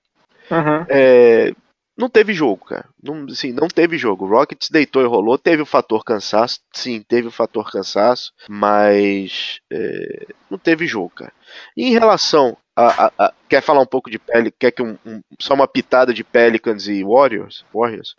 Uhum. 0.50 0.86
É, 0.90 1.54
não 1.98 2.10
teve 2.10 2.34
jogo, 2.34 2.66
cara. 2.66 2.86
Não, 3.02 3.26
assim, 3.30 3.52
não 3.52 3.68
teve 3.68 3.98
jogo. 3.98 4.26
O 4.26 4.30
Rockets 4.30 4.70
deitou 4.70 5.04
e 5.04 5.08
rolou. 5.08 5.38
Teve 5.38 5.62
o 5.62 5.66
fator 5.66 6.04
cansaço. 6.04 6.60
Sim, 6.74 7.04
teve 7.08 7.28
o 7.28 7.32
fator 7.32 7.72
cansaço. 7.72 8.34
Mas 8.50 9.60
é, 9.72 10.28
não 10.50 10.58
teve 10.58 10.88
jogo, 10.88 11.12
cara. 11.12 11.34
E 11.78 11.86
em 11.86 11.92
relação 11.92 12.58
a, 12.76 13.06
a, 13.06 13.12
a, 13.18 13.34
quer 13.48 13.62
falar 13.62 13.82
um 13.82 13.86
pouco 13.86 14.10
de 14.10 14.18
pele? 14.18 14.52
Quer 14.52 14.72
que 14.72 14.82
um, 14.82 14.98
um, 15.06 15.22
só 15.40 15.54
uma 15.54 15.68
pitada 15.68 16.14
de 16.14 16.24
Pelicans 16.24 16.88
e 16.88 17.04
Warriors? 17.04 17.66
Warriors? 17.74 18.16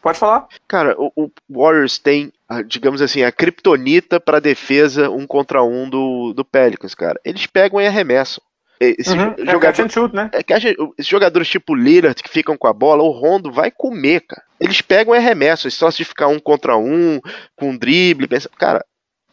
Pode 0.00 0.18
falar. 0.18 0.46
Cara, 0.66 0.94
o, 0.98 1.12
o 1.14 1.30
Warriors 1.50 1.98
tem, 1.98 2.32
digamos 2.66 3.02
assim, 3.02 3.22
a 3.22 3.32
kriptonita 3.32 4.18
para 4.18 4.40
defesa 4.40 5.10
um 5.10 5.26
contra 5.26 5.62
um 5.62 5.88
do, 5.88 6.32
do 6.32 6.44
Pelicans, 6.44 6.94
cara. 6.94 7.20
Eles 7.24 7.46
pegam 7.46 7.80
e 7.80 7.86
arremessam. 7.86 8.42
Esse 8.80 9.10
uhum, 9.10 9.34
é 9.36 9.50
jogador, 9.50 9.86
é 9.86 9.88
shoot, 9.88 10.14
né? 10.14 10.30
É 10.32 10.42
que 10.42 10.54
esses 10.54 11.06
jogadores 11.06 11.48
tipo 11.48 11.74
Lillard 11.74 12.22
que 12.22 12.30
ficam 12.30 12.56
com 12.56 12.68
a 12.68 12.72
bola, 12.72 13.02
o 13.02 13.10
Rondo 13.10 13.50
vai 13.50 13.72
comer, 13.72 14.20
cara. 14.20 14.42
Eles 14.60 14.80
pegam 14.80 15.14
e 15.14 15.18
arremessam, 15.18 15.70
só 15.70 15.90
se 15.90 16.04
ficar 16.04 16.28
um 16.28 16.38
contra 16.38 16.76
um, 16.76 17.20
com 17.56 17.70
um 17.70 17.76
drible, 17.76 18.28
pensa, 18.28 18.48
cara, 18.56 18.84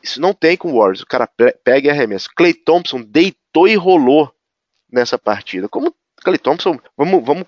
isso 0.01 0.19
não 0.19 0.33
tem 0.33 0.57
com 0.57 0.71
o 0.71 0.77
Warriors. 0.77 1.01
O 1.01 1.07
cara 1.07 1.27
pega 1.63 1.87
e 1.87 1.91
arremessa. 1.91 2.29
Clay 2.35 2.53
Thompson 2.53 3.01
deitou 3.01 3.67
e 3.67 3.75
rolou 3.75 4.31
nessa 4.91 5.17
partida. 5.17 5.69
Como 5.69 5.93
Clay 6.23 6.39
Thompson, 6.39 6.79
vamos, 6.97 7.23
vamos 7.23 7.45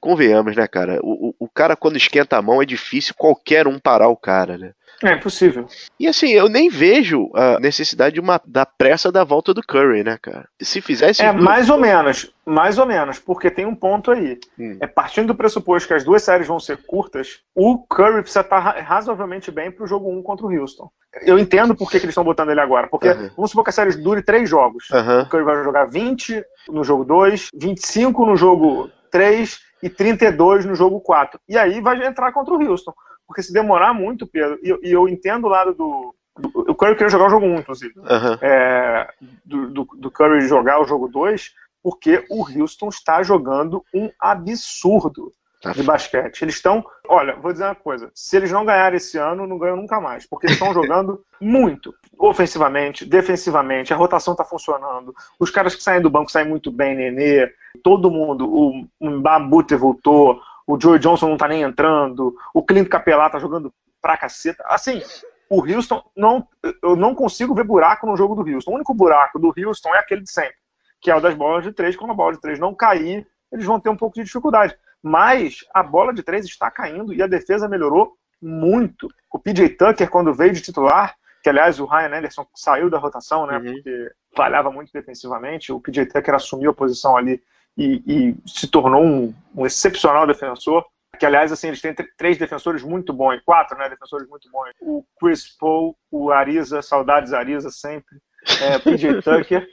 convenhamos, 0.00 0.56
né, 0.56 0.66
cara? 0.66 0.98
O, 1.02 1.28
o, 1.28 1.34
o 1.40 1.48
cara, 1.48 1.76
quando 1.76 1.96
esquenta 1.96 2.36
a 2.36 2.42
mão, 2.42 2.60
é 2.60 2.66
difícil 2.66 3.14
qualquer 3.16 3.68
um 3.68 3.78
parar 3.78 4.08
o 4.08 4.16
cara, 4.16 4.58
né? 4.58 4.72
É 5.02 5.12
impossível. 5.12 5.66
E 6.00 6.06
assim, 6.06 6.30
eu 6.30 6.48
nem 6.48 6.70
vejo 6.70 7.30
a 7.34 7.60
necessidade 7.60 8.14
de 8.14 8.20
uma, 8.20 8.40
da 8.46 8.64
pressa 8.64 9.12
da 9.12 9.24
volta 9.24 9.52
do 9.52 9.60
Curry, 9.62 10.02
né, 10.02 10.18
cara? 10.20 10.48
Se 10.60 10.80
fizesse. 10.80 11.22
É, 11.22 11.32
mais 11.32 11.68
ou 11.68 11.78
menos. 11.78 12.32
Mais 12.46 12.78
ou 12.78 12.86
menos, 12.86 13.18
porque 13.18 13.50
tem 13.50 13.66
um 13.66 13.74
ponto 13.74 14.10
aí. 14.10 14.38
Hum. 14.58 14.78
É 14.80 14.86
partindo 14.86 15.28
do 15.28 15.34
pressuposto 15.34 15.88
que 15.88 15.94
as 15.94 16.04
duas 16.04 16.22
séries 16.22 16.46
vão 16.46 16.60
ser 16.60 16.78
curtas, 16.86 17.40
o 17.54 17.78
Curry 17.78 18.22
precisa 18.22 18.40
estar 18.40 18.58
razoavelmente 18.58 19.50
bem 19.50 19.70
pro 19.70 19.86
jogo 19.86 20.10
1 20.10 20.22
contra 20.22 20.46
o 20.46 20.50
Houston. 20.50 20.90
Eu 21.22 21.38
entendo 21.38 21.74
por 21.74 21.90
que, 21.90 21.98
que 21.98 22.04
eles 22.04 22.12
estão 22.12 22.24
botando 22.24 22.50
ele 22.50 22.60
agora. 22.60 22.86
Porque 22.88 23.08
uhum. 23.08 23.30
vamos 23.36 23.50
supor 23.50 23.64
que 23.64 23.70
a 23.70 23.72
série 23.72 23.96
dure 23.96 24.22
três 24.22 24.48
jogos. 24.48 24.88
Uhum. 24.90 25.22
O 25.22 25.28
Curry 25.28 25.44
vai 25.44 25.64
jogar 25.64 25.86
20 25.86 26.44
no 26.68 26.84
jogo 26.84 27.04
2, 27.04 27.48
25 27.54 28.26
no 28.26 28.36
jogo 28.36 28.90
3 29.10 29.58
e 29.82 29.88
32 29.88 30.64
no 30.64 30.74
jogo 30.74 31.00
4. 31.00 31.40
E 31.48 31.56
aí 31.56 31.80
vai 31.80 32.04
entrar 32.06 32.32
contra 32.32 32.54
o 32.54 32.62
Houston. 32.62 32.92
Porque 33.26 33.42
se 33.42 33.52
demorar 33.52 33.92
muito, 33.92 34.26
Pedro, 34.26 34.58
e, 34.62 34.88
e 34.88 34.92
eu 34.92 35.08
entendo 35.08 35.46
o 35.46 35.50
lado 35.50 35.74
do, 35.74 36.14
do. 36.38 36.48
O 36.70 36.74
Curry 36.74 36.94
queria 36.94 37.08
jogar 37.08 37.26
o 37.26 37.30
jogo 37.30 37.46
1, 37.46 37.56
inclusive. 37.56 37.98
Uhum. 37.98 38.38
É, 38.40 39.08
do, 39.44 39.68
do, 39.68 39.84
do, 39.96 40.10
Curry 40.10 40.46
jogar 40.46 40.80
o 40.80 40.86
jogo 40.86 41.08
2, 41.08 41.52
porque 41.82 42.24
o 42.30 42.46
Houston 42.48 42.88
está 42.88 43.22
jogando 43.22 43.84
um 43.92 44.10
absurdo 44.20 45.32
tá. 45.60 45.72
de 45.72 45.82
basquete. 45.82 46.42
Eles 46.42 46.54
estão. 46.54 46.84
Olha, 47.08 47.34
vou 47.36 47.52
dizer 47.52 47.64
uma 47.64 47.74
coisa: 47.74 48.10
se 48.14 48.36
eles 48.36 48.52
não 48.52 48.64
ganharem 48.64 48.96
esse 48.96 49.18
ano, 49.18 49.46
não 49.46 49.58
ganham 49.58 49.76
nunca 49.76 50.00
mais. 50.00 50.26
Porque 50.26 50.46
eles 50.46 50.56
estão 50.56 50.72
jogando 50.74 51.20
muito. 51.40 51.94
Ofensivamente, 52.18 53.04
defensivamente, 53.04 53.92
a 53.92 53.96
rotação 53.96 54.32
está 54.32 54.44
funcionando. 54.44 55.14
Os 55.38 55.50
caras 55.50 55.74
que 55.74 55.82
saem 55.82 56.00
do 56.00 56.10
banco 56.10 56.30
saem 56.30 56.48
muito 56.48 56.70
bem, 56.70 56.94
Nenê, 56.94 57.52
todo 57.82 58.10
mundo. 58.10 58.48
O 58.48 58.86
Mbabute 59.00 59.74
voltou 59.74 60.40
o 60.66 60.80
Joey 60.80 60.98
Johnson 60.98 61.28
não 61.28 61.36
tá 61.36 61.46
nem 61.46 61.62
entrando, 61.62 62.34
o 62.52 62.62
Clint 62.62 62.88
Capelá 62.88 63.30
tá 63.30 63.38
jogando 63.38 63.72
pra 64.02 64.16
caceta. 64.16 64.64
Assim, 64.66 65.00
o 65.48 65.60
Houston, 65.60 66.02
não, 66.16 66.46
eu 66.82 66.96
não 66.96 67.14
consigo 67.14 67.54
ver 67.54 67.64
buraco 67.64 68.06
no 68.06 68.16
jogo 68.16 68.34
do 68.34 68.48
Houston. 68.50 68.72
O 68.72 68.74
único 68.74 68.92
buraco 68.92 69.38
do 69.38 69.54
Houston 69.56 69.94
é 69.94 69.98
aquele 69.98 70.22
de 70.22 70.30
sempre, 70.30 70.56
que 71.00 71.10
é 71.10 71.14
o 71.14 71.20
das 71.20 71.34
bolas 71.34 71.64
de 71.64 71.72
três. 71.72 71.96
Quando 71.96 72.10
a 72.10 72.14
bola 72.14 72.32
de 72.32 72.40
três 72.40 72.58
não 72.58 72.74
cair, 72.74 73.26
eles 73.52 73.64
vão 73.64 73.78
ter 73.78 73.90
um 73.90 73.96
pouco 73.96 74.16
de 74.16 74.24
dificuldade. 74.24 74.76
Mas 75.02 75.64
a 75.72 75.82
bola 75.82 76.12
de 76.12 76.22
três 76.22 76.44
está 76.44 76.70
caindo 76.70 77.14
e 77.14 77.22
a 77.22 77.26
defesa 77.28 77.68
melhorou 77.68 78.16
muito. 78.42 79.08
O 79.32 79.38
PJ 79.38 79.68
Tucker, 79.70 80.10
quando 80.10 80.34
veio 80.34 80.52
de 80.52 80.60
titular, 80.60 81.14
que 81.42 81.48
aliás 81.48 81.78
o 81.78 81.86
Ryan 81.86 82.18
Anderson 82.18 82.46
saiu 82.54 82.90
da 82.90 82.98
rotação, 82.98 83.46
né, 83.46 83.56
uhum. 83.56 83.72
porque 83.72 84.10
falhava 84.34 84.70
muito 84.70 84.92
defensivamente, 84.92 85.72
o 85.72 85.80
PJ 85.80 86.06
Tucker 86.06 86.34
assumiu 86.34 86.70
a 86.72 86.74
posição 86.74 87.16
ali 87.16 87.40
e, 87.76 88.02
e 88.06 88.36
se 88.48 88.66
tornou 88.68 89.04
um, 89.04 89.34
um, 89.54 89.66
excepcional 89.66 90.26
defensor. 90.26 90.84
Que, 91.18 91.24
aliás, 91.24 91.50
assim, 91.50 91.68
eles 91.68 91.80
têm 91.80 91.94
três 92.16 92.36
defensores 92.36 92.82
muito 92.82 93.12
bons, 93.12 93.40
quatro 93.44 93.76
né, 93.78 93.88
defensores 93.88 94.28
muito 94.28 94.50
bons. 94.50 94.70
O 94.82 95.04
Chris 95.18 95.56
Paul, 95.56 95.96
o 96.10 96.30
Ariza, 96.30 96.82
saudades 96.82 97.32
Ariza 97.32 97.70
sempre, 97.70 98.18
é, 98.60 98.76
o 98.76 98.80
PJ 98.80 99.20
Tucker 99.22 99.66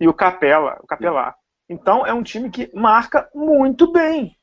e 0.00 0.08
o 0.08 0.14
Capela, 0.14 0.78
o 0.82 0.86
Capelá. 0.86 1.34
Então, 1.68 2.06
é 2.06 2.14
um 2.14 2.22
time 2.22 2.50
que 2.50 2.70
marca 2.74 3.28
muito 3.34 3.92
bem. 3.92 4.36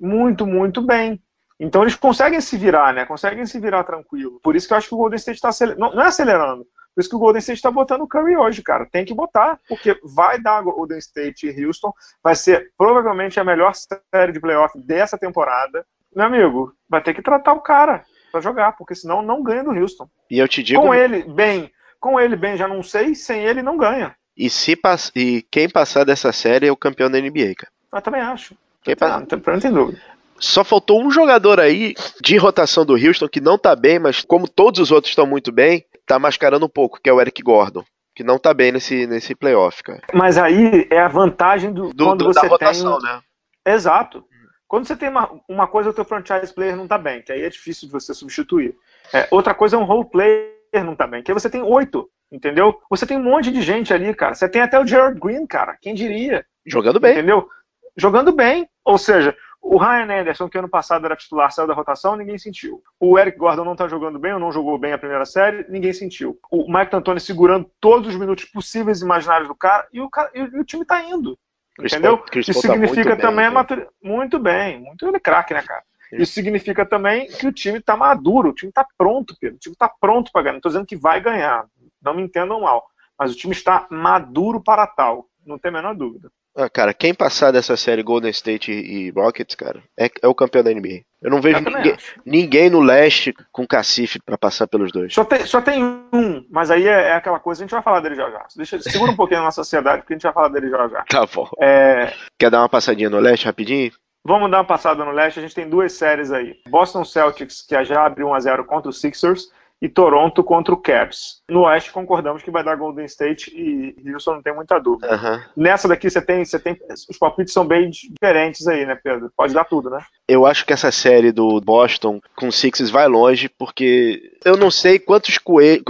Muito, 0.00 0.46
muito 0.46 0.80
bem. 0.80 1.20
Então 1.58 1.82
eles 1.82 1.96
conseguem 1.96 2.40
se 2.40 2.56
virar, 2.56 2.92
né? 2.94 3.04
Conseguem 3.04 3.44
se 3.46 3.58
virar 3.58 3.84
tranquilo. 3.84 4.40
Por 4.42 4.54
isso 4.54 4.66
que 4.66 4.72
eu 4.72 4.78
acho 4.78 4.88
que 4.88 4.94
o 4.94 4.98
Golden 4.98 5.16
State 5.16 5.36
está 5.36 5.48
acelerando. 5.48 5.80
Não, 5.80 5.94
não 5.94 6.02
é 6.02 6.06
acelerando, 6.06 6.66
por 6.98 7.02
isso 7.02 7.10
que 7.10 7.16
o 7.16 7.20
Golden 7.20 7.38
State 7.38 7.58
está 7.58 7.70
botando 7.70 8.00
o 8.00 8.08
Curry 8.08 8.36
hoje, 8.36 8.60
cara. 8.60 8.84
Tem 8.84 9.04
que 9.04 9.14
botar, 9.14 9.60
porque 9.68 9.96
vai 10.02 10.42
dar 10.42 10.62
Golden 10.62 10.98
State 10.98 11.46
e 11.46 11.64
Houston. 11.64 11.92
Vai 12.20 12.34
ser 12.34 12.72
provavelmente 12.76 13.38
a 13.38 13.44
melhor 13.44 13.72
série 13.72 14.32
de 14.32 14.40
playoff 14.40 14.76
dessa 14.80 15.16
temporada. 15.16 15.86
Meu 16.12 16.26
amigo, 16.26 16.74
vai 16.88 17.00
ter 17.00 17.14
que 17.14 17.22
tratar 17.22 17.52
o 17.52 17.60
cara 17.60 18.04
para 18.32 18.40
jogar, 18.40 18.72
porque 18.72 18.96
senão 18.96 19.22
não 19.22 19.44
ganha 19.44 19.62
do 19.62 19.70
Houston. 19.70 20.10
E 20.28 20.40
eu 20.40 20.48
te 20.48 20.60
digo. 20.60 20.82
Com 20.82 20.92
ele 20.92 21.22
bem, 21.22 21.70
com 22.00 22.18
ele 22.18 22.34
bem, 22.34 22.56
já 22.56 22.66
não 22.66 22.82
sei, 22.82 23.14
sem 23.14 23.44
ele 23.44 23.62
não 23.62 23.76
ganha. 23.76 24.16
E, 24.36 24.50
se 24.50 24.74
pass... 24.74 25.12
e 25.14 25.46
quem 25.52 25.70
passar 25.70 26.02
dessa 26.02 26.32
série 26.32 26.66
é 26.66 26.72
o 26.72 26.76
campeão 26.76 27.08
da 27.08 27.20
NBA, 27.20 27.54
cara. 27.56 27.72
Eu 27.92 28.02
também 28.02 28.22
acho. 28.22 28.56
Quem 28.82 28.96
não, 29.00 29.20
não 29.20 29.60
tem 29.60 29.72
dúvida. 29.72 30.00
Só 30.38 30.64
faltou 30.64 31.04
um 31.04 31.10
jogador 31.10 31.60
aí 31.60 31.94
de 32.22 32.36
rotação 32.36 32.84
do 32.84 32.94
Houston 32.94 33.28
que 33.28 33.40
não 33.40 33.58
tá 33.58 33.74
bem, 33.74 33.98
mas 33.98 34.22
como 34.22 34.48
todos 34.48 34.80
os 34.80 34.90
outros 34.90 35.10
estão 35.10 35.26
muito 35.26 35.50
bem, 35.52 35.84
tá 36.06 36.18
mascarando 36.18 36.66
um 36.66 36.70
pouco, 36.70 37.00
que 37.02 37.10
é 37.10 37.12
o 37.12 37.20
Eric 37.20 37.42
Gordon. 37.42 37.84
Que 38.14 38.24
não 38.24 38.38
tá 38.38 38.52
bem 38.52 38.72
nesse, 38.72 39.06
nesse 39.06 39.34
playoff, 39.34 39.80
cara. 39.82 40.02
Mas 40.12 40.36
aí 40.36 40.88
é 40.90 40.98
a 40.98 41.06
vantagem 41.06 41.72
do, 41.72 41.92
do 41.92 42.04
quando 42.04 42.24
do, 42.24 42.32
você 42.32 42.42
da 42.42 42.48
rotação, 42.48 42.98
tem... 42.98 43.08
né? 43.08 43.20
Exato. 43.64 44.24
Quando 44.66 44.86
você 44.86 44.96
tem 44.96 45.08
uma, 45.08 45.30
uma 45.48 45.66
coisa, 45.66 45.90
o 45.90 45.94
teu 45.94 46.04
franchise 46.04 46.52
player 46.52 46.76
não 46.76 46.86
tá 46.86 46.98
bem, 46.98 47.22
que 47.22 47.32
aí 47.32 47.42
é 47.42 47.48
difícil 47.48 47.86
de 47.86 47.92
você 47.92 48.12
substituir. 48.12 48.76
É, 49.14 49.26
outra 49.30 49.54
coisa 49.54 49.76
é 49.76 49.78
um 49.78 49.84
role 49.84 50.10
player 50.10 50.52
não 50.84 50.94
tá 50.94 51.06
bem, 51.06 51.22
que 51.22 51.30
aí 51.30 51.34
você 51.34 51.48
tem 51.48 51.62
oito, 51.62 52.10
entendeu? 52.30 52.78
Você 52.90 53.06
tem 53.06 53.16
um 53.16 53.22
monte 53.22 53.50
de 53.50 53.62
gente 53.62 53.94
ali, 53.94 54.12
cara. 54.14 54.34
Você 54.34 54.48
tem 54.48 54.60
até 54.60 54.78
o 54.78 54.86
Gerard 54.86 55.18
Green, 55.18 55.46
cara. 55.46 55.76
Quem 55.80 55.94
diria? 55.94 56.44
Jogando 56.66 57.00
bem. 57.00 57.12
Entendeu? 57.12 57.48
Jogando 57.96 58.30
bem. 58.30 58.68
Ou 58.84 58.98
seja, 58.98 59.34
o 59.74 59.76
Ryan 59.76 60.20
Anderson, 60.20 60.48
que 60.48 60.56
ano 60.56 60.68
passado 60.68 61.04
era 61.04 61.14
titular, 61.14 61.52
saiu 61.52 61.68
da 61.68 61.74
rotação, 61.74 62.16
ninguém 62.16 62.38
sentiu. 62.38 62.82
O 62.98 63.18
Eric 63.18 63.36
Gordon 63.36 63.64
não 63.64 63.72
está 63.72 63.86
jogando 63.86 64.18
bem 64.18 64.32
ou 64.32 64.40
não 64.40 64.50
jogou 64.50 64.78
bem 64.78 64.94
a 64.94 64.98
primeira 64.98 65.26
série, 65.26 65.66
ninguém 65.68 65.92
sentiu. 65.92 66.38
O 66.50 66.72
Mike 66.72 66.90
D'Antoni 66.90 67.20
segurando 67.20 67.70
todos 67.78 68.08
os 68.08 68.16
minutos 68.16 68.46
possíveis 68.46 69.00
e 69.00 69.04
imaginários 69.04 69.46
do 69.46 69.54
cara 69.54 69.86
e 69.92 70.00
o, 70.00 70.08
cara, 70.08 70.30
e 70.34 70.42
o 70.58 70.64
time 70.64 70.82
está 70.82 71.02
indo. 71.04 71.38
Chris 71.76 71.92
entendeu? 71.92 72.18
Chris 72.18 72.48
Isso 72.48 72.62
tá 72.62 72.72
significa 72.72 73.16
também 73.16 73.36
bem, 73.36 73.46
a 73.46 73.50
maturidade. 73.50 73.92
Muito 74.02 74.38
bem, 74.38 74.80
muito 74.80 75.06
ele 75.06 75.16
é 75.18 75.20
craque, 75.20 75.52
né, 75.52 75.62
cara? 75.62 75.82
Isso 76.12 76.32
significa 76.32 76.86
também 76.86 77.26
que 77.26 77.46
o 77.46 77.52
time 77.52 77.78
está 77.78 77.94
maduro, 77.94 78.48
o 78.48 78.54
time 78.54 78.70
está 78.70 78.86
pronto, 78.96 79.36
Pedro. 79.38 79.56
O 79.56 79.60
time 79.60 79.74
está 79.74 79.88
pronto 79.88 80.32
para 80.32 80.42
ganhar. 80.42 80.52
Não 80.52 80.58
estou 80.58 80.70
dizendo 80.70 80.86
que 80.86 80.96
vai 80.96 81.20
ganhar, 81.20 81.66
não 82.02 82.14
me 82.14 82.22
entendam 82.22 82.62
mal. 82.62 82.86
Mas 83.18 83.32
o 83.32 83.36
time 83.36 83.52
está 83.52 83.86
maduro 83.90 84.62
para 84.62 84.86
tal, 84.86 85.28
não 85.44 85.58
tem 85.58 85.68
a 85.68 85.72
menor 85.72 85.94
dúvida. 85.94 86.30
Ah, 86.58 86.68
cara, 86.68 86.92
quem 86.92 87.14
passar 87.14 87.52
dessa 87.52 87.76
série 87.76 88.02
Golden 88.02 88.32
State 88.32 88.72
e 88.72 89.10
Rockets, 89.10 89.54
cara, 89.54 89.80
é, 89.96 90.10
é 90.20 90.26
o 90.26 90.34
campeão 90.34 90.64
da 90.64 90.72
NBA. 90.72 91.02
Eu 91.22 91.30
não 91.30 91.40
vejo 91.40 91.58
eu 91.58 91.62
ninguém, 91.62 91.96
ninguém, 92.26 92.68
no 92.68 92.80
leste 92.80 93.32
com 93.52 93.64
cacife 93.64 94.18
para 94.20 94.36
passar 94.36 94.66
pelos 94.66 94.90
dois. 94.90 95.14
Só 95.14 95.24
tem, 95.24 95.46
só 95.46 95.60
tem 95.60 95.84
um, 95.84 96.44
mas 96.50 96.72
aí 96.72 96.88
é, 96.88 97.10
é, 97.10 97.12
aquela 97.12 97.38
coisa, 97.38 97.62
a 97.62 97.64
gente 97.64 97.70
vai 97.70 97.82
falar 97.82 98.00
dele 98.00 98.16
já 98.16 98.28
já. 98.28 98.44
Deixa, 98.56 98.82
segura 98.82 99.12
um 99.12 99.16
pouquinho 99.16 99.38
a 99.38 99.44
nossa 99.44 99.62
sociedade, 99.62 100.02
porque 100.02 100.14
a 100.14 100.16
gente 100.16 100.24
vai 100.24 100.32
falar 100.32 100.48
dele 100.48 100.68
já 100.68 100.88
já. 100.88 101.04
Tá 101.08 101.26
bom. 101.32 101.48
É... 101.60 102.12
Quer 102.36 102.50
dar 102.50 102.62
uma 102.62 102.68
passadinha 102.68 103.08
no 103.08 103.20
leste 103.20 103.46
rapidinho? 103.46 103.92
Vamos 104.24 104.50
dar 104.50 104.58
uma 104.58 104.64
passada 104.64 105.04
no 105.04 105.12
leste, 105.12 105.38
a 105.38 105.42
gente 105.42 105.54
tem 105.54 105.68
duas 105.68 105.92
séries 105.92 106.32
aí. 106.32 106.56
Boston 106.68 107.04
Celtics, 107.04 107.62
que 107.62 107.84
já 107.84 108.04
abre 108.04 108.24
1x0 108.24 108.64
contra 108.64 108.90
o 108.90 108.92
Sixers, 108.92 109.48
e 109.80 109.88
Toronto 109.88 110.42
contra 110.42 110.74
o 110.74 110.76
Cavs. 110.76 111.40
No 111.48 111.62
Oeste 111.62 111.92
concordamos 111.92 112.42
que 112.42 112.50
vai 112.50 112.64
dar 112.64 112.76
Golden 112.76 113.04
State 113.04 113.50
e 113.54 114.12
Houston 114.12 114.34
não 114.34 114.42
tem 114.42 114.54
muita 114.54 114.78
dúvida. 114.78 115.14
Uhum. 115.14 115.40
Nessa 115.56 115.86
daqui 115.86 116.10
você 116.10 116.20
tem, 116.20 116.44
você 116.44 116.58
tem, 116.58 116.78
os 117.08 117.16
palpites 117.16 117.52
são 117.52 117.66
bem 117.66 117.90
diferentes 117.90 118.66
aí, 118.66 118.84
né, 118.84 118.98
Pedro? 119.02 119.30
Pode 119.36 119.54
dar 119.54 119.64
tudo, 119.64 119.88
né? 119.88 120.00
Eu 120.26 120.44
acho 120.44 120.66
que 120.66 120.72
essa 120.72 120.90
série 120.90 121.30
do 121.32 121.60
Boston 121.60 122.20
com 122.36 122.50
Sixers 122.50 122.90
vai 122.90 123.06
longe 123.06 123.48
porque 123.48 124.32
eu 124.44 124.56
não 124.56 124.70
sei 124.70 124.98
quantos 124.98 125.38
coelhos, 125.38 125.84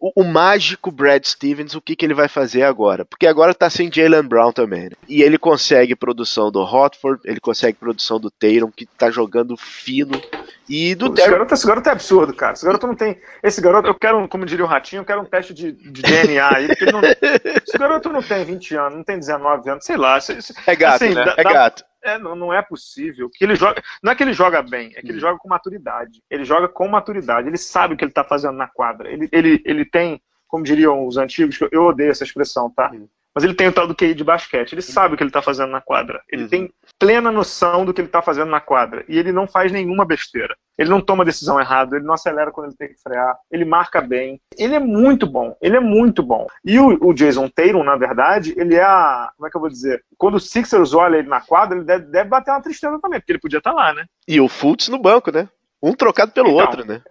o, 0.00 0.22
o, 0.22 0.24
mágico 0.24 0.90
Brad 0.90 1.24
Stevens, 1.24 1.74
o 1.74 1.80
que, 1.80 1.96
que 1.96 2.04
ele 2.04 2.14
vai 2.14 2.28
fazer 2.28 2.62
agora? 2.62 3.04
Porque 3.04 3.26
agora 3.26 3.54
tá 3.54 3.68
sem 3.68 3.92
Jalen 3.92 4.22
Brown 4.22 4.52
também. 4.52 4.84
Né? 4.84 4.90
E 5.08 5.22
ele 5.22 5.36
consegue 5.36 5.96
produção 5.96 6.50
do 6.50 6.62
Hotford, 6.62 7.20
ele 7.24 7.40
consegue 7.40 7.76
produção 7.78 8.18
do 8.18 8.30
Tatum 8.30 8.70
que 8.74 8.86
tá 8.86 9.10
jogando 9.10 9.56
fino 9.56 10.20
e 10.68 10.94
do 10.94 11.12
esse 11.12 11.28
garoto, 11.28 11.54
esse 11.54 11.66
garoto 11.66 11.88
é 11.88 11.92
absurdo, 11.92 12.34
cara. 12.34 12.52
Esse 12.52 12.64
garoto 12.64 12.86
não 12.86 12.94
tem. 12.94 13.20
Esse 13.42 13.60
garoto, 13.60 13.88
eu 13.88 13.94
quero, 13.94 14.26
como 14.28 14.46
diria 14.46 14.64
o 14.64 14.68
Ratinho, 14.68 15.00
eu 15.00 15.04
quero 15.04 15.20
um 15.20 15.24
teste 15.24 15.52
de, 15.52 15.72
de 15.72 16.02
DNA 16.02 16.56
aí, 16.56 16.68
porque 16.68 16.86
não. 16.86 17.00
Esse 17.66 17.78
garoto 17.78 18.08
não 18.08 18.22
tem 18.22 18.44
20 18.44 18.76
anos, 18.76 18.96
não 18.96 19.04
tem 19.04 19.18
19 19.18 19.70
anos, 19.70 19.84
sei 19.84 19.96
lá. 19.96 20.18
É 20.66 20.76
gato, 20.76 21.04
assim, 21.04 21.14
né? 21.14 21.24
Dá, 21.24 21.34
é 21.36 21.42
gato. 21.42 21.84
É, 22.02 22.18
não, 22.18 22.34
não, 22.34 22.52
é 22.52 22.60
possível. 22.60 23.30
Que 23.30 23.44
ele 23.44 23.54
joga, 23.54 23.80
não 24.02 24.10
é 24.10 24.14
que 24.14 24.22
ele 24.22 24.32
joga 24.32 24.60
bem, 24.62 24.92
é 24.96 25.00
que 25.00 25.08
ele 25.08 25.18
hum. 25.18 25.20
joga 25.20 25.38
com 25.38 25.48
maturidade. 25.48 26.22
Ele 26.28 26.44
joga 26.44 26.68
com 26.68 26.88
maturidade. 26.88 27.48
Ele 27.48 27.58
sabe 27.58 27.94
o 27.94 27.96
que 27.96 28.04
ele 28.04 28.10
está 28.10 28.24
fazendo 28.24 28.56
na 28.56 28.66
quadra. 28.66 29.10
Ele, 29.10 29.28
ele, 29.30 29.62
ele 29.64 29.84
tem, 29.84 30.20
como 30.48 30.64
diriam 30.64 31.06
os 31.06 31.16
antigos, 31.16 31.58
eu 31.70 31.84
odeio 31.84 32.10
essa 32.10 32.24
expressão, 32.24 32.70
tá? 32.70 32.90
Mas 33.34 33.44
ele 33.44 33.54
tem 33.54 33.68
o 33.68 33.72
tal 33.72 33.86
do 33.86 33.94
QI 33.94 34.14
de 34.14 34.24
basquete. 34.24 34.72
Ele 34.72 34.82
sabe 34.82 35.14
o 35.14 35.16
que 35.16 35.22
ele 35.22 35.30
está 35.30 35.40
fazendo 35.40 35.70
na 35.70 35.80
quadra. 35.80 36.20
Ele 36.30 36.42
uhum. 36.42 36.48
tem 36.48 36.72
plena 36.98 37.32
noção 37.32 37.84
do 37.84 37.94
que 37.94 38.00
ele 38.00 38.08
está 38.08 38.20
fazendo 38.20 38.50
na 38.50 38.60
quadra. 38.60 39.04
E 39.08 39.18
ele 39.18 39.32
não 39.32 39.46
faz 39.46 39.72
nenhuma 39.72 40.04
besteira. 40.04 40.54
Ele 40.76 40.90
não 40.90 41.00
toma 41.00 41.24
decisão 41.24 41.60
errada, 41.60 41.96
ele 41.96 42.04
não 42.04 42.14
acelera 42.14 42.50
quando 42.50 42.68
ele 42.68 42.76
tem 42.76 42.88
que 42.88 43.00
frear, 43.02 43.36
ele 43.50 43.64
marca 43.64 44.00
bem. 44.00 44.40
Ele 44.56 44.74
é 44.74 44.80
muito 44.80 45.26
bom, 45.26 45.56
ele 45.60 45.76
é 45.76 45.80
muito 45.80 46.22
bom. 46.22 46.46
E 46.64 46.78
o, 46.78 46.98
o 47.00 47.12
Jason 47.12 47.48
Tatum, 47.48 47.84
na 47.84 47.96
verdade, 47.96 48.54
ele 48.56 48.74
é 48.74 48.82
a. 48.82 49.30
Como 49.36 49.46
é 49.46 49.50
que 49.50 49.56
eu 49.56 49.60
vou 49.60 49.70
dizer? 49.70 50.02
Quando 50.16 50.36
o 50.36 50.40
Sixers 50.40 50.94
olha 50.94 51.18
ele 51.18 51.28
na 51.28 51.40
quadra, 51.40 51.76
ele 51.76 51.84
deve, 51.84 52.06
deve 52.06 52.28
bater 52.28 52.50
uma 52.50 52.62
tristeza 52.62 52.98
também, 53.00 53.20
porque 53.20 53.32
ele 53.32 53.40
podia 53.40 53.58
estar 53.58 53.70
tá 53.70 53.76
lá, 53.76 53.94
né? 53.94 54.06
E 54.26 54.40
o 54.40 54.48
Fultz 54.48 54.88
no 54.88 54.98
banco, 54.98 55.30
né? 55.30 55.48
Um 55.82 55.94
trocado 55.94 56.32
pelo 56.32 56.48
então, 56.48 56.60
outro, 56.60 56.86
né? 56.86 57.02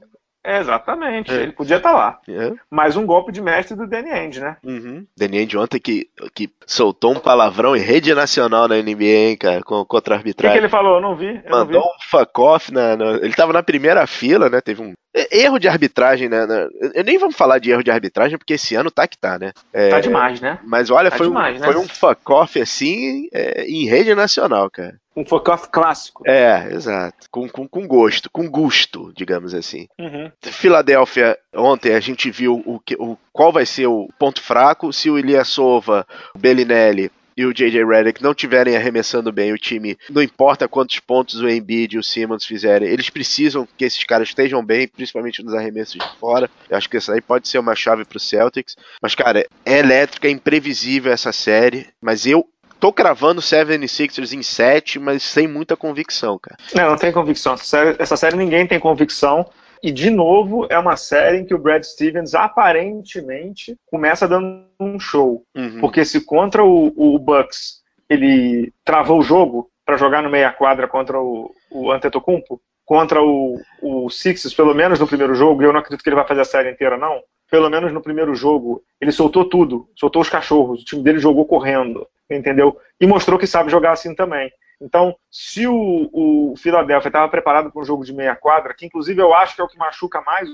Exatamente, 0.45 1.31
é. 1.31 1.43
ele 1.43 1.51
podia 1.51 1.77
estar 1.77 1.91
tá 1.91 1.95
lá. 1.95 2.19
É. 2.27 2.53
Mais 2.69 2.97
um 2.97 3.05
golpe 3.05 3.31
de 3.31 3.41
mestre 3.41 3.75
do 3.75 3.87
Danny 3.87 4.09
Ainge, 4.09 4.39
né? 4.39 4.57
Uhum. 4.63 5.05
Danny 5.17 5.39
Ainge 5.39 5.57
ontem 5.57 5.79
que, 5.79 6.09
que 6.33 6.49
soltou 6.65 7.11
um 7.11 7.19
palavrão 7.19 7.75
em 7.75 7.79
rede 7.79 8.13
nacional 8.13 8.67
na 8.67 8.75
NBA, 8.75 9.03
hein, 9.03 9.37
cara, 9.37 9.61
contra 9.63 10.15
a 10.15 10.17
arbitragem. 10.17 10.51
O 10.51 10.53
que, 10.53 10.59
que, 10.59 10.65
ele 10.65 10.71
falou? 10.71 10.95
Eu 10.95 11.01
não 11.01 11.15
vi. 11.15 11.41
Eu 11.43 11.51
Mandou 11.51 11.81
não 11.81 11.81
vi. 11.81 11.87
um 11.87 12.09
fuck 12.09 12.41
off, 12.41 12.73
na, 12.73 12.95
na, 12.95 13.11
ele 13.17 13.33
tava 13.33 13.53
na 13.53 13.63
primeira 13.63 14.05
fila, 14.07 14.49
né, 14.49 14.61
teve 14.61 14.81
um 14.81 14.93
erro 15.31 15.59
de 15.59 15.67
arbitragem, 15.67 16.29
né, 16.29 16.45
eu 16.93 17.03
nem 17.03 17.17
vamos 17.17 17.35
falar 17.35 17.59
de 17.59 17.71
erro 17.71 17.83
de 17.83 17.91
arbitragem, 17.91 18.37
porque 18.37 18.53
esse 18.53 18.75
ano 18.75 18.89
tá 18.89 19.07
que 19.07 19.17
tá, 19.17 19.37
né. 19.37 19.51
É, 19.73 19.89
tá 19.89 19.99
demais, 19.99 20.39
né? 20.39 20.59
Mas 20.63 20.89
olha, 20.89 21.11
tá 21.11 21.17
foi, 21.17 21.27
demais, 21.27 21.57
um, 21.57 21.59
né? 21.59 21.65
foi 21.65 21.77
um 21.77 21.87
fuck 21.87 22.31
off, 22.31 22.61
assim, 22.61 23.27
é, 23.33 23.65
em 23.65 23.85
rede 23.85 24.15
nacional, 24.15 24.69
cara. 24.69 24.99
Um 25.15 25.25
fuck-off 25.25 25.67
clássico. 25.69 26.23
É, 26.25 26.69
exato. 26.71 27.27
Com, 27.29 27.47
com, 27.49 27.67
com 27.67 27.85
gosto, 27.85 28.29
com 28.31 28.49
gusto, 28.49 29.11
digamos 29.13 29.53
assim. 29.53 29.87
Uhum. 29.99 30.31
Filadélfia, 30.41 31.37
ontem 31.53 31.93
a 31.93 31.99
gente 31.99 32.31
viu 32.31 32.63
o, 32.65 32.81
o, 32.97 33.17
qual 33.33 33.51
vai 33.51 33.65
ser 33.65 33.87
o 33.87 34.07
ponto 34.17 34.41
fraco. 34.41 34.93
Se 34.93 35.09
o 35.09 35.19
Ilyasova, 35.19 36.07
o 36.33 36.39
Bellinelli 36.39 37.11
e 37.35 37.45
o 37.45 37.53
J.J. 37.53 37.85
Redick 37.85 38.21
não 38.21 38.33
tiverem 38.33 38.75
arremessando 38.75 39.31
bem 39.31 39.51
o 39.53 39.57
time, 39.57 39.97
não 40.09 40.21
importa 40.21 40.67
quantos 40.67 40.99
pontos 40.99 41.41
o 41.41 41.49
Embiid 41.49 41.95
e 41.95 41.99
o 41.99 42.03
Simmons 42.03 42.45
fizerem, 42.45 42.89
eles 42.89 43.09
precisam 43.09 43.67
que 43.77 43.85
esses 43.85 44.03
caras 44.03 44.29
estejam 44.29 44.63
bem, 44.63 44.87
principalmente 44.87 45.43
nos 45.43 45.53
arremessos 45.53 45.93
de 45.93 46.19
fora. 46.19 46.49
Eu 46.69 46.77
acho 46.77 46.89
que 46.89 46.97
isso 46.97 47.11
aí 47.11 47.21
pode 47.21 47.47
ser 47.47 47.59
uma 47.59 47.75
chave 47.75 48.05
pro 48.05 48.19
Celtics. 48.19 48.75
Mas, 49.01 49.15
cara, 49.15 49.45
é 49.65 49.79
elétrica, 49.79 50.27
é 50.27 50.31
imprevisível 50.31 51.11
essa 51.11 51.31
série, 51.31 51.87
mas 52.01 52.25
eu 52.25 52.47
tô 52.79 52.91
cravando 52.91 53.41
76ers 53.41 54.33
em 54.33 54.41
7, 54.41 54.99
mas 54.99 55.21
sem 55.21 55.47
muita 55.47 55.77
convicção, 55.77 56.39
cara. 56.39 56.57
Não, 56.73 56.89
não 56.89 56.97
tem 56.97 57.11
convicção. 57.11 57.53
Essa 57.53 57.63
série, 57.63 57.95
essa 57.99 58.17
série 58.17 58.35
ninguém 58.35 58.65
tem 58.65 58.79
convicção. 58.79 59.47
E, 59.83 59.91
de 59.91 60.09
novo, 60.09 60.67
é 60.69 60.77
uma 60.77 60.95
série 60.95 61.37
em 61.37 61.45
que 61.45 61.53
o 61.53 61.59
Brad 61.59 61.83
Stevens 61.83 62.35
aparentemente 62.35 63.75
começa 63.87 64.27
dando 64.27 64.65
um 64.79 64.99
show. 64.99 65.43
Uhum. 65.55 65.79
Porque 65.79 66.05
se 66.05 66.23
contra 66.23 66.63
o, 66.63 66.93
o, 66.95 67.17
Bucks 67.17 67.81
ele 68.09 68.71
travou 68.85 69.19
o 69.19 69.23
jogo 69.23 69.69
para 69.85 69.97
jogar 69.97 70.21
no 70.21 70.29
meia 70.29 70.51
quadra 70.51 70.87
contra 70.87 71.19
o, 71.19 71.51
o 71.71 71.91
Antetokounmpo, 71.91 72.61
contra 72.85 73.21
o, 73.23 73.59
o 73.81 74.09
Sixers, 74.09 74.53
pelo 74.53 74.75
menos 74.75 74.99
no 74.99 75.07
primeiro 75.07 75.33
jogo, 75.33 75.61
e 75.61 75.65
eu 75.65 75.73
não 75.73 75.79
acredito 75.79 76.03
que 76.03 76.09
ele 76.09 76.15
vai 76.15 76.27
fazer 76.27 76.41
a 76.41 76.45
série 76.45 76.71
inteira, 76.71 76.97
não. 76.97 77.21
Pelo 77.49 77.69
menos 77.69 77.91
no 77.91 78.01
primeiro 78.01 78.35
jogo, 78.35 78.83
ele 78.99 79.11
soltou 79.11 79.45
tudo, 79.45 79.89
soltou 79.95 80.21
os 80.21 80.29
cachorros, 80.29 80.81
o 80.81 80.85
time 80.85 81.03
dele 81.03 81.19
jogou 81.19 81.45
correndo 81.45 82.07
entendeu? 82.35 82.77
E 82.99 83.05
mostrou 83.05 83.37
que 83.37 83.47
sabe 83.47 83.71
jogar 83.71 83.91
assim 83.91 84.15
também. 84.15 84.51
Então, 84.81 85.15
se 85.29 85.67
o, 85.67 86.09
o 86.11 86.55
Philadelphia 86.57 87.09
estava 87.09 87.29
preparado 87.29 87.71
para 87.71 87.81
um 87.81 87.85
jogo 87.85 88.03
de 88.03 88.13
meia 88.13 88.35
quadra, 88.35 88.73
que 88.73 88.85
inclusive 88.85 89.21
eu 89.21 89.33
acho 89.33 89.55
que 89.55 89.61
é 89.61 89.63
o 89.63 89.67
que 89.67 89.77
machuca 89.77 90.21
mais 90.21 90.49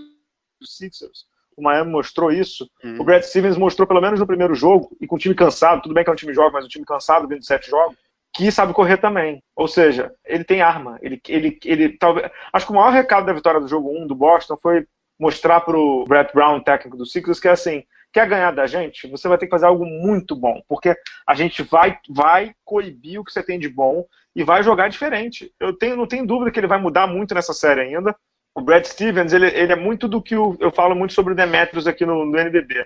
os 0.62 0.76
Sixers, 0.76 1.26
o 1.56 1.64
Miami 1.64 1.90
mostrou 1.90 2.32
isso, 2.32 2.70
hum. 2.84 2.98
o 3.00 3.04
Brad 3.04 3.24
Stevens 3.24 3.58
mostrou 3.58 3.88
pelo 3.88 4.02
menos 4.02 4.20
no 4.20 4.28
primeiro 4.28 4.54
jogo, 4.54 4.96
e 5.02 5.08
com 5.08 5.16
o 5.16 5.20
time 5.20 5.34
cansado, 5.34 5.82
tudo 5.82 5.96
bem 5.96 6.04
que 6.04 6.10
é 6.10 6.14
um 6.14 6.18
time 6.18 6.34
jovem, 6.34 6.52
mas 6.52 6.66
um 6.66 6.70
time 6.70 6.86
cansado 6.86 7.28
vindo 7.28 7.40
de 7.40 7.46
sete 7.46 7.70
jogos, 7.70 7.98
que 8.38 8.52
sabe 8.52 8.74
correr 8.74 8.98
também. 8.98 9.42
Ou 9.56 9.68
seja, 9.68 10.14
ele 10.24 10.44
tem 10.44 10.62
arma. 10.62 11.00
Ele, 11.02 11.20
ele, 11.28 11.58
ele 11.66 11.98
talvez. 11.98 12.30
Acho 12.54 12.68
que 12.68 12.72
o 12.72 12.76
maior 12.76 12.92
recado 12.92 13.26
da 13.26 13.34
vitória 13.34 13.60
do 13.60 13.68
jogo 13.68 13.90
1 13.90 14.06
do 14.06 14.14
Boston 14.14 14.58
foi 14.62 14.86
mostrar 15.20 15.62
para 15.62 15.76
o 15.76 16.06
Brett 16.06 16.32
Brown, 16.34 16.60
técnico 16.60 16.98
do 16.98 17.06
Sixers, 17.06 17.40
que 17.40 17.48
é 17.48 17.52
assim: 17.52 17.84
quer 18.18 18.28
ganhar 18.28 18.52
da 18.52 18.66
gente, 18.66 19.08
você 19.08 19.28
vai 19.28 19.38
ter 19.38 19.46
que 19.46 19.52
fazer 19.52 19.68
algo 19.68 19.86
muito 19.86 20.36
bom, 20.36 20.60
porque 20.68 20.96
a 21.28 21.36
gente 21.36 21.62
vai, 21.62 22.00
vai 22.10 22.56
coibir 22.66 23.20
o 23.20 23.24
que 23.24 23.32
você 23.32 23.44
tem 23.44 23.60
de 23.60 23.70
bom 23.70 24.08
e 24.36 24.44
vai 24.44 24.64
jogar 24.64 24.88
diferente. 24.88 25.54
Eu 25.60 25.72
tenho, 25.78 25.96
não 25.96 26.08
tenho 26.08 26.26
dúvida 26.26 26.50
que 26.50 26.60
ele 26.60 26.66
vai 26.66 26.82
mudar 26.82 27.06
muito 27.06 27.36
nessa 27.36 27.54
série 27.54 27.82
ainda. 27.82 28.16
O 28.56 28.62
Brad 28.62 28.84
Stevens, 28.86 29.34
ele, 29.34 29.46
ele 29.46 29.72
é 29.72 29.76
muito 29.76 30.08
do 30.08 30.20
que 30.20 30.36
o, 30.36 30.58
eu 30.60 30.72
falo 30.72 30.96
muito 30.96 31.14
sobre 31.14 31.34
o 31.34 31.36
Demetrius 31.36 31.86
aqui 31.86 32.08
no, 32.08 32.26
no 32.26 32.40
NBB. 32.40 32.84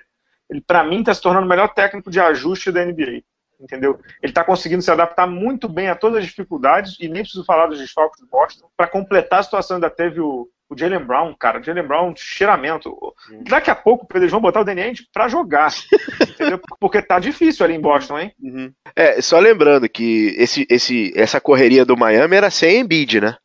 Ele, 0.50 0.60
para 0.60 0.84
mim, 0.84 1.00
está 1.00 1.14
se 1.14 1.22
tornando 1.22 1.46
o 1.46 1.50
melhor 1.50 1.74
técnico 1.74 2.12
de 2.12 2.20
ajuste 2.20 2.70
da 2.70 2.84
NBA. 2.84 3.24
Entendeu? 3.58 4.02
Ele 4.22 4.32
está 4.32 4.44
conseguindo 4.44 4.82
se 4.82 4.92
adaptar 4.92 5.28
muito 5.28 5.70
bem 5.70 5.88
a 5.88 5.96
todas 5.96 6.18
as 6.18 6.26
dificuldades, 6.26 6.98
e 7.00 7.08
nem 7.08 7.22
preciso 7.22 7.46
falar 7.46 7.68
dos 7.68 7.80
desfalques 7.80 8.20
do 8.20 8.28
Boston. 8.28 8.68
Para 8.76 8.88
completar 8.88 9.40
a 9.40 9.44
situação, 9.44 9.76
ainda 9.78 9.90
teve 9.90 10.20
o, 10.20 10.50
o 10.72 10.78
Jalen 10.78 11.04
Brown, 11.04 11.36
cara, 11.38 11.60
o 11.60 11.64
Jalen 11.64 11.86
Brown, 11.86 12.14
cheiramento. 12.16 12.96
Daqui 13.42 13.70
a 13.70 13.76
pouco 13.76 14.08
eles 14.16 14.32
vão 14.32 14.40
botar 14.40 14.62
o 14.62 14.64
Danny 14.64 14.82
Ainge 14.82 15.06
pra 15.14 15.28
jogar, 15.28 15.70
entendeu? 16.22 16.62
Porque 16.80 17.02
tá 17.02 17.20
difícil 17.20 17.66
ali 17.66 17.76
em 17.76 17.82
Boston, 17.82 18.20
hein? 18.20 18.32
Uhum. 18.42 18.72
É, 18.96 19.22
só 19.22 19.38
lembrando 19.38 19.90
que 19.90 20.34
esse, 20.38 20.66
esse, 20.70 21.12
essa 21.14 21.42
correria 21.42 21.84
do 21.84 21.98
Miami 21.98 22.38
era 22.38 22.50
sem 22.50 22.80
Embiid, 22.80 23.20
né? 23.20 23.36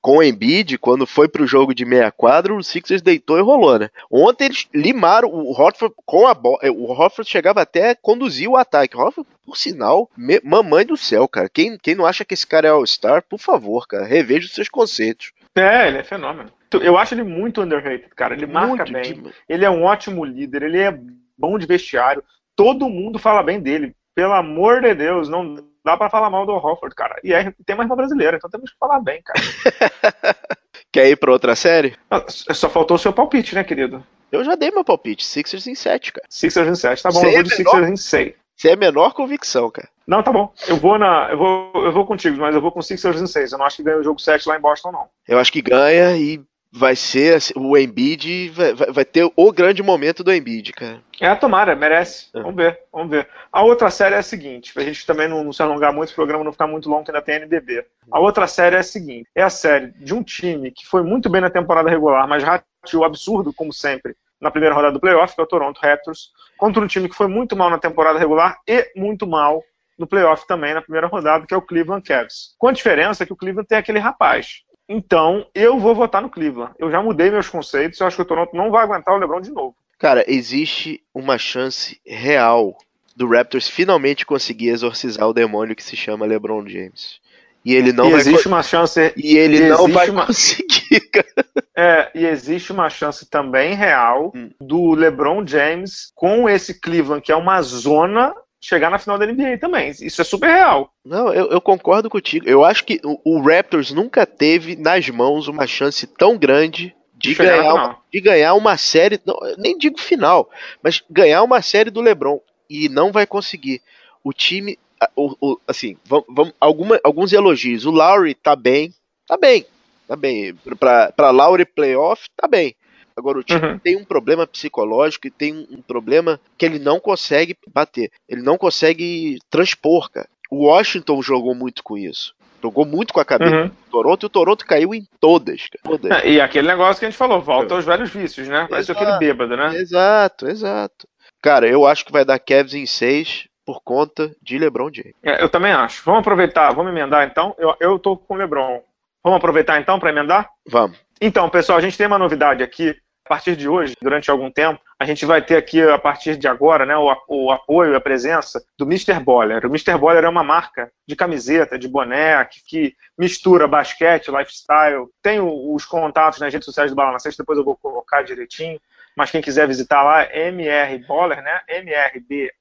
Com 0.00 0.18
o 0.18 0.22
Embiid, 0.22 0.78
quando 0.78 1.04
foi 1.04 1.26
pro 1.26 1.48
jogo 1.48 1.74
de 1.74 1.84
meia 1.84 2.12
quadra, 2.12 2.54
o 2.54 2.62
Sixers 2.62 3.02
deitou 3.02 3.36
e 3.36 3.42
rolou, 3.42 3.80
né? 3.80 3.88
Ontem 4.08 4.44
eles 4.44 4.68
limaram 4.72 5.28
o 5.28 5.50
Horford 5.50 5.92
com 6.06 6.28
a 6.28 6.34
bola. 6.34 6.58
É, 6.62 6.70
o 6.70 6.84
Horford 6.84 7.28
chegava 7.28 7.62
até 7.62 7.90
a 7.90 7.96
conduzir 7.96 8.48
o 8.48 8.56
ataque. 8.56 8.96
O 8.96 9.00
Horford, 9.00 9.28
por 9.44 9.56
sinal, 9.56 10.08
mamãe 10.44 10.86
do 10.86 10.96
céu, 10.96 11.26
cara. 11.26 11.48
Quem, 11.48 11.76
quem 11.76 11.96
não 11.96 12.06
acha 12.06 12.24
que 12.24 12.34
esse 12.34 12.46
cara 12.46 12.68
é 12.68 12.70
All-Star, 12.70 13.24
por 13.28 13.40
favor, 13.40 13.88
cara, 13.88 14.06
reveja 14.06 14.46
os 14.46 14.54
seus 14.54 14.68
conceitos. 14.68 15.32
É, 15.56 15.88
ele 15.88 15.98
é 15.98 16.04
fenômeno. 16.04 16.50
Eu 16.82 16.98
acho 16.98 17.14
ele 17.14 17.22
muito 17.22 17.62
underrated, 17.62 18.10
cara. 18.14 18.34
Ele 18.34 18.46
marca 18.46 18.84
muito 18.84 18.92
bem. 18.92 19.22
De... 19.22 19.34
Ele 19.48 19.64
é 19.64 19.70
um 19.70 19.84
ótimo 19.84 20.24
líder, 20.24 20.62
ele 20.62 20.78
é 20.78 20.98
bom 21.36 21.58
de 21.58 21.66
vestiário. 21.66 22.22
Todo 22.54 22.88
mundo 22.88 23.18
fala 23.18 23.42
bem 23.42 23.60
dele. 23.60 23.94
Pelo 24.14 24.32
amor 24.32 24.82
de 24.82 24.94
Deus, 24.94 25.28
não 25.28 25.56
dá 25.84 25.96
para 25.96 26.10
falar 26.10 26.30
mal 26.30 26.44
do 26.44 26.52
Hofford, 26.52 26.94
cara. 26.94 27.16
E 27.22 27.32
é, 27.32 27.52
tem 27.64 27.76
mais 27.76 27.88
uma 27.88 27.96
brasileira, 27.96 28.36
então 28.36 28.50
temos 28.50 28.70
que 28.70 28.78
falar 28.78 29.00
bem, 29.00 29.22
cara. 29.22 29.40
Quer 30.92 31.08
ir 31.08 31.16
pra 31.16 31.32
outra 31.32 31.54
série? 31.54 31.96
Só 32.28 32.68
faltou 32.68 32.96
o 32.96 32.98
seu 32.98 33.12
palpite, 33.12 33.54
né, 33.54 33.64
querido? 33.64 34.04
Eu 34.32 34.42
já 34.44 34.54
dei 34.54 34.70
meu 34.70 34.84
palpite. 34.84 35.24
Sixers 35.24 35.66
em 35.66 35.74
7, 35.74 36.12
cara. 36.12 36.26
Sixers 36.28 36.68
em 36.68 36.74
7, 36.74 37.02
tá 37.02 37.10
bom. 37.10 37.24
Eu 37.24 37.32
vou 37.32 37.42
de. 37.42 37.54
Sixers 37.54 37.88
em 37.88 37.96
6. 37.96 38.34
Você 38.56 38.70
é 38.70 38.76
menor 38.76 39.12
convicção, 39.12 39.70
cara. 39.70 39.88
Não, 40.06 40.22
tá 40.22 40.32
bom. 40.32 40.52
Eu 40.66 40.76
vou 40.76 40.98
na. 40.98 41.28
Eu 41.30 41.36
vou, 41.38 41.72
eu 41.74 41.92
vou 41.92 42.06
contigo, 42.06 42.38
mas 42.38 42.54
eu 42.54 42.60
vou 42.60 42.72
com 42.72 42.80
Sixers 42.80 43.20
em 43.20 43.26
6. 43.26 43.52
Eu 43.52 43.58
não 43.58 43.66
acho 43.66 43.76
que 43.76 43.82
ganha 43.82 43.98
o 43.98 44.02
jogo 44.02 44.20
7 44.20 44.48
lá 44.48 44.56
em 44.56 44.60
Boston, 44.60 44.92
não. 44.92 45.06
Eu 45.28 45.38
acho 45.38 45.52
que 45.52 45.60
ganha 45.60 46.16
e 46.16 46.40
vai 46.72 46.94
ser 46.94 47.36
assim, 47.36 47.54
o 47.56 47.76
Embiid 47.76 48.50
vai, 48.50 48.74
vai, 48.74 49.04
ter 49.04 49.30
o 49.34 49.52
grande 49.52 49.82
momento 49.82 50.22
do 50.22 50.32
Embiid, 50.32 50.72
cara. 50.72 51.00
É, 51.20 51.34
tomara, 51.34 51.74
merece. 51.74 52.28
É. 52.34 52.40
Vamos 52.40 52.56
ver, 52.56 52.80
vamos 52.92 53.10
ver. 53.10 53.28
A 53.50 53.62
outra 53.62 53.90
série 53.90 54.14
é 54.14 54.18
a 54.18 54.22
seguinte, 54.22 54.74
pra 54.74 54.84
gente 54.84 55.06
também 55.06 55.26
não, 55.26 55.42
não 55.42 55.52
se 55.52 55.62
alongar 55.62 55.92
muito, 55.92 56.10
o 56.10 56.14
programa 56.14 56.44
não 56.44 56.52
ficar 56.52 56.66
muito 56.66 56.88
longo, 56.88 57.04
que 57.04 57.10
ainda 57.10 57.22
tem 57.22 57.36
NBB. 57.36 57.84
A 58.10 58.20
outra 58.20 58.46
série 58.46 58.76
é 58.76 58.80
a 58.80 58.84
seguinte, 58.84 59.28
é 59.34 59.42
a 59.42 59.50
série 59.50 59.88
de 59.92 60.14
um 60.14 60.22
time 60.22 60.70
que 60.70 60.86
foi 60.86 61.02
muito 61.02 61.30
bem 61.30 61.40
na 61.40 61.50
temporada 61.50 61.88
regular, 61.88 62.28
mas 62.28 62.44
rateou 62.44 63.04
absurdo, 63.04 63.52
como 63.52 63.72
sempre, 63.72 64.14
na 64.40 64.50
primeira 64.50 64.74
rodada 64.74 64.92
do 64.92 65.00
playoff, 65.00 65.34
que 65.34 65.40
é 65.40 65.44
o 65.44 65.48
Toronto 65.48 65.80
Raptors, 65.80 66.30
contra 66.56 66.82
um 66.82 66.86
time 66.86 67.08
que 67.08 67.16
foi 67.16 67.26
muito 67.26 67.56
mal 67.56 67.70
na 67.70 67.78
temporada 67.78 68.18
regular 68.18 68.58
e 68.66 68.90
muito 68.96 69.26
mal 69.26 69.62
no 69.98 70.06
playoff 70.06 70.46
também, 70.46 70.74
na 70.74 70.82
primeira 70.82 71.06
rodada, 71.06 71.46
que 71.46 71.54
é 71.54 71.56
o 71.56 71.62
Cleveland 71.62 72.02
Cavs. 72.02 72.54
Com 72.58 72.68
a 72.68 72.72
diferença 72.72 73.24
que 73.24 73.32
o 73.32 73.36
Cleveland 73.36 73.66
tem 73.66 73.78
aquele 73.78 73.98
rapaz, 73.98 74.62
então, 74.88 75.46
eu 75.54 75.78
vou 75.78 75.94
votar 75.94 76.22
no 76.22 76.30
Cleveland. 76.30 76.72
Eu 76.78 76.90
já 76.90 77.02
mudei 77.02 77.30
meus 77.30 77.48
conceitos. 77.48 77.98
Eu 77.98 78.06
acho 78.06 78.16
que 78.16 78.22
o 78.22 78.26
Toronto 78.26 78.56
não 78.56 78.70
vai 78.70 78.84
aguentar 78.84 79.14
o 79.14 79.18
LeBron 79.18 79.40
de 79.40 79.50
novo. 79.50 79.74
Cara, 79.98 80.24
existe 80.28 81.02
uma 81.12 81.38
chance 81.38 82.00
real 82.06 82.76
do 83.16 83.26
Raptors 83.26 83.68
finalmente 83.68 84.26
conseguir 84.26 84.68
exorcizar 84.68 85.26
o 85.26 85.32
demônio 85.32 85.74
que 85.74 85.82
se 85.82 85.96
chama 85.96 86.26
LeBron 86.26 86.68
James. 86.68 87.18
E 87.66 87.74
ele 87.74 87.92
não 87.92 88.06
e 88.06 88.10
vai 88.12 88.20
existe 88.20 88.46
uma 88.46 88.62
chance 88.62 89.12
e 89.16 89.36
ele 89.36 89.56
e 89.56 89.68
não 89.68 89.88
vai 89.88 90.08
uma... 90.08 90.24
conseguir. 90.24 91.10
é, 91.76 92.08
e 92.14 92.24
existe 92.24 92.70
uma 92.70 92.88
chance 92.88 93.28
também 93.28 93.74
real 93.74 94.30
hum. 94.32 94.50
do 94.60 94.92
LeBron 94.92 95.44
James 95.44 96.12
com 96.14 96.48
esse 96.48 96.80
Cleveland 96.80 97.20
que 97.20 97.32
é 97.32 97.36
uma 97.36 97.60
zona 97.62 98.32
chegar 98.60 98.88
na 98.88 99.00
final 99.00 99.18
da 99.18 99.26
NBA 99.26 99.58
também. 99.58 99.90
Isso 99.90 100.20
é 100.20 100.24
super 100.24 100.46
real. 100.46 100.92
Não, 101.04 101.34
eu, 101.34 101.50
eu 101.50 101.60
concordo 101.60 102.08
contigo. 102.08 102.48
Eu 102.48 102.64
acho 102.64 102.84
que 102.84 103.00
o, 103.04 103.18
o, 103.24 103.40
Raptors 103.40 103.90
nunca 103.90 104.24
teve 104.24 104.76
nas 104.76 105.08
mãos 105.08 105.48
uma 105.48 105.66
chance 105.66 106.06
tão 106.06 106.38
grande 106.38 106.94
de, 107.16 107.34
ganhar, 107.34 107.74
uma, 107.74 107.98
de 108.12 108.20
ganhar 108.20 108.54
uma 108.54 108.76
série, 108.76 109.20
não, 109.26 109.36
nem 109.58 109.76
digo 109.76 109.98
final, 109.98 110.48
mas 110.80 111.02
ganhar 111.10 111.42
uma 111.42 111.60
série 111.62 111.90
do 111.90 112.00
LeBron. 112.00 112.40
E 112.70 112.88
não 112.88 113.10
vai 113.10 113.26
conseguir. 113.26 113.82
O 114.22 114.32
time 114.32 114.78
o, 115.14 115.34
o, 115.40 115.60
assim, 115.66 115.96
vamos, 116.04 116.26
vamos, 116.28 116.52
alguma, 116.60 117.00
alguns 117.04 117.32
elogios. 117.32 117.84
O 117.84 117.90
Lowry 117.90 118.34
tá 118.34 118.56
bem, 118.56 118.92
tá 119.26 119.36
bem, 119.36 119.66
tá 120.06 120.16
bem. 120.16 120.54
Pra, 120.78 121.12
pra 121.12 121.30
Lowry 121.30 121.64
playoff, 121.64 122.28
tá 122.36 122.48
bem. 122.48 122.74
Agora, 123.16 123.38
o 123.38 123.42
time 123.42 123.66
uhum. 123.66 123.78
tem 123.78 123.96
um 123.96 124.04
problema 124.04 124.46
psicológico 124.46 125.26
e 125.26 125.30
tem 125.30 125.54
um, 125.54 125.66
um 125.78 125.82
problema 125.82 126.38
que 126.58 126.66
ele 126.66 126.78
não 126.78 127.00
consegue 127.00 127.56
bater. 127.72 128.10
Ele 128.28 128.42
não 128.42 128.58
consegue 128.58 129.38
transpor, 129.50 130.10
cara. 130.10 130.28
O 130.50 130.66
Washington 130.66 131.22
jogou 131.22 131.54
muito 131.54 131.82
com 131.82 131.96
isso. 131.96 132.34
Jogou 132.62 132.84
muito 132.84 133.14
com 133.14 133.20
a 133.20 133.24
cabeça 133.24 133.54
uhum. 133.54 133.68
do 133.68 133.90
Toronto 133.90 134.22
e 134.22 134.26
o 134.26 134.30
Toronto 134.30 134.66
caiu 134.66 134.94
em 134.94 135.06
todas. 135.18 135.62
todas. 135.82 136.10
É, 136.10 136.30
e 136.30 136.40
aquele 136.40 136.68
negócio 136.68 137.00
que 137.00 137.06
a 137.06 137.10
gente 137.10 137.18
falou, 137.18 137.40
volta 137.40 137.74
aos 137.74 137.84
velhos 137.84 138.10
vícios, 138.10 138.48
né? 138.48 138.66
Parece 138.68 138.92
aquele 138.92 139.18
bêbado, 139.18 139.56
né? 139.56 139.74
Exato, 139.76 140.46
exato. 140.48 141.08
Cara, 141.42 141.66
eu 141.68 141.86
acho 141.86 142.04
que 142.04 142.12
vai 142.12 142.24
dar 142.24 142.38
Cavs 142.38 142.74
em 142.74 142.86
6 142.86 143.46
por 143.66 143.82
conta 143.82 144.34
de 144.40 144.56
LeBron 144.56 144.88
James. 144.92 145.14
É, 145.24 145.42
eu 145.42 145.48
também 145.48 145.72
acho. 145.72 146.04
Vamos 146.04 146.20
aproveitar, 146.20 146.72
vamos 146.72 146.92
emendar 146.92 147.26
então. 147.26 147.54
Eu, 147.58 147.74
eu 147.80 147.98
tô 147.98 148.16
com 148.16 148.34
o 148.34 148.36
LeBron. 148.36 148.80
Vamos 149.24 149.38
aproveitar 149.38 149.80
então 149.80 149.98
para 149.98 150.10
emendar? 150.10 150.48
Vamos. 150.70 150.96
Então, 151.20 151.50
pessoal, 151.50 151.76
a 151.76 151.82
gente 151.82 151.98
tem 151.98 152.06
uma 152.06 152.18
novidade 152.18 152.62
aqui 152.62 152.96
a 153.24 153.28
partir 153.28 153.56
de 153.56 153.68
hoje, 153.68 153.96
durante 154.00 154.30
algum 154.30 154.48
tempo, 154.52 154.80
a 155.00 155.04
gente 155.04 155.26
vai 155.26 155.42
ter 155.42 155.56
aqui, 155.56 155.82
a 155.82 155.98
partir 155.98 156.36
de 156.36 156.46
agora, 156.46 156.86
né, 156.86 156.96
o, 156.96 157.12
o 157.26 157.50
apoio 157.50 157.92
e 157.92 157.96
a 157.96 158.00
presença 158.00 158.64
do 158.78 158.84
Mr. 158.84 159.18
Boller. 159.18 159.66
O 159.66 159.68
Mr. 159.68 159.98
Boller 159.98 160.22
é 160.22 160.28
uma 160.28 160.44
marca 160.44 160.92
de 161.04 161.16
camiseta, 161.16 161.76
de 161.76 161.88
boné, 161.88 162.44
que, 162.44 162.60
que 162.64 162.96
mistura 163.18 163.66
basquete, 163.66 164.30
lifestyle. 164.30 165.08
Tem 165.20 165.40
os 165.40 165.84
contatos 165.84 166.38
nas 166.38 166.52
redes 166.52 166.66
sociais 166.66 166.92
do 166.92 166.96
Balançante, 166.96 167.36
depois 167.36 167.58
eu 167.58 167.64
vou 167.64 167.76
colocar 167.76 168.22
direitinho 168.22 168.78
mas 169.16 169.30
quem 169.30 169.40
quiser 169.40 169.66
visitar 169.66 170.02
lá, 170.02 170.30
MR 170.30 170.98
Boller, 171.06 171.42
né? 171.42 171.62
M-R-B-A-L-L-E-R, 171.68 172.52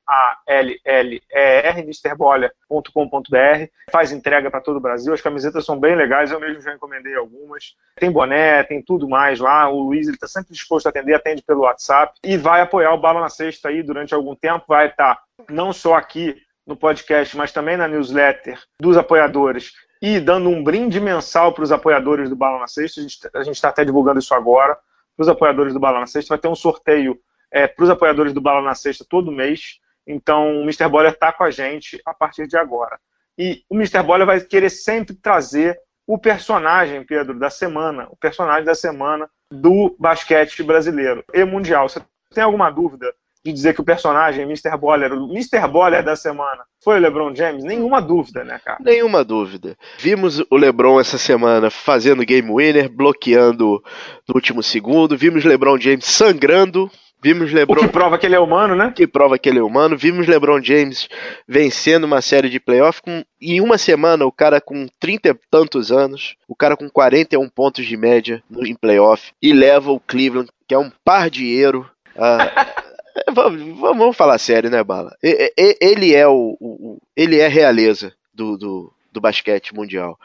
mrboller.com.br. 1.82 3.68
Faz 3.92 4.14
entrega 4.14 4.50
para 4.50 4.62
todo 4.62 4.78
o 4.78 4.82
Brasil. 4.82 5.14
As 5.14 5.20
camisetas 5.20 5.66
são 5.66 5.78
bem 5.78 5.96
legais, 5.96 6.32
eu 6.32 6.40
mesmo 6.40 6.62
já 6.62 6.74
encomendei 6.74 7.14
algumas. 7.16 7.76
Tem 7.98 8.10
boné, 8.10 8.64
tem 8.64 8.82
tudo 8.82 9.10
mais 9.10 9.38
lá. 9.42 9.68
O 9.68 9.82
Luiz 9.82 10.08
está 10.08 10.28
sempre 10.28 10.54
disposto 10.54 10.86
a 10.86 10.92
atender, 10.92 11.14
atende 11.14 11.42
pelo 11.42 11.64
WhatsApp 11.64 12.18
e 12.24 12.38
vai 12.38 12.62
apoiar 12.62 12.94
o 12.94 13.02
Bala 13.02 13.20
na 13.20 13.28
Sexta 13.30 13.68
aí 13.68 13.84
durante 13.84 14.14
algum 14.14 14.34
tempo. 14.34 14.64
Vai 14.66 14.88
estar 14.88 15.16
tá 15.16 15.24
não 15.50 15.74
só 15.74 15.96
aqui 15.96 16.42
no 16.66 16.78
podcast, 16.78 17.36
mas 17.36 17.52
também 17.52 17.76
na 17.76 17.86
newsletter 17.86 18.58
dos 18.80 18.96
apoiadores 18.96 19.74
e 20.02 20.22
dando 20.22 20.50
um 20.50 20.64
brinde 20.64 21.02
mensal 21.02 21.52
para 21.54 21.64
os 21.66 21.72
apoiadores 21.72 22.30
do 22.30 22.36
Bala 22.36 22.60
na 22.60 22.68
Sexta. 22.68 23.02
A 23.34 23.44
gente 23.44 23.56
está 23.56 23.68
até 23.68 23.84
divulgando 23.84 24.20
isso 24.20 24.34
agora 24.34 24.78
para 25.16 25.24
os 25.24 25.30
apoiadores 25.30 25.74
do 25.74 25.80
Bala 25.80 26.00
na 26.00 26.08
Sexta. 26.08 26.34
Vai 26.34 26.40
ter 26.40 26.48
um 26.48 26.56
sorteio 26.56 27.18
é, 27.52 27.68
para 27.68 27.84
os 27.84 27.90
apoiadores 27.90 28.34
do 28.34 28.42
Bala 28.42 28.62
na 28.62 28.76
Sexta 28.76 29.06
todo 29.08 29.32
mês. 29.32 29.80
Então, 30.06 30.60
o 30.60 30.64
Mr. 30.64 30.88
Boller 30.88 31.14
está 31.14 31.32
com 31.32 31.44
a 31.44 31.52
gente 31.52 32.02
a 32.06 32.14
partir 32.14 32.48
de 32.48 32.58
agora. 32.58 33.00
E 33.38 33.64
o 33.70 33.76
Mr. 33.76 34.04
Boller 34.04 34.26
vai 34.26 34.40
querer 34.40 34.70
sempre 34.70 35.16
trazer 35.16 35.80
o 36.08 36.18
personagem, 36.18 37.04
Pedro, 37.04 37.38
da 37.40 37.50
semana, 37.50 38.08
o 38.12 38.16
personagem 38.16 38.64
da 38.64 38.76
semana 38.76 39.30
do 39.50 39.96
basquete 40.00 40.62
brasileiro 40.62 41.24
e 41.34 41.44
mundial. 41.44 41.90
Você 41.90 42.02
tem 42.34 42.44
alguma 42.44 42.70
dúvida 42.70 43.14
de 43.46 43.54
dizer 43.54 43.76
que 43.76 43.82
o 43.82 43.86
personagem 43.86 44.44
Mr. 44.44 44.76
Boller, 44.76 45.14
o 45.14 45.30
Mr. 45.30 45.68
Boller 45.68 46.04
da 46.04 46.16
semana, 46.16 46.64
foi 46.84 46.98
o 46.98 47.00
LeBron 47.00 47.36
James? 47.36 47.64
Nenhuma 47.64 48.02
dúvida, 48.02 48.44
né, 48.44 48.60
cara? 48.64 48.80
Nenhuma 48.82 49.24
dúvida. 49.24 49.78
Vimos 50.00 50.40
o 50.50 50.58
LeBron 50.58 51.00
essa 51.00 51.20
semana 51.20 51.70
fazendo 51.70 52.26
game 52.26 52.50
winner, 52.50 52.90
bloqueando 52.90 53.84
no 54.28 54.34
último 54.34 54.64
segundo, 54.64 55.16
vimos 55.16 55.46
LeBron 55.46 55.80
James 55.80 56.06
sangrando 56.06 56.90
Vimos 57.26 57.52
LeBron. 57.52 57.82
O 57.82 57.86
que 57.88 57.92
prova 57.92 58.20
que 58.20 58.26
ele 58.28 58.36
é 58.36 58.40
humano, 58.40 58.76
né? 58.76 58.94
Que 58.96 59.08
prova 59.08 59.40
que 59.40 59.50
ele 59.50 59.58
é 59.58 59.64
humano. 59.64 59.98
Vimos 59.98 60.28
LeBron 60.28 60.62
James 60.62 61.10
vencendo 61.48 62.04
uma 62.04 62.22
série 62.22 62.50
de 62.50 62.60
playoffs. 62.60 63.02
Com... 63.02 63.24
Em 63.42 63.60
uma 63.62 63.80
semana, 63.80 64.28
o 64.28 64.32
cara 64.32 64.62
com 64.62 64.86
30 65.00 65.30
e 65.30 65.36
tantos 65.50 65.92
anos, 65.92 66.36
o 66.48 66.56
cara 66.56 66.78
com 66.78 66.88
41 66.88 67.50
pontos 67.50 67.84
de 67.84 67.98
média 67.98 68.44
em 68.60 68.76
playoff, 68.76 69.32
e 69.42 69.54
leva 69.54 69.92
o 69.92 70.00
Cleveland, 70.00 70.52
que 70.68 70.76
é 70.76 70.78
um 70.78 70.92
par 71.04 71.32
de 71.32 71.52
euro, 71.52 71.90
a, 72.16 72.68
vamos, 73.32 73.80
vamos 73.80 74.18
falar 74.18 74.38
sério, 74.38 74.70
né, 74.70 74.84
Bala? 74.84 75.16
Ele 75.22 76.14
é 76.14 76.28
o, 76.28 76.58
o 76.60 76.98
ele 77.16 77.40
é 77.40 77.46
a 77.46 77.50
realeza 77.50 78.14
do, 78.34 78.58
do, 78.58 78.94
do 79.12 79.22
basquete 79.22 79.74
mundial. 79.74 80.20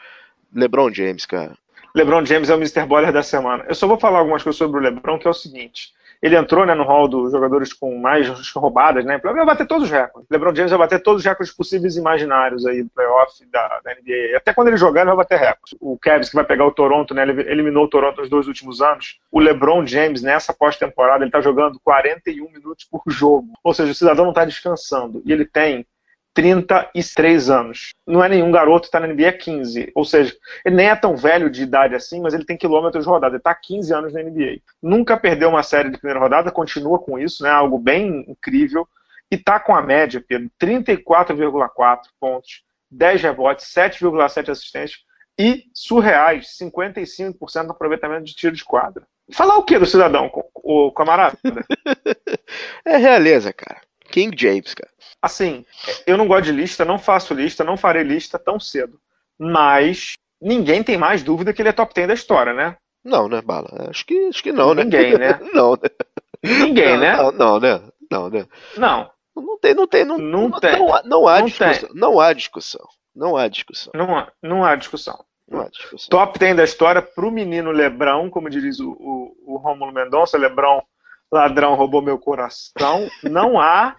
LeBron 0.53 0.91
James, 0.91 1.25
cara. 1.25 1.57
LeBron 1.95 2.25
James 2.25 2.49
é 2.49 2.55
o 2.55 2.57
Mr. 2.57 2.85
Boller 2.85 3.11
da 3.11 3.23
semana. 3.23 3.65
Eu 3.67 3.75
só 3.75 3.87
vou 3.87 3.99
falar 3.99 4.19
algumas 4.19 4.43
coisas 4.43 4.57
sobre 4.57 4.79
o 4.79 4.83
LeBron, 4.83 5.19
que 5.19 5.27
é 5.27 5.29
o 5.29 5.33
seguinte. 5.33 5.93
Ele 6.21 6.35
entrou 6.35 6.65
né, 6.65 6.75
no 6.75 6.83
hall 6.83 7.07
dos 7.07 7.31
jogadores 7.31 7.73
com 7.73 7.97
mais 7.97 8.27
roubadas, 8.51 9.03
né? 9.03 9.17
Vai 9.17 9.45
bater 9.45 9.65
todos 9.65 9.85
os 9.85 9.91
recordes. 9.91 10.29
LeBron 10.29 10.53
James 10.53 10.71
vai 10.71 10.79
bater 10.79 11.01
todos 11.01 11.21
os 11.21 11.25
recordes 11.25 11.53
possíveis 11.53 11.95
e 11.95 11.99
imaginários 11.99 12.65
aí 12.65 12.83
do 12.83 12.89
playoff 12.91 13.43
da, 13.51 13.79
da 13.83 13.95
NBA. 13.95 14.37
Até 14.37 14.53
quando 14.53 14.67
ele 14.67 14.77
jogar, 14.77 15.01
ele 15.01 15.09
vai 15.09 15.17
bater 15.17 15.39
recordes. 15.39 15.75
O 15.79 15.97
Cavs, 15.97 16.29
que 16.29 16.35
vai 16.35 16.45
pegar 16.45 16.65
o 16.65 16.71
Toronto, 16.71 17.13
né? 17.13 17.23
Ele 17.23 17.41
eliminou 17.49 17.85
o 17.85 17.89
Toronto 17.89 18.21
nos 18.21 18.29
dois 18.29 18.47
últimos 18.47 18.81
anos. 18.81 19.19
O 19.31 19.39
LeBron 19.39 19.85
James, 19.85 20.21
nessa 20.21 20.53
pós-temporada, 20.53 21.23
ele 21.23 21.31
tá 21.31 21.41
jogando 21.41 21.79
41 21.83 22.51
minutos 22.51 22.85
por 22.85 23.01
jogo. 23.07 23.47
Ou 23.63 23.73
seja, 23.73 23.91
o 23.91 23.95
cidadão 23.95 24.25
não 24.25 24.33
tá 24.33 24.45
descansando. 24.45 25.23
E 25.25 25.33
ele 25.33 25.45
tem 25.45 25.85
33 26.33 27.49
anos. 27.49 27.89
Não 28.07 28.23
é 28.23 28.29
nenhum 28.29 28.51
garoto, 28.51 28.85
está 28.85 28.99
na 28.99 29.07
NBA 29.07 29.29
há 29.29 29.33
15. 29.33 29.91
Ou 29.95 30.05
seja, 30.05 30.35
ele 30.65 30.75
nem 30.75 30.89
é 30.89 30.95
tão 30.95 31.15
velho 31.15 31.49
de 31.49 31.63
idade 31.63 31.95
assim, 31.95 32.21
mas 32.21 32.33
ele 32.33 32.45
tem 32.45 32.57
quilômetros 32.57 33.03
de 33.03 33.09
rodada. 33.09 33.33
Ele 33.33 33.39
está 33.39 33.51
há 33.51 33.55
15 33.55 33.93
anos 33.93 34.13
na 34.13 34.23
NBA. 34.23 34.59
Nunca 34.81 35.17
perdeu 35.17 35.49
uma 35.49 35.63
série 35.63 35.89
de 35.89 35.97
primeira 35.97 36.19
rodada, 36.19 36.51
continua 36.51 36.99
com 36.99 37.19
isso, 37.19 37.43
né? 37.43 37.49
Algo 37.49 37.77
bem 37.77 38.25
incrível. 38.27 38.87
E 39.31 39.35
está 39.35 39.59
com 39.59 39.75
a 39.75 39.81
média, 39.81 40.23
Pedro, 40.25 40.49
34,4 40.61 41.99
pontos, 42.19 42.63
10 42.89 43.21
rebotes, 43.21 43.65
7,7 43.73 44.49
assistências 44.49 44.99
e 45.39 45.63
surreais, 45.73 46.57
55% 46.59 47.63
de 47.65 47.71
aproveitamento 47.71 48.25
de 48.25 48.35
tiro 48.35 48.55
de 48.55 48.65
quadra. 48.65 49.07
Falar 49.31 49.57
o 49.57 49.63
que 49.63 49.79
do 49.79 49.85
cidadão, 49.85 50.29
o 50.53 50.91
camarada? 50.91 51.37
é 52.85 52.97
realeza, 52.97 53.53
cara. 53.53 53.81
King 54.11 54.35
James, 54.39 54.73
cara. 54.73 54.91
Assim, 55.21 55.65
eu 56.05 56.17
não 56.17 56.27
gosto 56.27 56.45
de 56.45 56.51
lista, 56.51 56.83
não 56.83 56.97
faço 56.97 57.33
lista, 57.33 57.63
não 57.63 57.77
farei 57.77 58.03
lista 58.03 58.37
tão 58.39 58.59
cedo. 58.59 58.99
Mas 59.39 60.13
ninguém 60.41 60.83
tem 60.83 60.97
mais 60.97 61.23
dúvida 61.23 61.53
que 61.53 61.61
ele 61.61 61.69
é 61.69 61.73
top 61.73 61.93
10 61.93 62.07
da 62.07 62.13
história, 62.13 62.53
né? 62.53 62.75
Não, 63.03 63.27
né, 63.27 63.41
Bala? 63.41 63.89
Acho 63.89 64.05
que, 64.05 64.27
acho 64.27 64.43
que 64.43 64.51
não, 64.51 64.73
né? 64.73 64.83
Ninguém, 64.83 65.17
né? 65.17 65.39
não, 65.53 65.73
né? 65.73 65.89
Ninguém, 66.43 66.97
né? 66.97 67.15
Não, 67.17 67.31
não, 67.31 67.59
né? 67.59 67.81
Não, 68.09 68.29
né? 68.29 68.45
Não. 68.77 69.09
Não 69.35 69.57
tem, 69.57 69.73
não 69.73 69.87
tem, 69.87 70.05
não, 70.05 70.17
não, 70.17 70.49
não 70.49 70.59
tem. 70.59 70.77
Não, 70.77 70.93
há, 70.93 71.03
não 71.03 71.27
há 71.27 71.39
não 71.39 71.45
discussão. 71.45 71.89
Tem. 71.89 71.99
Não 71.99 72.19
há 72.19 72.33
discussão. 72.33 72.87
Não 73.15 73.37
há 73.37 73.47
discussão. 73.47 73.91
Não 73.95 74.17
há, 74.17 74.31
não 74.41 74.63
há 74.63 74.75
discussão. 74.75 75.23
Não 75.47 75.61
há 75.61 75.69
discussão. 75.69 76.09
Top 76.09 76.37
10 76.37 76.57
da 76.57 76.63
história 76.63 77.01
pro 77.01 77.31
menino 77.31 77.71
Lebrão, 77.71 78.29
como 78.29 78.49
diz 78.49 78.79
o, 78.79 78.91
o, 78.91 79.35
o 79.45 79.57
Rômulo 79.57 79.91
Mendonça, 79.91 80.37
Lebrão, 80.37 80.83
ladrão 81.31 81.75
roubou 81.75 82.01
meu 82.01 82.17
coração. 82.17 83.07
Não 83.23 83.59
há 83.59 83.95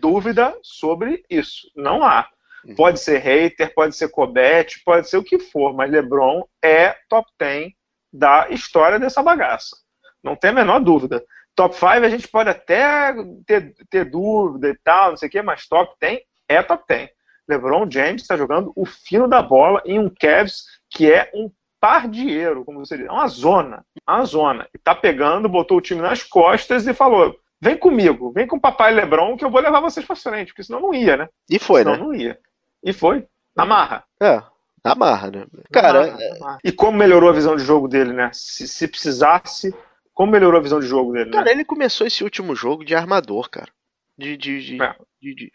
dúvida 0.00 0.56
sobre 0.62 1.24
isso. 1.28 1.70
Não 1.76 2.04
há. 2.04 2.28
Uhum. 2.64 2.74
Pode 2.74 3.00
ser 3.00 3.18
hater, 3.18 3.74
pode 3.74 3.96
ser 3.96 4.08
Cobete, 4.08 4.82
pode 4.84 5.08
ser 5.08 5.16
o 5.16 5.24
que 5.24 5.38
for, 5.38 5.74
mas 5.74 5.90
LeBron 5.90 6.44
é 6.62 6.96
top 7.08 7.28
10 7.38 7.72
da 8.12 8.48
história 8.50 8.98
dessa 8.98 9.22
bagaça. 9.22 9.76
Não 10.22 10.36
tem 10.36 10.50
a 10.50 10.54
menor 10.54 10.80
dúvida. 10.80 11.24
Top 11.54 11.74
5 11.74 11.86
a 11.86 12.08
gente 12.08 12.28
pode 12.28 12.48
até 12.48 13.14
ter, 13.46 13.74
ter 13.90 14.04
dúvida 14.04 14.68
e 14.68 14.78
tal, 14.82 15.10
não 15.10 15.16
sei 15.16 15.28
o 15.28 15.32
quê, 15.32 15.42
mas 15.42 15.66
top 15.66 15.94
10 16.00 16.20
é 16.48 16.62
top 16.62 16.84
10. 16.88 17.10
LeBron 17.48 17.90
James 17.90 18.22
está 18.22 18.36
jogando 18.36 18.72
o 18.76 18.86
fino 18.86 19.28
da 19.28 19.42
bola 19.42 19.82
em 19.84 19.98
um 19.98 20.08
Cavs 20.08 20.64
que 20.88 21.12
é 21.12 21.30
um 21.34 21.50
pardieiro, 21.80 22.64
como 22.64 22.78
você 22.78 22.96
diz, 22.96 23.06
é 23.06 23.10
uma 23.10 23.26
zona, 23.26 23.84
uma 24.08 24.24
zona. 24.24 24.68
E 24.72 24.78
tá 24.78 24.94
pegando, 24.94 25.48
botou 25.48 25.78
o 25.78 25.80
time 25.80 26.00
nas 26.00 26.22
costas 26.22 26.86
e 26.86 26.94
falou: 26.94 27.34
vem 27.62 27.78
comigo, 27.78 28.32
vem 28.32 28.44
com 28.44 28.56
o 28.56 28.60
papai 28.60 28.92
Lebron 28.92 29.36
que 29.36 29.44
eu 29.44 29.50
vou 29.50 29.60
levar 29.60 29.80
vocês 29.80 30.04
pra 30.04 30.16
frente, 30.16 30.48
porque 30.48 30.64
senão 30.64 30.80
não 30.80 30.92
ia, 30.92 31.16
né? 31.16 31.28
E 31.48 31.60
foi, 31.60 31.82
senão 31.82 31.96
né? 31.96 32.02
não 32.02 32.12
ia. 32.12 32.38
E 32.82 32.92
foi. 32.92 33.24
Na 33.54 33.64
marra. 33.64 34.04
É, 34.20 34.42
na 34.84 34.96
marra, 34.96 35.30
né? 35.30 35.46
Cara. 35.72 36.08
É... 36.08 36.58
E 36.64 36.72
como 36.72 36.98
melhorou 36.98 37.30
a 37.30 37.32
visão 37.32 37.54
de 37.54 37.62
jogo 37.62 37.86
dele, 37.86 38.12
né? 38.12 38.30
Se, 38.32 38.66
se 38.66 38.88
precisasse, 38.88 39.72
como 40.12 40.32
melhorou 40.32 40.58
a 40.58 40.62
visão 40.62 40.80
de 40.80 40.86
jogo 40.88 41.12
dele, 41.12 41.30
Cara, 41.30 41.44
né? 41.44 41.52
ele 41.52 41.64
começou 41.64 42.04
esse 42.04 42.24
último 42.24 42.56
jogo 42.56 42.84
de 42.84 42.96
armador, 42.96 43.48
cara. 43.48 43.70
De. 44.18 44.36
de, 44.36 44.60
de, 44.60 44.82
é. 44.82 44.96
de, 45.20 45.34
de 45.34 45.52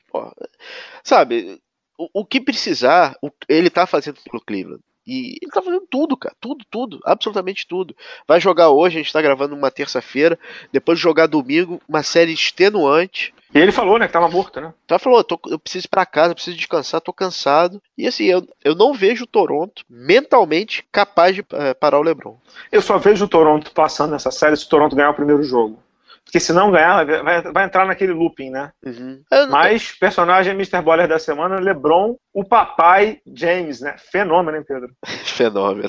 sabe, 1.03 1.61
o, 1.99 2.21
o 2.21 2.25
que 2.25 2.39
precisar, 2.39 3.17
o, 3.21 3.29
ele 3.49 3.69
tá 3.69 3.85
fazendo 3.85 4.21
pelo 4.21 4.41
Cleveland. 4.41 4.81
E 5.07 5.37
ele 5.41 5.51
tá 5.51 5.61
fazendo 5.61 5.87
tudo, 5.89 6.17
cara. 6.17 6.35
Tudo, 6.39 6.65
tudo. 6.69 6.99
Absolutamente 7.05 7.65
tudo. 7.65 7.95
Vai 8.27 8.41
jogar 8.41 8.69
hoje, 8.69 8.97
a 8.97 9.01
gente 9.01 9.13
tá 9.13 9.21
gravando 9.21 9.55
uma 9.55 9.71
terça-feira. 9.71 10.37
Depois 10.71 10.99
de 10.99 11.03
jogar 11.03 11.27
domingo, 11.27 11.81
uma 11.87 12.03
série 12.03 12.33
extenuante. 12.33 13.33
E 13.55 13.59
ele 13.59 13.71
falou, 13.71 13.97
né, 13.97 14.07
que 14.07 14.13
tava 14.13 14.27
morto, 14.27 14.59
né? 14.59 14.73
Então 14.83 14.99
falou, 14.99 15.23
tô, 15.23 15.39
eu 15.47 15.57
preciso 15.57 15.85
ir 15.85 15.89
pra 15.89 16.05
casa, 16.05 16.35
preciso 16.35 16.57
descansar, 16.57 16.99
tô 16.99 17.13
cansado. 17.13 17.81
E 17.97 18.05
assim, 18.05 18.25
eu, 18.25 18.45
eu 18.63 18.75
não 18.75 18.93
vejo 18.93 19.23
o 19.23 19.27
Toronto 19.27 19.85
mentalmente 19.89 20.85
capaz 20.91 21.33
de 21.33 21.45
é, 21.53 21.73
parar 21.73 21.99
o 21.99 22.03
LeBron. 22.03 22.35
Eu 22.69 22.81
só 22.81 22.97
vejo 22.97 23.23
o 23.23 23.29
Toronto 23.29 23.71
passando 23.71 24.13
essa 24.13 24.31
série 24.31 24.57
se 24.57 24.65
o 24.65 24.69
Toronto 24.69 24.95
ganhar 24.95 25.11
o 25.11 25.15
primeiro 25.15 25.41
jogo. 25.41 25.79
Porque 26.28 26.41
se 26.41 26.51
não 26.51 26.69
ganhar, 26.69 27.05
vai, 27.05 27.41
vai 27.41 27.63
entrar 27.63 27.86
naquele 27.86 28.11
looping, 28.11 28.49
né? 28.49 28.69
Uhum. 28.86 29.21
Mas, 29.49 29.93
personagem 29.97 30.53
Mr. 30.53 30.82
Boller 30.82 31.07
da 31.07 31.17
semana, 31.17 31.57
LeBron, 31.57 32.17
o 32.34 32.43
papai 32.43 33.19
James, 33.34 33.80
né? 33.80 33.95
Fenômeno, 34.11 34.57
hein, 34.57 34.63
Pedro? 34.67 34.89
Fenômeno. 35.23 35.88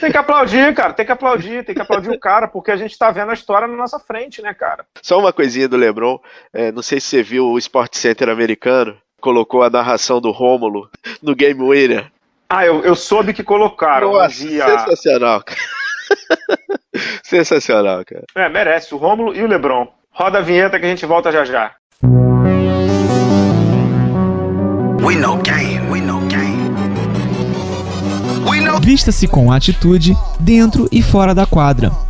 tem 0.00 0.10
que 0.10 0.16
aplaudir, 0.16 0.74
cara, 0.74 0.94
tem 0.94 1.04
que 1.04 1.12
aplaudir, 1.12 1.62
tem 1.62 1.74
que 1.74 1.82
aplaudir 1.82 2.10
o 2.10 2.18
cara, 2.18 2.48
porque 2.48 2.70
a 2.70 2.76
gente 2.76 2.96
tá 2.96 3.10
vendo 3.10 3.30
a 3.30 3.34
história 3.34 3.68
na 3.68 3.76
nossa 3.76 3.98
frente, 3.98 4.40
né, 4.40 4.54
cara? 4.54 4.86
Só 5.02 5.18
uma 5.18 5.32
coisinha 5.32 5.68
do 5.68 5.76
LeBron, 5.76 6.18
é, 6.54 6.72
não 6.72 6.80
sei 6.80 6.98
se 6.98 7.08
você 7.08 7.22
viu 7.22 7.48
o 7.48 7.58
Sport 7.58 7.94
Center 7.96 8.30
americano, 8.30 8.96
colocou 9.20 9.62
a 9.62 9.68
narração 9.68 10.22
do 10.22 10.30
Rômulo 10.30 10.88
no 11.22 11.34
Game 11.34 11.60
Winner. 11.60 12.10
Ah, 12.48 12.64
eu, 12.64 12.82
eu 12.82 12.96
soube 12.96 13.34
que 13.34 13.44
colocaram. 13.44 14.12
Nossa, 14.12 14.34
sensacional, 14.34 15.42
cara. 15.44 15.60
Sensacional, 17.22 18.04
cara. 18.04 18.24
É, 18.34 18.48
merece. 18.48 18.94
O 18.94 18.98
Rômulo 18.98 19.34
e 19.34 19.42
o 19.42 19.46
Lebron. 19.46 19.88
Roda 20.10 20.38
a 20.38 20.42
vinheta 20.42 20.78
que 20.78 20.86
a 20.86 20.88
gente 20.88 21.06
volta 21.06 21.30
já 21.30 21.44
já. 21.44 21.72
We 25.02 25.16
know 25.16 25.36
game, 25.38 25.90
we 25.90 26.00
know 26.00 26.20
game. 26.26 26.70
We 28.48 28.60
know... 28.60 28.80
Vista-se 28.80 29.26
com 29.26 29.52
atitude 29.52 30.14
dentro 30.38 30.88
e 30.92 31.02
fora 31.02 31.34
da 31.34 31.46
quadra. 31.46 32.09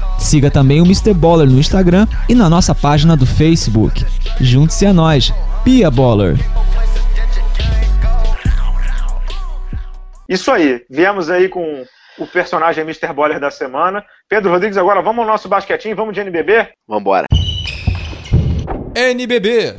Siga 0.21 0.51
também 0.51 0.79
o 0.79 0.85
Mr. 0.85 1.13
Baller 1.13 1.49
no 1.49 1.59
Instagram 1.59 2.07
e 2.29 2.35
na 2.35 2.47
nossa 2.47 2.75
página 2.75 3.17
do 3.17 3.25
Facebook. 3.25 4.05
Junte-se 4.39 4.85
a 4.85 4.93
nós, 4.93 5.33
Pia 5.63 5.89
Baller. 5.89 6.37
Isso 10.29 10.51
aí, 10.51 10.85
viemos 10.89 11.29
aí 11.29 11.49
com 11.49 11.83
o 12.19 12.27
personagem 12.27 12.83
Mr. 12.83 13.11
Boller 13.11 13.39
da 13.39 13.49
semana. 13.49 14.05
Pedro 14.29 14.51
Rodrigues, 14.51 14.77
agora 14.77 15.01
vamos 15.01 15.23
ao 15.23 15.31
nosso 15.31 15.49
basquetinho, 15.49 15.95
vamos 15.95 16.13
de 16.13 16.21
NBB? 16.21 16.69
Vambora. 16.87 17.25
NBB. 18.95 19.75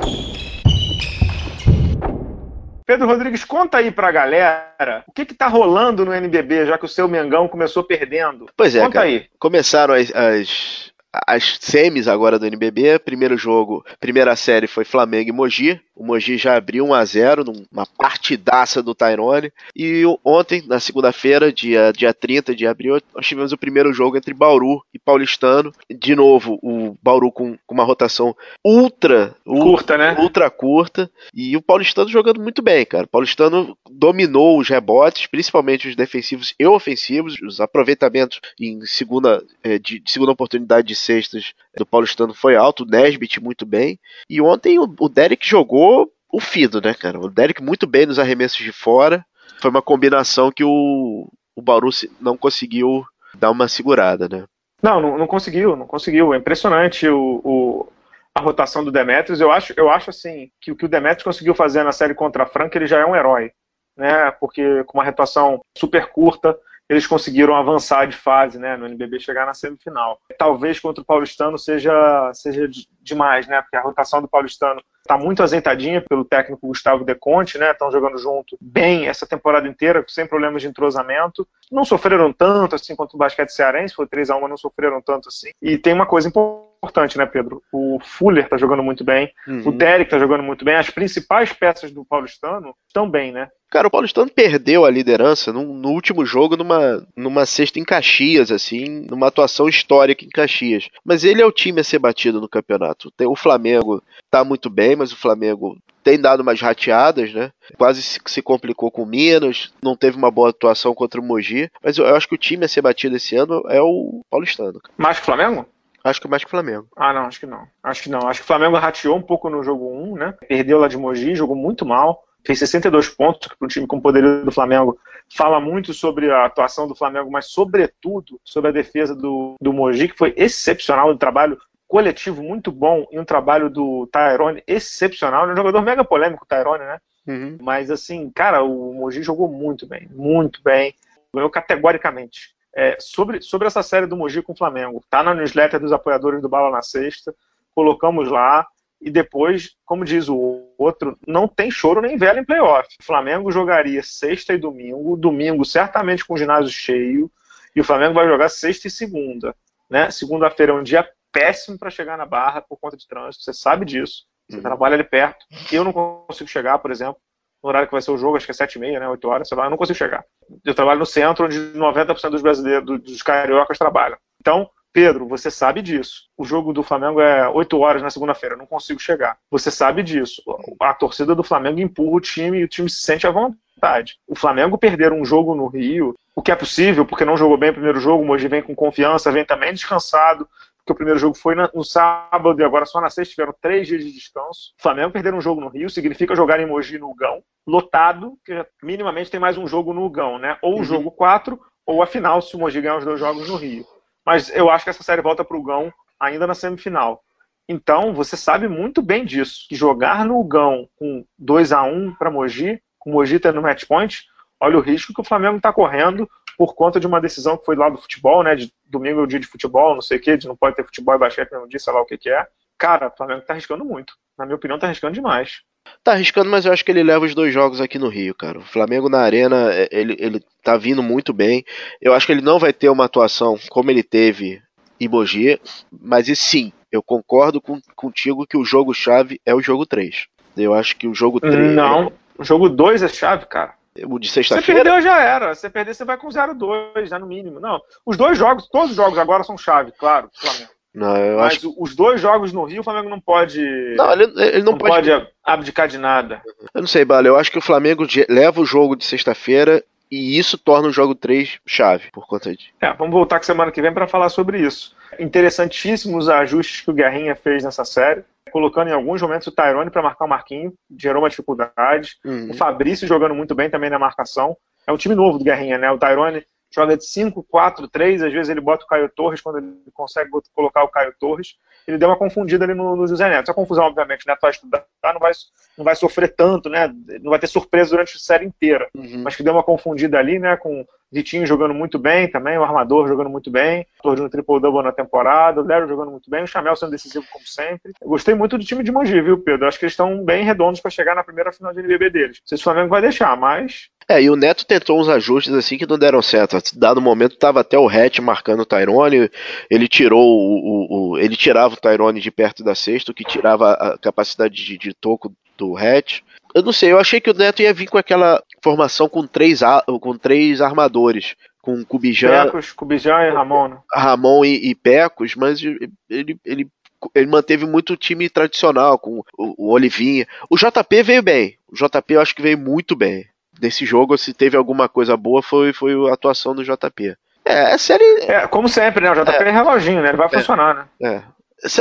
Pedro 2.84 3.06
Rodrigues, 3.06 3.44
conta 3.44 3.78
aí 3.78 3.90
pra 3.90 4.10
galera 4.10 5.04
o 5.06 5.12
que 5.12 5.24
que 5.24 5.34
tá 5.34 5.46
rolando 5.46 6.04
no 6.04 6.12
NBB, 6.12 6.66
já 6.66 6.78
que 6.78 6.84
o 6.84 6.88
seu 6.88 7.08
Mengão 7.08 7.48
começou 7.48 7.84
perdendo. 7.84 8.46
Pois 8.56 8.74
é, 8.74 8.80
conta 8.80 8.94
cara, 8.94 9.06
aí. 9.06 9.26
Começaram 9.38 9.94
as, 9.94 10.14
as 10.14 10.92
as 11.26 11.58
semis 11.60 12.08
agora 12.08 12.38
do 12.38 12.46
NBB. 12.46 12.98
Primeiro 12.98 13.36
jogo, 13.36 13.84
primeira 14.00 14.34
série 14.34 14.66
foi 14.66 14.84
Flamengo 14.84 15.28
e 15.28 15.32
Mogi. 15.32 15.80
O 15.94 16.04
Mogi 16.04 16.36
já 16.36 16.56
abriu 16.56 16.86
1 16.86 16.94
a 16.94 17.04
0 17.04 17.44
numa 17.44 17.86
partidaça 17.98 18.82
do 18.82 18.94
Tyrone. 18.94 19.52
E 19.76 20.02
ontem, 20.24 20.62
na 20.66 20.80
segunda-feira, 20.80 21.52
dia, 21.52 21.92
dia 21.92 22.14
30 22.14 22.54
de 22.54 22.66
abril, 22.66 22.98
nós 23.14 23.26
tivemos 23.26 23.52
o 23.52 23.58
primeiro 23.58 23.92
jogo 23.92 24.16
entre 24.16 24.34
Bauru 24.34 24.82
e 24.92 24.98
Paulistano. 24.98 25.72
De 25.90 26.14
novo, 26.14 26.58
o 26.62 26.96
Bauru 27.02 27.30
com, 27.30 27.56
com 27.66 27.74
uma 27.74 27.84
rotação 27.84 28.34
ultra 28.64 29.34
curta, 29.44 29.68
ultra, 29.68 29.98
né? 29.98 30.16
Ultra 30.18 30.50
curta. 30.50 31.10
E 31.34 31.56
o 31.56 31.62
Paulistano 31.62 32.08
jogando 32.08 32.40
muito 32.40 32.62
bem, 32.62 32.84
cara. 32.86 33.04
O 33.04 33.08
Paulistano 33.08 33.76
dominou 33.90 34.58
os 34.58 34.68
rebotes, 34.68 35.26
principalmente 35.26 35.88
os 35.88 35.96
defensivos 35.96 36.54
e 36.58 36.66
ofensivos, 36.66 37.36
os 37.42 37.60
aproveitamentos 37.60 38.40
em 38.58 38.84
segunda, 38.86 39.42
eh, 39.62 39.78
de, 39.78 39.98
de 40.00 40.10
segunda 40.10 40.32
oportunidade 40.32 40.88
de 40.88 40.94
cestas 40.94 41.52
do 41.76 41.86
Paulistano 41.86 42.34
foi 42.34 42.56
alto, 42.56 42.84
o 42.84 42.86
Nesbit 42.86 43.40
muito 43.42 43.64
bem. 43.64 43.98
E 44.28 44.40
ontem 44.40 44.78
o, 44.78 44.94
o 45.00 45.08
Derek 45.08 45.46
jogou 45.46 46.10
o 46.30 46.40
fido, 46.40 46.80
né, 46.80 46.94
cara? 46.94 47.18
O 47.18 47.28
Derek 47.28 47.62
muito 47.62 47.86
bem 47.86 48.06
nos 48.06 48.18
arremessos 48.18 48.58
de 48.58 48.72
fora. 48.72 49.24
Foi 49.60 49.70
uma 49.70 49.82
combinação 49.82 50.50
que 50.50 50.64
o, 50.64 51.28
o 51.54 51.62
Bauru 51.62 51.90
não 52.20 52.36
conseguiu 52.36 53.04
dar 53.34 53.50
uma 53.50 53.68
segurada, 53.68 54.28
né? 54.28 54.44
Não, 54.82 55.00
não, 55.00 55.16
não 55.16 55.26
conseguiu, 55.26 55.76
não 55.76 55.86
conseguiu. 55.86 56.34
É 56.34 56.38
impressionante 56.38 57.08
o, 57.08 57.40
o, 57.44 57.92
a 58.34 58.40
rotação 58.40 58.82
do 58.84 58.90
Demetrius. 58.90 59.40
Eu 59.40 59.52
acho, 59.52 59.72
eu 59.76 59.88
acho 59.88 60.10
assim 60.10 60.50
que 60.60 60.72
o 60.72 60.76
que 60.76 60.86
o 60.86 60.88
Demetrius 60.88 61.22
conseguiu 61.22 61.54
fazer 61.54 61.84
na 61.84 61.92
série 61.92 62.14
contra 62.14 62.42
a 62.42 62.46
Franca, 62.46 62.76
ele 62.76 62.86
já 62.86 62.98
é 62.98 63.06
um 63.06 63.14
herói, 63.14 63.52
né? 63.96 64.30
Porque 64.32 64.82
com 64.84 64.98
uma 64.98 65.04
rotação 65.04 65.60
super 65.76 66.08
curta, 66.08 66.58
eles 66.88 67.06
conseguiram 67.06 67.54
avançar 67.54 68.06
de 68.06 68.16
fase, 68.16 68.58
né, 68.58 68.76
no 68.76 68.86
NBB 68.86 69.20
chegar 69.20 69.46
na 69.46 69.54
semifinal. 69.54 70.20
Talvez 70.38 70.78
contra 70.78 71.02
o 71.02 71.06
Paulistano 71.06 71.58
seja 71.58 72.30
seja 72.34 72.68
demais, 73.00 73.46
né, 73.46 73.60
porque 73.62 73.76
a 73.76 73.82
rotação 73.82 74.20
do 74.20 74.28
Paulistano 74.28 74.82
está 75.02 75.18
muito 75.18 75.42
azeitadinha 75.42 76.00
pelo 76.00 76.24
técnico 76.24 76.68
Gustavo 76.68 77.04
De 77.04 77.14
Conte, 77.14 77.58
né? 77.58 77.72
Estão 77.72 77.90
jogando 77.90 78.16
junto 78.18 78.56
bem 78.60 79.08
essa 79.08 79.26
temporada 79.26 79.66
inteira, 79.66 80.04
sem 80.08 80.26
problemas 80.26 80.62
de 80.62 80.68
entrosamento. 80.68 81.46
Não 81.70 81.84
sofreram 81.84 82.32
tanto 82.32 82.76
assim 82.76 82.94
quanto 82.94 83.14
o 83.14 83.18
basquete 83.18 83.50
cearense, 83.50 83.94
foi 83.94 84.06
3 84.06 84.30
a 84.30 84.36
1 84.36 84.40
mas 84.40 84.50
não 84.50 84.56
sofreram 84.56 85.02
tanto 85.02 85.28
assim. 85.28 85.50
E 85.60 85.76
tem 85.76 85.92
uma 85.92 86.06
coisa 86.06 86.28
importante, 86.28 86.71
né, 87.16 87.26
Pedro? 87.26 87.62
O 87.72 87.98
Fuller 88.02 88.44
está 88.44 88.56
jogando 88.56 88.82
muito 88.82 89.04
bem, 89.04 89.32
uhum. 89.46 89.68
o 89.68 89.72
Derek 89.72 90.04
está 90.04 90.18
jogando 90.18 90.42
muito 90.42 90.64
bem, 90.64 90.74
as 90.74 90.90
principais 90.90 91.52
peças 91.52 91.90
do 91.90 92.04
Paulistano 92.04 92.74
estão 92.86 93.08
bem, 93.08 93.32
né? 93.32 93.48
Cara, 93.70 93.88
o 93.88 93.90
Paulistano 93.90 94.30
perdeu 94.30 94.84
a 94.84 94.90
liderança 94.90 95.50
no, 95.50 95.62
no, 95.72 95.88
último 95.90 96.26
jogo 96.26 96.58
numa, 96.58 97.06
numa 97.16 97.46
sexta 97.46 97.78
em 97.78 97.84
Caxias, 97.84 98.50
assim, 98.50 99.06
numa 99.08 99.28
atuação 99.28 99.66
histórica 99.66 100.26
em 100.26 100.28
Caxias. 100.28 100.90
Mas 101.02 101.24
ele 101.24 101.40
é 101.40 101.46
o 101.46 101.52
time 101.52 101.80
a 101.80 101.84
ser 101.84 101.98
batido 101.98 102.38
no 102.38 102.48
campeonato. 102.48 103.10
Tem, 103.12 103.26
o 103.26 103.34
Flamengo 103.34 104.02
tá 104.30 104.44
muito 104.44 104.68
bem, 104.68 104.94
mas 104.94 105.10
o 105.10 105.16
Flamengo 105.16 105.78
tem 106.04 106.20
dado 106.20 106.40
umas 106.40 106.60
rateadas, 106.60 107.32
né? 107.32 107.50
Quase 107.78 108.02
se, 108.02 108.20
se 108.26 108.42
complicou 108.42 108.90
com 108.90 109.04
o 109.04 109.06
Minas, 109.06 109.72
não 109.82 109.96
teve 109.96 110.18
uma 110.18 110.30
boa 110.30 110.50
atuação 110.50 110.94
contra 110.94 111.18
o 111.18 111.24
Mogi. 111.24 111.70
Mas 111.82 111.96
eu, 111.96 112.04
eu 112.04 112.14
acho 112.14 112.28
que 112.28 112.34
o 112.34 112.38
time 112.38 112.66
a 112.66 112.68
ser 112.68 112.82
batido 112.82 113.16
esse 113.16 113.36
ano 113.36 113.62
é 113.68 113.80
o 113.80 114.20
Paulistano. 114.30 114.82
Mais 114.98 115.16
que 115.16 115.22
o 115.22 115.26
Flamengo? 115.26 115.66
Acho 116.04 116.20
que 116.20 116.28
mais 116.28 116.42
que 116.42 116.48
o 116.48 116.50
Flamengo. 116.50 116.88
Ah, 116.96 117.12
não, 117.12 117.26
acho 117.26 117.40
que 117.40 117.46
não. 117.46 117.66
Acho 117.82 118.02
que 118.02 118.10
não. 118.10 118.28
Acho 118.28 118.40
que 118.40 118.44
o 118.44 118.46
Flamengo 118.46 118.76
rateou 118.76 119.16
um 119.16 119.22
pouco 119.22 119.48
no 119.48 119.62
jogo 119.62 119.88
1, 119.88 120.16
né? 120.16 120.34
Perdeu 120.48 120.78
lá 120.78 120.88
de 120.88 120.96
Mogi, 120.96 121.34
jogou 121.34 121.56
muito 121.56 121.86
mal 121.86 122.24
fez 122.44 122.58
62 122.58 123.08
pontos, 123.10 123.48
que 123.48 123.56
para 123.56 123.66
um 123.66 123.68
time 123.68 123.86
com 123.86 123.96
o 123.96 124.02
poderio 124.02 124.44
do 124.44 124.52
Flamengo 124.52 124.98
fala 125.34 125.60
muito 125.60 125.94
sobre 125.94 126.30
a 126.30 126.44
atuação 126.44 126.86
do 126.86 126.94
Flamengo, 126.94 127.30
mas 127.30 127.46
sobretudo 127.46 128.40
sobre 128.44 128.70
a 128.70 128.72
defesa 128.72 129.14
do, 129.14 129.54
do 129.60 129.72
Mogi, 129.72 130.08
que 130.08 130.18
foi 130.18 130.34
excepcional, 130.36 131.10
um 131.10 131.16
trabalho 131.16 131.58
coletivo 131.88 132.42
muito 132.42 132.72
bom 132.72 133.06
e 133.10 133.18
um 133.18 133.24
trabalho 133.24 133.70
do 133.70 134.08
Tyrone 134.12 134.62
excepcional, 134.66 135.48
é 135.48 135.52
um 135.52 135.56
jogador 135.56 135.82
mega 135.82 136.04
polêmico, 136.04 136.44
o 136.44 136.48
Tyrone, 136.48 136.84
né? 136.84 136.98
Uhum. 137.26 137.58
Mas 137.60 137.90
assim, 137.90 138.30
cara, 138.30 138.62
o 138.62 138.94
Mogi 138.94 139.22
jogou 139.22 139.48
muito 139.48 139.86
bem, 139.86 140.08
muito 140.10 140.60
bem, 140.62 140.94
ganhou 141.32 141.50
categoricamente. 141.50 142.54
É, 142.74 142.96
sobre, 142.98 143.42
sobre 143.42 143.66
essa 143.66 143.82
série 143.82 144.06
do 144.06 144.16
Mogi 144.16 144.42
com 144.42 144.52
o 144.52 144.56
Flamengo, 144.56 145.04
tá 145.10 145.22
na 145.22 145.34
newsletter 145.34 145.78
dos 145.78 145.92
apoiadores 145.92 146.40
do 146.40 146.48
Bala 146.48 146.70
na 146.70 146.82
Sexta, 146.82 147.34
colocamos 147.74 148.30
lá, 148.30 148.66
e 149.00 149.10
depois, 149.10 149.74
como 149.84 150.04
diz 150.04 150.28
o 150.28 150.72
outro, 150.78 151.18
não 151.26 151.48
tem 151.48 151.70
choro 151.70 152.00
nem 152.00 152.16
vela 152.16 152.38
em 152.38 152.44
playoff. 152.44 152.88
O 153.00 153.04
Flamengo 153.04 153.50
jogaria 153.50 154.00
sexta 154.02 154.54
e 154.54 154.58
domingo, 154.58 155.16
domingo 155.16 155.64
certamente 155.64 156.24
com 156.24 156.34
o 156.34 156.38
ginásio 156.38 156.70
cheio, 156.70 157.30
e 157.74 157.80
o 157.80 157.84
Flamengo 157.84 158.14
vai 158.14 158.26
jogar 158.28 158.48
sexta 158.48 158.86
e 158.86 158.90
segunda. 158.90 159.56
Né? 159.90 160.10
Segunda-feira 160.10 160.72
é 160.72 160.74
um 160.74 160.82
dia 160.84 161.06
péssimo 161.32 161.78
para 161.78 161.90
chegar 161.90 162.16
na 162.16 162.24
Barra 162.24 162.62
por 162.62 162.78
conta 162.78 162.96
de 162.96 163.08
trânsito, 163.08 163.42
você 163.42 163.52
sabe 163.52 163.84
disso. 163.84 164.24
Você 164.48 164.56
uhum. 164.56 164.62
trabalha 164.62 164.94
ali 164.94 165.04
perto. 165.04 165.46
Eu 165.72 165.82
não 165.82 165.92
consigo 165.92 166.48
chegar, 166.48 166.78
por 166.78 166.90
exemplo, 166.90 167.16
no 167.62 167.68
horário 167.68 167.88
que 167.88 167.94
vai 167.94 168.02
ser 168.02 168.10
o 168.10 168.18
jogo, 168.18 168.36
acho 168.36 168.46
que 168.46 168.50
é 168.50 168.54
7 168.54 168.74
e 168.74 168.78
meia, 168.80 169.00
né, 169.00 169.08
8 169.08 169.28
horas, 169.28 169.48
sei 169.48 169.56
lá, 169.56 169.64
eu 169.64 169.70
não 169.70 169.76
consigo 169.76 169.96
chegar. 169.96 170.24
Eu 170.64 170.74
trabalho 170.74 171.00
no 171.00 171.06
centro, 171.06 171.46
onde 171.46 171.58
90% 171.58 172.30
dos 172.30 172.42
brasileiros, 172.42 173.00
dos 173.00 173.22
cariocas 173.22 173.78
trabalham. 173.78 174.16
Então, 174.40 174.68
Pedro, 174.92 175.26
você 175.26 175.50
sabe 175.50 175.80
disso. 175.80 176.24
O 176.36 176.44
jogo 176.44 176.72
do 176.72 176.82
Flamengo 176.82 177.20
é 177.20 177.48
8 177.48 177.78
horas 177.78 178.02
na 178.02 178.10
segunda-feira, 178.10 178.56
não 178.56 178.66
consigo 178.66 179.00
chegar. 179.00 179.38
Você 179.50 179.70
sabe 179.70 180.02
disso. 180.02 180.42
A 180.80 180.92
torcida 180.92 181.34
do 181.34 181.42
Flamengo 181.42 181.80
empurra 181.80 182.16
o 182.16 182.20
time 182.20 182.58
e 182.58 182.64
o 182.64 182.68
time 182.68 182.90
se 182.90 183.00
sente 183.00 183.26
à 183.26 183.30
vontade. 183.30 184.18
O 184.26 184.34
Flamengo 184.34 184.76
perder 184.76 185.12
um 185.12 185.24
jogo 185.24 185.54
no 185.54 185.66
Rio, 185.66 186.14
o 186.34 186.42
que 186.42 186.52
é 186.52 186.56
possível, 186.56 187.06
porque 187.06 187.24
não 187.24 187.36
jogou 187.36 187.56
bem 187.56 187.70
o 187.70 187.74
primeiro 187.74 188.00
jogo, 188.00 188.30
hoje 188.30 188.48
vem 188.48 188.62
com 188.62 188.74
confiança, 188.74 189.32
vem 189.32 189.44
também 189.44 189.72
descansado, 189.72 190.46
porque 190.84 190.92
o 190.92 190.96
primeiro 190.96 191.18
jogo 191.18 191.36
foi 191.36 191.54
no 191.54 191.84
sábado 191.84 192.60
e 192.60 192.64
agora 192.64 192.84
só 192.84 193.00
na 193.00 193.08
sexta 193.08 193.34
tiveram 193.34 193.54
três 193.60 193.86
dias 193.86 194.04
de 194.04 194.12
descanso. 194.12 194.74
O 194.78 194.82
Flamengo 194.82 195.12
perder 195.12 195.32
um 195.32 195.40
jogo 195.40 195.60
no 195.60 195.68
Rio 195.68 195.88
significa 195.88 196.34
jogar 196.34 196.58
em 196.58 196.66
Mogi 196.66 196.98
no 196.98 197.14
Gão, 197.14 197.42
lotado, 197.66 198.36
que 198.44 198.66
minimamente 198.82 199.30
tem 199.30 199.38
mais 199.38 199.56
um 199.56 199.66
jogo 199.66 199.94
no 199.94 200.10
Gão, 200.10 200.38
né? 200.38 200.58
Ou 200.60 200.74
o 200.74 200.78
uhum. 200.78 200.84
jogo 200.84 201.10
4, 201.12 201.58
ou 201.86 202.02
a 202.02 202.06
final, 202.06 202.42
se 202.42 202.56
o 202.56 202.58
Mogi 202.58 202.80
ganhar 202.80 202.98
os 202.98 203.04
dois 203.04 203.20
jogos 203.20 203.48
no 203.48 203.56
Rio. 203.56 203.84
Mas 204.26 204.50
eu 204.54 204.68
acho 204.68 204.84
que 204.84 204.90
essa 204.90 205.04
série 205.04 205.22
volta 205.22 205.44
para 205.44 205.56
o 205.56 205.62
Gão 205.62 205.92
ainda 206.18 206.46
na 206.46 206.54
semifinal. 206.54 207.22
Então, 207.68 208.12
você 208.12 208.36
sabe 208.36 208.66
muito 208.66 209.00
bem 209.00 209.24
disso, 209.24 209.66
que 209.68 209.76
jogar 209.76 210.24
no 210.24 210.42
Gão 210.42 210.88
com 210.96 211.24
2 211.38 211.72
a 211.72 211.84
1 211.84 212.16
para 212.16 212.30
Mogi, 212.30 212.82
com 212.98 213.10
o 213.10 213.12
Mogi 213.14 213.38
tendo 213.38 213.62
match 213.62 213.86
point, 213.86 214.24
olha 214.60 214.78
o 214.78 214.80
risco 214.80 215.14
que 215.14 215.20
o 215.20 215.24
Flamengo 215.24 215.58
está 215.58 215.72
correndo 215.72 216.28
por 216.56 216.74
conta 216.74 217.00
de 217.00 217.06
uma 217.06 217.20
decisão 217.20 217.56
que 217.56 217.64
foi 217.64 217.76
lá 217.76 217.88
do 217.88 217.98
futebol, 217.98 218.42
né? 218.42 218.54
De 218.54 218.72
domingo 218.86 219.20
é 219.20 219.22
o 219.22 219.26
dia 219.26 219.40
de 219.40 219.46
futebol, 219.46 219.94
não 219.94 220.02
sei 220.02 220.18
o 220.18 220.20
quê, 220.20 220.36
de 220.36 220.48
não 220.48 220.56
pode 220.56 220.76
ter 220.76 220.84
futebol 220.84 221.14
e 221.14 221.18
basquete 221.18 221.52
no 221.52 221.68
dia, 221.68 221.78
sei 221.78 221.92
lá 221.92 222.00
o 222.00 222.06
que, 222.06 222.18
que 222.18 222.30
é. 222.30 222.46
Cara, 222.78 223.08
o 223.08 223.16
Flamengo 223.16 223.40
está 223.40 223.52
arriscando 223.52 223.84
muito. 223.84 224.14
Na 224.36 224.44
minha 224.44 224.56
opinião, 224.56 224.76
está 224.76 224.86
arriscando 224.86 225.14
demais. 225.14 225.62
Tá 226.02 226.12
arriscando, 226.12 226.50
mas 226.50 226.64
eu 226.64 226.72
acho 226.72 226.84
que 226.84 226.90
ele 226.90 227.02
leva 227.02 227.24
os 227.24 227.34
dois 227.34 227.52
jogos 227.52 227.80
aqui 227.80 227.98
no 227.98 228.08
Rio, 228.08 228.34
cara. 228.34 228.58
O 228.58 228.62
Flamengo 228.62 229.08
na 229.08 229.20
arena, 229.20 229.72
é, 229.72 229.88
ele, 229.90 230.16
ele 230.18 230.40
tá 230.62 230.76
vindo 230.76 231.02
muito 231.02 231.32
bem. 231.32 231.64
Eu 232.00 232.12
acho 232.14 232.26
que 232.26 232.32
ele 232.32 232.40
não 232.40 232.58
vai 232.58 232.72
ter 232.72 232.88
uma 232.88 233.04
atuação 233.04 233.56
como 233.68 233.90
ele 233.90 234.02
teve 234.02 234.60
em 235.00 235.08
Mogi, 235.08 235.60
mas 235.90 236.28
e 236.28 236.36
sim, 236.36 236.72
eu 236.90 237.02
concordo 237.02 237.60
com, 237.60 237.80
contigo 237.96 238.46
que 238.46 238.56
o 238.56 238.64
jogo-chave 238.64 239.40
é 239.44 239.54
o 239.54 239.62
jogo 239.62 239.86
3. 239.86 240.26
Eu 240.56 240.74
acho 240.74 240.96
que 240.96 241.08
o 241.08 241.14
jogo 241.14 241.40
3. 241.40 241.72
Não, 241.72 242.12
o 242.36 242.44
jogo 242.44 242.68
2 242.68 243.02
é 243.02 243.08
chave, 243.08 243.46
cara. 243.46 243.74
O 244.06 244.18
de 244.18 244.28
sexta-feira. 244.28 244.80
Você 244.80 244.84
perdeu 244.84 245.02
já 245.02 245.20
era. 245.20 245.54
Você 245.54 245.68
perder, 245.68 245.94
você 245.94 246.04
vai 246.04 246.16
com 246.16 246.28
0-2, 246.28 247.06
já 247.06 247.18
no 247.18 247.26
mínimo. 247.26 247.60
Não. 247.60 247.80
Os 248.06 248.16
dois 248.16 248.38
jogos, 248.38 248.66
todos 248.68 248.90
os 248.90 248.96
jogos 248.96 249.18
agora 249.18 249.44
são 249.44 249.58
chave, 249.58 249.92
claro, 249.92 250.30
Flamengo. 250.34 250.72
Não, 250.94 251.16
eu 251.16 251.38
Mas 251.38 251.54
acho... 251.54 251.74
os 251.78 251.96
dois 251.96 252.20
jogos 252.20 252.52
no 252.52 252.64
Rio, 252.64 252.82
o 252.82 252.84
Flamengo 252.84 253.08
não 253.08 253.20
pode. 253.20 253.60
Não, 253.96 254.12
ele, 254.12 254.24
ele 254.36 254.62
não, 254.62 254.72
não 254.72 254.78
pode... 254.78 255.10
pode... 255.10 255.28
abdicar 255.42 255.88
de 255.88 255.96
nada. 255.96 256.42
Eu 256.74 256.82
não 256.82 256.88
sei, 256.88 257.04
Bala. 257.04 257.26
Eu 257.26 257.36
acho 257.36 257.50
que 257.50 257.58
o 257.58 257.62
Flamengo 257.62 258.06
leva 258.28 258.60
o 258.60 258.66
jogo 258.66 258.94
de 258.94 259.04
sexta-feira 259.04 259.82
e 260.12 260.38
isso 260.38 260.58
torna 260.58 260.88
o 260.88 260.92
jogo 260.92 261.14
3 261.14 261.58
chave 261.66 262.10
por 262.12 262.26
conta 262.26 262.54
disso. 262.54 262.68
É, 262.82 262.92
vamos 262.92 263.14
voltar 263.14 263.38
com 263.38 263.46
semana 263.46 263.72
que 263.72 263.80
vem 263.80 263.94
para 263.94 264.06
falar 264.06 264.28
sobre 264.28 264.60
isso. 264.60 264.94
Interessantíssimos 265.18 266.28
ajustes 266.28 266.82
que 266.82 266.90
o 266.90 266.94
Guerrinha 266.94 267.34
fez 267.34 267.64
nessa 267.64 267.82
série, 267.82 268.22
colocando 268.50 268.88
em 268.88 268.92
alguns 268.92 269.22
momentos 269.22 269.46
o 269.46 269.52
Tyrone 269.52 269.90
para 269.90 270.02
marcar 270.02 270.26
o 270.26 270.28
Marquinho, 270.28 270.74
gerou 270.98 271.22
uma 271.22 271.30
dificuldade. 271.30 272.18
Uhum. 272.22 272.50
O 272.50 272.54
Fabrício 272.54 273.08
jogando 273.08 273.34
muito 273.34 273.54
bem 273.54 273.70
também 273.70 273.88
na 273.88 273.98
marcação. 273.98 274.54
É 274.86 274.92
um 274.92 274.98
time 274.98 275.14
novo 275.14 275.38
do 275.38 275.44
Guerrinha, 275.44 275.78
né? 275.78 275.90
O 275.90 275.98
Tyrone 275.98 276.44
joga 276.74 276.96
de 276.96 277.06
5, 277.06 277.42
4, 277.42 277.88
3, 277.88 278.22
às 278.22 278.32
vezes 278.32 278.48
ele 278.48 278.60
bota 278.60 278.84
o 278.84 278.88
Caio 278.88 279.08
Torres 279.08 279.40
quando 279.40 279.58
ele 279.58 279.74
consegue 279.92 280.30
colocar 280.54 280.82
o 280.84 280.88
Caio 280.88 281.14
Torres. 281.18 281.56
Ele 281.86 281.98
deu 281.98 282.08
uma 282.08 282.16
confundida 282.16 282.64
ali 282.64 282.74
no, 282.74 282.96
no 282.96 283.06
José 283.06 283.28
Neto. 283.28 283.44
Essa 283.44 283.54
confusão, 283.54 283.84
obviamente, 283.84 284.24
o 284.24 284.28
Neto 284.28 284.40
vai 284.40 284.50
estudar, 284.50 284.86
não 285.04 285.18
vai, 285.18 285.32
não 285.76 285.84
vai 285.84 285.96
sofrer 285.96 286.34
tanto, 286.34 286.68
né? 286.68 286.92
Não 287.20 287.30
vai 287.30 287.38
ter 287.38 287.48
surpresa 287.48 287.90
durante 287.90 288.16
a 288.16 288.20
série 288.20 288.46
inteira. 288.46 288.88
Uhum. 288.94 289.22
Mas 289.22 289.36
que 289.36 289.42
deu 289.42 289.52
uma 289.52 289.62
confundida 289.62 290.18
ali, 290.18 290.38
né? 290.38 290.56
Com 290.56 290.86
Vitinho 291.12 291.46
jogando 291.46 291.74
muito 291.74 291.98
bem 291.98 292.28
também, 292.28 292.56
o 292.56 292.62
Armador 292.62 293.06
jogando 293.06 293.28
muito 293.28 293.50
bem, 293.50 293.86
Torres 294.02 294.20
no 294.20 294.30
triple-double 294.30 294.82
na 294.82 294.92
temporada, 294.92 295.60
o 295.60 295.64
Lero 295.64 295.86
jogando 295.86 296.10
muito 296.10 296.30
bem, 296.30 296.42
o 296.42 296.46
Chamel 296.46 296.74
sendo 296.74 296.90
decisivo 296.90 297.24
como 297.30 297.46
sempre. 297.46 297.92
Eu 298.00 298.08
gostei 298.08 298.34
muito 298.34 298.56
do 298.56 298.64
time 298.64 298.82
de 298.82 298.90
Mogi, 298.90 299.20
viu, 299.20 299.38
Pedro? 299.38 299.66
Acho 299.66 299.78
que 299.78 299.84
eles 299.84 299.92
estão 299.92 300.24
bem 300.24 300.44
redondos 300.44 300.80
para 300.80 300.90
chegar 300.90 301.14
na 301.14 301.22
primeira 301.22 301.52
final 301.52 301.72
de 301.72 301.80
NBB 301.80 302.10
deles. 302.10 302.38
Não 302.40 302.46
sei 302.46 302.56
se 302.56 302.62
o 302.62 302.64
Flamengo 302.64 302.88
vai 302.88 303.02
deixar, 303.02 303.36
mas 303.36 303.90
é, 304.08 304.22
e 304.22 304.30
o 304.30 304.36
Neto 304.36 304.66
tentou 304.66 305.00
uns 305.00 305.08
ajustes 305.08 305.54
assim 305.54 305.78
que 305.78 305.86
não 305.86 305.98
deram 305.98 306.20
certo. 306.20 306.56
Dado 306.76 307.00
momento 307.00 307.34
estava 307.34 307.60
até 307.60 307.78
o 307.78 307.88
Hatch 307.88 308.18
marcando 308.18 308.60
o 308.60 308.66
Tyrone, 308.66 309.30
ele 309.70 309.88
tirou 309.88 310.20
o, 310.20 310.58
o, 310.58 311.12
o, 311.12 311.18
ele 311.18 311.36
tirava 311.36 311.74
o 311.74 311.76
Tyrone 311.76 312.20
de 312.20 312.30
perto 312.30 312.64
da 312.64 312.74
cesta, 312.74 313.14
que 313.14 313.24
tirava 313.24 313.72
a 313.72 313.98
capacidade 313.98 314.54
de, 314.54 314.76
de 314.76 314.92
toco 314.92 315.32
do 315.56 315.76
Hatch. 315.76 316.20
Eu 316.54 316.62
não 316.62 316.72
sei, 316.72 316.92
eu 316.92 316.98
achei 316.98 317.20
que 317.20 317.30
o 317.30 317.34
Neto 317.34 317.62
ia 317.62 317.72
vir 317.72 317.88
com 317.88 317.98
aquela 317.98 318.42
formação 318.62 319.08
com 319.08 319.26
três, 319.26 319.60
com 320.00 320.16
três 320.16 320.60
armadores. 320.60 321.34
Com 321.60 321.84
Cubijan. 321.84 322.46
Pecos, 322.46 322.72
Cubijan 322.72 323.22
e 323.22 323.30
Ramon. 323.30 323.68
Né? 323.68 323.78
Ramon 323.94 324.44
e, 324.44 324.70
e 324.70 324.74
Pecos, 324.74 325.36
mas 325.36 325.62
ele, 326.10 326.36
ele, 326.44 326.68
ele 327.14 327.26
manteve 327.26 327.64
muito 327.66 327.92
o 327.92 327.96
time 327.96 328.28
tradicional, 328.28 328.98
com 328.98 329.22
o, 329.38 329.72
Olivinha. 329.72 330.26
O 330.50 330.56
JP 330.56 331.02
veio 331.02 331.22
bem. 331.22 331.56
O 331.68 331.74
JP 331.74 332.14
eu 332.14 332.20
acho 332.20 332.34
que 332.34 332.42
veio 332.42 332.58
muito 332.58 332.94
bem. 332.94 333.26
Nesse 333.60 333.86
jogo, 333.86 334.18
se 334.18 334.34
teve 334.34 334.56
alguma 334.56 334.88
coisa 334.88 335.16
boa, 335.16 335.42
foi, 335.42 335.72
foi 335.72 335.94
a 336.10 336.14
atuação 336.14 336.54
do 336.54 336.64
JP. 336.64 337.16
É, 337.44 337.74
é 337.74 337.78
série. 337.78 338.04
É, 338.22 338.46
como 338.46 338.68
sempre, 338.68 339.04
né? 339.04 339.10
O 339.10 339.14
JP 339.14 339.30
é, 339.30 339.48
é 339.48 339.50
reloginho, 339.50 340.02
né? 340.02 340.08
Ele 340.08 340.16
vai 340.16 340.26
é, 340.26 340.30
funcionar, 340.30 340.74
né? 340.74 340.84
É. 341.00 341.22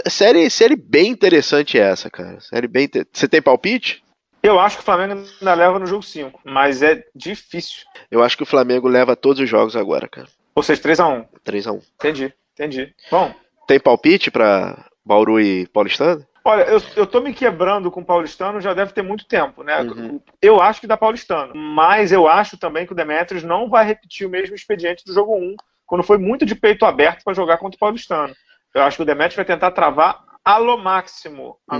Série, 0.09 0.47
série 0.49 0.75
bem 0.75 1.07
interessante 1.07 1.79
essa, 1.79 2.09
cara. 2.09 2.39
Série 2.39 2.67
bem. 2.67 2.87
Você 3.11 3.27
tem 3.27 3.41
palpite? 3.41 4.03
Eu 4.43 4.59
acho 4.59 4.77
que 4.77 4.81
o 4.81 4.85
Flamengo 4.85 5.23
ainda 5.39 5.53
leva 5.53 5.79
no 5.79 5.85
jogo 5.85 6.03
5, 6.03 6.41
mas 6.43 6.81
é 6.81 7.03
difícil. 7.15 7.85
Eu 8.09 8.23
acho 8.23 8.35
que 8.35 8.43
o 8.43 8.47
Flamengo 8.47 8.87
leva 8.87 9.15
todos 9.15 9.39
os 9.39 9.49
jogos 9.49 9.75
agora, 9.75 10.07
cara. 10.07 10.27
Ou 10.55 10.63
seja, 10.63 10.81
3x1. 10.81 11.27
3x1. 11.45 11.81
Entendi, 11.95 12.33
entendi. 12.53 12.95
Bom. 13.09 13.33
Tem 13.67 13.79
palpite 13.79 14.31
pra 14.31 14.85
Bauru 15.05 15.39
e 15.39 15.67
Paulistano? 15.67 16.25
Olha, 16.43 16.63
eu, 16.63 16.81
eu 16.95 17.05
tô 17.05 17.21
me 17.21 17.33
quebrando 17.33 17.91
com 17.91 18.01
o 18.01 18.05
Paulistano 18.05 18.59
já 18.59 18.73
deve 18.73 18.93
ter 18.93 19.03
muito 19.03 19.27
tempo, 19.27 19.63
né? 19.63 19.81
Uhum. 19.81 20.19
Eu 20.41 20.59
acho 20.59 20.81
que 20.81 20.87
dá 20.87 20.97
Paulistano, 20.97 21.53
mas 21.55 22.11
eu 22.11 22.27
acho 22.27 22.57
também 22.57 22.85
que 22.85 22.93
o 22.93 22.95
Demetrius 22.95 23.43
não 23.43 23.69
vai 23.69 23.85
repetir 23.85 24.25
o 24.25 24.29
mesmo 24.29 24.55
expediente 24.55 25.05
do 25.05 25.13
jogo 25.13 25.35
1, 25.35 25.55
quando 25.85 26.03
foi 26.03 26.17
muito 26.17 26.43
de 26.45 26.55
peito 26.55 26.83
aberto 26.83 27.23
para 27.23 27.35
jogar 27.35 27.57
contra 27.57 27.75
o 27.75 27.79
Paulistano. 27.79 28.33
Eu 28.73 28.81
acho 28.81 28.97
que 28.97 29.03
o 29.03 29.05
Demetrius 29.05 29.35
vai 29.35 29.45
tentar 29.45 29.69
travar 29.71 30.23
a 30.43 30.57
lo 30.57 30.77
máximo 30.77 31.59
uhum. 31.69 31.77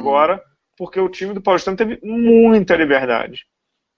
Porque 0.82 1.00
o 1.00 1.10
time 1.10 1.32
do 1.32 1.42
Paulistano 1.42 1.78
teve 1.78 2.00
muita 2.02 2.76
liberdade. 2.76 3.46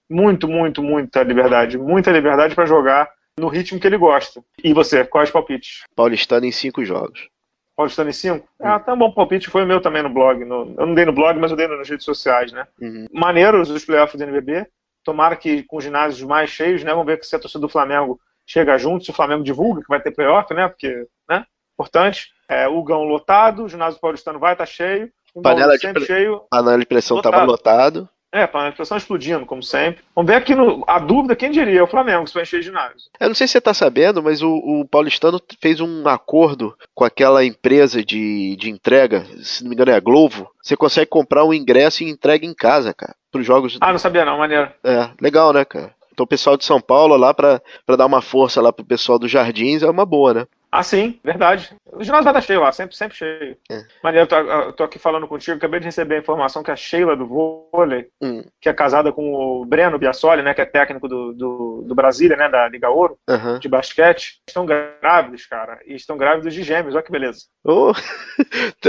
Muito, 0.06 0.46
muito, 0.46 0.82
muita 0.82 1.22
liberdade. 1.22 1.78
Muita 1.78 2.12
liberdade 2.12 2.54
para 2.54 2.66
jogar 2.66 3.10
no 3.38 3.48
ritmo 3.48 3.80
que 3.80 3.86
ele 3.86 3.96
gosta. 3.96 4.44
E 4.62 4.74
você, 4.74 5.02
quais 5.02 5.30
palpites? 5.30 5.84
Paulistano 5.96 6.44
em 6.44 6.52
cinco 6.52 6.84
jogos. 6.84 7.30
Paulistano 7.74 8.10
em 8.10 8.12
5? 8.12 8.46
Ah, 8.60 8.78
tá 8.78 8.92
um 8.92 8.98
bom 8.98 9.10
palpite, 9.10 9.48
foi 9.48 9.64
o 9.64 9.66
meu 9.66 9.80
também 9.80 10.02
no 10.02 10.10
blog. 10.10 10.44
No, 10.44 10.74
eu 10.76 10.86
não 10.86 10.94
dei 10.94 11.06
no 11.06 11.12
blog, 11.14 11.38
mas 11.38 11.50
eu 11.50 11.56
dei 11.56 11.66
nas 11.66 11.88
redes 11.88 12.04
sociais, 12.04 12.52
né? 12.52 12.68
Uhum. 12.78 13.06
Maneiros 13.10 13.70
os 13.70 13.82
playoffs 13.82 14.18
do 14.18 14.22
NBB. 14.22 14.66
Tomara 15.02 15.36
que 15.36 15.62
com 15.62 15.78
os 15.78 15.84
ginásios 15.84 16.22
mais 16.22 16.50
cheios, 16.50 16.84
né? 16.84 16.90
Vamos 16.90 17.06
ver 17.06 17.24
se 17.24 17.34
a 17.34 17.38
torcida 17.38 17.62
do 17.62 17.68
Flamengo 17.68 18.20
chega 18.46 18.76
junto, 18.76 19.06
se 19.06 19.10
o 19.10 19.14
Flamengo 19.14 19.42
divulga 19.42 19.80
que 19.80 19.88
vai 19.88 20.02
ter 20.02 20.10
playoff, 20.10 20.52
né? 20.52 20.68
Porque, 20.68 21.06
né? 21.26 21.46
Importante. 21.72 22.28
É, 22.46 22.68
o 22.68 22.82
Gão 22.82 23.04
lotado, 23.04 23.64
o 23.64 23.68
ginásio 23.70 23.98
paulistano 23.98 24.38
vai 24.38 24.52
estar 24.52 24.66
tá 24.66 24.70
cheio. 24.70 25.10
Panela 25.42 25.76
de, 25.76 25.92
pre... 25.92 26.04
cheio, 26.04 26.42
panela 26.50 26.78
de 26.78 26.86
pressão 26.86 27.18
estava 27.18 27.42
lotado. 27.44 28.08
É, 28.34 28.42
a 28.42 28.72
pressão 28.72 28.96
explodindo, 28.96 29.46
como 29.46 29.62
sempre. 29.62 30.02
Vamos 30.12 30.28
ver 30.28 30.36
aqui 30.36 30.56
no, 30.56 30.82
a 30.88 30.98
dúvida, 30.98 31.36
quem 31.36 31.52
diria? 31.52 31.78
É 31.78 31.82
o 31.82 31.86
Flamengo, 31.86 32.26
se 32.26 32.34
vai 32.34 32.42
encher 32.42 32.62
ginásio. 32.62 33.08
Eu 33.20 33.28
não 33.28 33.34
sei 33.34 33.46
se 33.46 33.52
você 33.52 33.58
está 33.58 33.72
sabendo, 33.72 34.20
mas 34.20 34.42
o, 34.42 34.50
o, 34.50 34.88
Paulistano 34.88 35.40
fez 35.60 35.80
um 35.80 36.08
acordo 36.08 36.76
com 36.92 37.04
aquela 37.04 37.44
empresa 37.44 38.04
de, 38.04 38.56
de 38.56 38.68
entrega, 38.68 39.24
se 39.40 39.62
não 39.62 39.68
me 39.68 39.76
engano 39.76 39.92
é 39.92 39.94
a 39.94 40.00
Globo. 40.00 40.50
Você 40.60 40.76
consegue 40.76 41.06
comprar 41.06 41.44
um 41.44 41.54
ingresso 41.54 42.02
e 42.02 42.10
entrega 42.10 42.44
em 42.44 42.52
casa, 42.52 42.92
cara, 42.92 43.14
para 43.30 43.40
os 43.40 43.46
jogos. 43.46 43.78
Ah, 43.80 43.92
não 43.92 44.00
sabia 44.00 44.24
não, 44.24 44.38
maneiro. 44.38 44.68
É, 44.82 45.10
legal, 45.20 45.52
né, 45.52 45.64
cara? 45.64 45.94
Então 46.12 46.24
o 46.24 46.28
pessoal 46.28 46.56
de 46.56 46.64
São 46.64 46.80
Paulo 46.80 47.16
lá 47.16 47.32
para 47.32 47.60
dar 47.96 48.06
uma 48.06 48.20
força 48.20 48.60
lá 48.60 48.72
pro 48.72 48.84
pessoal 48.84 49.16
dos 49.16 49.30
Jardins 49.30 49.84
é 49.84 49.88
uma 49.88 50.04
boa, 50.04 50.34
né? 50.34 50.46
Ah, 50.76 50.82
sim, 50.82 51.20
verdade. 51.22 51.72
O 51.92 52.02
ginásio 52.02 52.24
vai 52.24 52.32
estar 52.32 52.40
cheio 52.40 52.60
lá, 52.60 52.72
sempre, 52.72 52.96
sempre 52.96 53.16
cheio. 53.16 53.56
É. 53.70 53.84
Mas 54.02 54.16
eu 54.16 54.26
tô, 54.72 54.82
aqui 54.82 54.98
falando 54.98 55.28
contigo, 55.28 55.56
acabei 55.56 55.78
de 55.78 55.86
receber 55.86 56.16
a 56.16 56.18
informação 56.18 56.64
que 56.64 56.70
a 56.72 56.74
Sheila 56.74 57.16
do 57.16 57.28
vôlei, 57.28 58.08
hum. 58.20 58.42
que 58.60 58.68
é 58.68 58.72
casada 58.72 59.12
com 59.12 59.34
o 59.34 59.64
Breno 59.64 60.00
Biasoli, 60.00 60.42
né, 60.42 60.52
que 60.52 60.60
é 60.60 60.64
técnico 60.64 61.06
do, 61.06 61.32
do, 61.32 61.84
do 61.86 61.94
Brasília, 61.94 62.36
né, 62.36 62.48
da 62.48 62.66
Liga 62.66 62.90
Ouro, 62.90 63.16
uhum. 63.30 63.60
de 63.60 63.68
basquete, 63.68 64.40
estão 64.48 64.66
grávidos, 64.66 65.46
cara, 65.46 65.78
e 65.86 65.94
estão 65.94 66.16
grávidos 66.16 66.52
de 66.52 66.64
gêmeos, 66.64 66.96
olha 66.96 67.04
que 67.04 67.12
beleza. 67.12 67.42
Oh. 67.62 67.92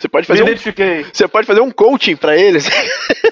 você 0.00 0.08
pode 0.08 0.26
fazer 0.26 0.42
Me 0.42 0.50
identifiquei. 0.50 1.02
Um, 1.02 1.14
você 1.14 1.28
pode 1.28 1.46
fazer 1.46 1.60
um 1.60 1.70
coaching 1.70 2.16
para 2.16 2.36
eles. 2.36 2.68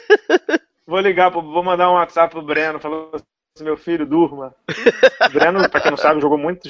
vou 0.86 1.00
ligar, 1.00 1.30
vou 1.30 1.64
mandar 1.64 1.90
um 1.90 1.94
WhatsApp 1.94 2.30
pro 2.30 2.42
Breno, 2.42 2.78
falando 2.78 3.10
assim, 3.56 3.64
meu 3.64 3.76
filho, 3.76 4.06
durma. 4.06 4.54
O 5.26 5.30
Breno, 5.34 5.68
pra 5.68 5.80
quem 5.80 5.90
não 5.90 5.98
sabe, 5.98 6.20
jogou 6.20 6.38
muito 6.38 6.68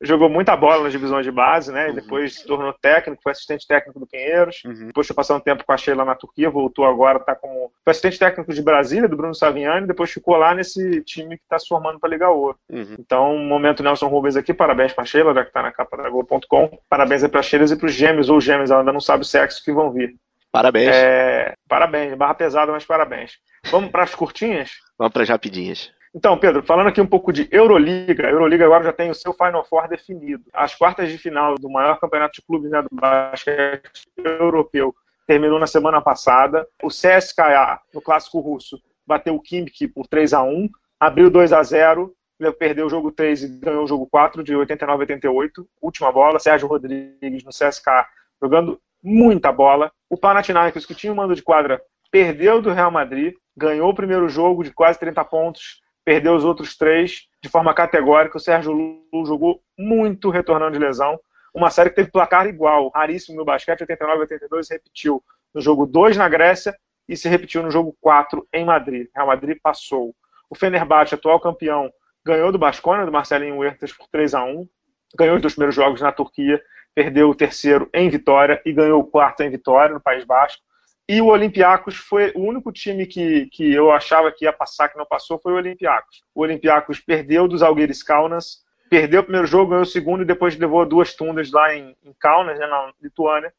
jogou 0.00 0.28
muita 0.28 0.56
bola 0.56 0.84
nas 0.84 0.92
divisões 0.92 1.24
de 1.24 1.32
base, 1.32 1.72
né? 1.72 1.86
E 1.86 1.88
uhum. 1.90 1.94
depois 1.96 2.34
se 2.36 2.46
tornou 2.46 2.72
técnico, 2.72 3.22
foi 3.22 3.32
assistente 3.32 3.66
técnico 3.66 3.98
do 3.98 4.06
Pinheiros. 4.06 4.62
Uhum. 4.64 4.86
Depois 4.86 5.06
foi 5.06 5.16
passar 5.16 5.34
um 5.34 5.40
tempo 5.40 5.64
com 5.64 5.72
a 5.72 5.76
Sheila 5.76 6.04
na 6.04 6.14
Turquia, 6.14 6.50
voltou 6.50 6.84
agora, 6.84 7.18
tá 7.18 7.34
como 7.34 7.72
foi 7.84 7.90
assistente 7.90 8.18
técnico 8.18 8.52
de 8.52 8.62
Brasília, 8.62 9.08
do 9.08 9.16
Bruno 9.16 9.34
Saviani, 9.34 9.86
depois 9.86 10.10
ficou 10.10 10.36
lá 10.36 10.54
nesse 10.54 11.02
time 11.02 11.36
que 11.36 11.42
está 11.42 11.58
se 11.58 11.66
formando 11.68 11.98
para 11.98 12.10
Liga 12.10 12.30
Ouro. 12.30 12.58
Uhum. 12.70 12.96
Então, 12.98 13.36
momento 13.38 13.82
Nelson 13.82 14.06
Rubens 14.06 14.36
aqui, 14.36 14.54
parabéns 14.54 14.92
para 14.92 15.02
a 15.02 15.06
Sheila, 15.06 15.34
já 15.34 15.42
que 15.42 15.48
está 15.48 15.62
na 15.62 15.72
capa 15.72 15.96
da 15.96 16.08
Globo.com. 16.08 16.78
Parabéns 16.88 17.24
aí 17.24 17.28
para 17.28 17.42
Sheila 17.42 17.64
e 17.64 17.76
para 17.76 17.86
os 17.86 17.94
gêmeos 17.94 18.30
ou 18.30 18.40
gêmeos, 18.40 18.70
ela 18.70 18.80
ainda 18.80 18.92
não 18.92 19.00
sabe 19.00 19.22
o 19.22 19.26
sexo 19.26 19.64
que 19.64 19.72
vão 19.72 19.90
vir. 19.90 20.14
Parabéns. 20.50 20.94
É, 20.94 21.54
parabéns, 21.68 22.14
barra 22.14 22.34
pesada, 22.34 22.72
mas 22.72 22.84
parabéns. 22.84 23.32
Vamos 23.70 23.90
para 23.90 24.04
as 24.04 24.14
curtinhas? 24.14 24.70
Vamos 24.96 25.12
para 25.12 25.22
as 25.22 25.28
rapidinhas. 25.28 25.92
Então, 26.14 26.38
Pedro, 26.38 26.62
falando 26.62 26.88
aqui 26.88 27.00
um 27.00 27.06
pouco 27.06 27.32
de 27.32 27.48
Euroliga, 27.50 28.26
a 28.26 28.30
Euroliga 28.30 28.64
agora 28.64 28.84
já 28.84 28.92
tem 28.92 29.10
o 29.10 29.14
seu 29.14 29.32
Final 29.32 29.64
Four 29.64 29.88
definido. 29.88 30.44
As 30.52 30.74
quartas 30.74 31.10
de 31.10 31.18
final 31.18 31.56
do 31.56 31.68
maior 31.68 31.98
campeonato 32.00 32.34
de 32.36 32.42
clubes 32.46 32.70
né, 32.70 32.80
do 32.82 32.88
basquete 32.90 34.08
europeu 34.16 34.94
terminou 35.26 35.58
na 35.58 35.66
semana 35.66 36.00
passada. 36.00 36.66
O 36.82 36.88
CSKA, 36.88 37.80
no 37.92 38.00
clássico 38.00 38.40
russo, 38.40 38.80
bateu 39.06 39.34
o 39.34 39.40
Kimki 39.40 39.86
por 39.86 40.06
3 40.06 40.32
a 40.32 40.42
1 40.42 40.68
abriu 40.98 41.30
2 41.30 41.52
a 41.52 41.62
0 41.62 42.12
perdeu 42.58 42.86
o 42.86 42.90
jogo 42.90 43.10
3 43.10 43.42
e 43.42 43.48
ganhou 43.58 43.84
o 43.84 43.86
jogo 43.86 44.06
4 44.06 44.44
de 44.44 44.54
89 44.54 44.94
a 44.94 45.02
88. 45.02 45.68
Última 45.82 46.12
bola, 46.12 46.38
Sérgio 46.38 46.68
Rodrigues 46.68 47.44
no 47.44 47.50
CSKA 47.50 48.06
jogando 48.40 48.80
muita 49.02 49.50
bola. 49.50 49.90
O 50.08 50.16
Panathinaikos, 50.16 50.86
que 50.86 50.94
tinha 50.94 51.12
um 51.12 51.16
mando 51.16 51.34
de 51.34 51.42
quadra, 51.42 51.82
perdeu 52.10 52.62
do 52.62 52.72
Real 52.72 52.90
Madrid, 52.90 53.34
ganhou 53.56 53.90
o 53.90 53.94
primeiro 53.94 54.28
jogo 54.28 54.62
de 54.62 54.70
quase 54.70 54.98
30 55.00 55.24
pontos, 55.24 55.80
perdeu 56.08 56.34
os 56.34 56.42
outros 56.42 56.74
três 56.74 57.28
de 57.42 57.50
forma 57.50 57.74
categórica. 57.74 58.38
O 58.38 58.40
Sérgio 58.40 58.72
Lu 58.72 59.26
jogou 59.26 59.60
muito 59.78 60.30
retornando 60.30 60.72
de 60.72 60.78
lesão. 60.78 61.20
Uma 61.52 61.68
série 61.68 61.90
que 61.90 61.96
teve 61.96 62.10
placar 62.10 62.46
igual, 62.46 62.88
raríssimo 62.88 63.36
no 63.36 63.44
basquete, 63.44 63.84
89-82, 63.84 64.70
repetiu 64.70 65.22
no 65.52 65.60
jogo 65.60 65.84
2 65.84 66.16
na 66.16 66.26
Grécia 66.26 66.74
e 67.06 67.14
se 67.14 67.28
repetiu 67.28 67.62
no 67.62 67.70
jogo 67.70 67.94
4 68.00 68.48
em 68.54 68.64
Madrid. 68.64 69.08
Real 69.14 69.26
Madrid 69.26 69.58
passou. 69.62 70.14
O 70.48 70.54
Fenerbahçe, 70.54 71.14
atual 71.14 71.38
campeão, 71.40 71.92
ganhou 72.24 72.50
do 72.50 72.58
Basconia, 72.58 73.04
do 73.04 73.12
Marcelinho 73.12 73.58
Huertas, 73.58 73.92
por 73.92 74.08
3 74.08 74.32
a 74.32 74.44
1 74.44 74.66
ganhou 75.14 75.36
os 75.36 75.42
dois 75.42 75.52
primeiros 75.52 75.74
jogos 75.74 76.00
na 76.00 76.10
Turquia, 76.10 76.58
perdeu 76.94 77.28
o 77.28 77.34
terceiro 77.34 77.86
em 77.92 78.08
Vitória 78.08 78.62
e 78.64 78.72
ganhou 78.72 79.00
o 79.00 79.04
quarto 79.06 79.42
em 79.42 79.50
Vitória, 79.50 79.92
no 79.92 80.00
País 80.00 80.24
Basco. 80.24 80.62
E 81.08 81.22
o 81.22 81.26
Olympiacos 81.28 81.96
foi 81.96 82.32
o 82.34 82.40
único 82.40 82.70
time 82.70 83.06
que, 83.06 83.46
que 83.46 83.72
eu 83.72 83.90
achava 83.90 84.30
que 84.30 84.44
ia 84.44 84.52
passar, 84.52 84.90
que 84.90 84.98
não 84.98 85.06
passou, 85.06 85.38
foi 85.38 85.54
o 85.54 85.56
Olympiacos. 85.56 86.22
O 86.34 86.42
Olympiacos 86.42 87.00
perdeu 87.00 87.48
dos 87.48 87.62
Algueires 87.62 88.02
Kaunas, 88.02 88.58
perdeu 88.90 89.20
o 89.20 89.24
primeiro 89.24 89.46
jogo, 89.46 89.70
ganhou 89.70 89.84
o 89.84 89.86
segundo 89.86 90.22
e 90.22 90.26
depois 90.26 90.54
levou 90.58 90.84
duas 90.84 91.14
tundas 91.14 91.50
lá 91.50 91.74
em, 91.74 91.96
em 92.04 92.12
Kaunas, 92.20 92.58
né, 92.58 92.66
na 92.66 92.92
Lituânia. 93.02 93.50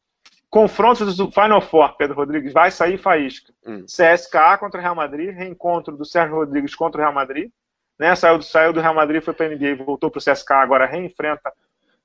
Confrontos 0.48 1.16
do 1.16 1.30
Final 1.32 1.60
Four, 1.60 1.96
Pedro 1.96 2.14
Rodrigues, 2.14 2.52
vai 2.52 2.70
sair 2.70 2.98
faísca. 2.98 3.52
Hum. 3.66 3.84
CSKA 3.84 4.56
contra 4.56 4.80
Real 4.80 4.94
Madrid, 4.94 5.34
reencontro 5.34 5.96
do 5.96 6.04
Sérgio 6.04 6.36
Rodrigues 6.36 6.76
contra 6.76 7.00
o 7.00 7.02
Real 7.02 7.12
Madrid. 7.12 7.50
Né, 7.98 8.14
saiu, 8.14 8.40
saiu 8.42 8.72
do 8.72 8.80
Real 8.80 8.94
Madrid, 8.94 9.22
foi 9.22 9.34
para 9.34 9.46
a 9.46 9.48
NBA 9.48 9.66
e 9.66 9.74
voltou 9.74 10.08
para 10.08 10.18
o 10.18 10.22
CSKA, 10.22 10.56
agora 10.56 10.86
reenfrenta 10.86 11.52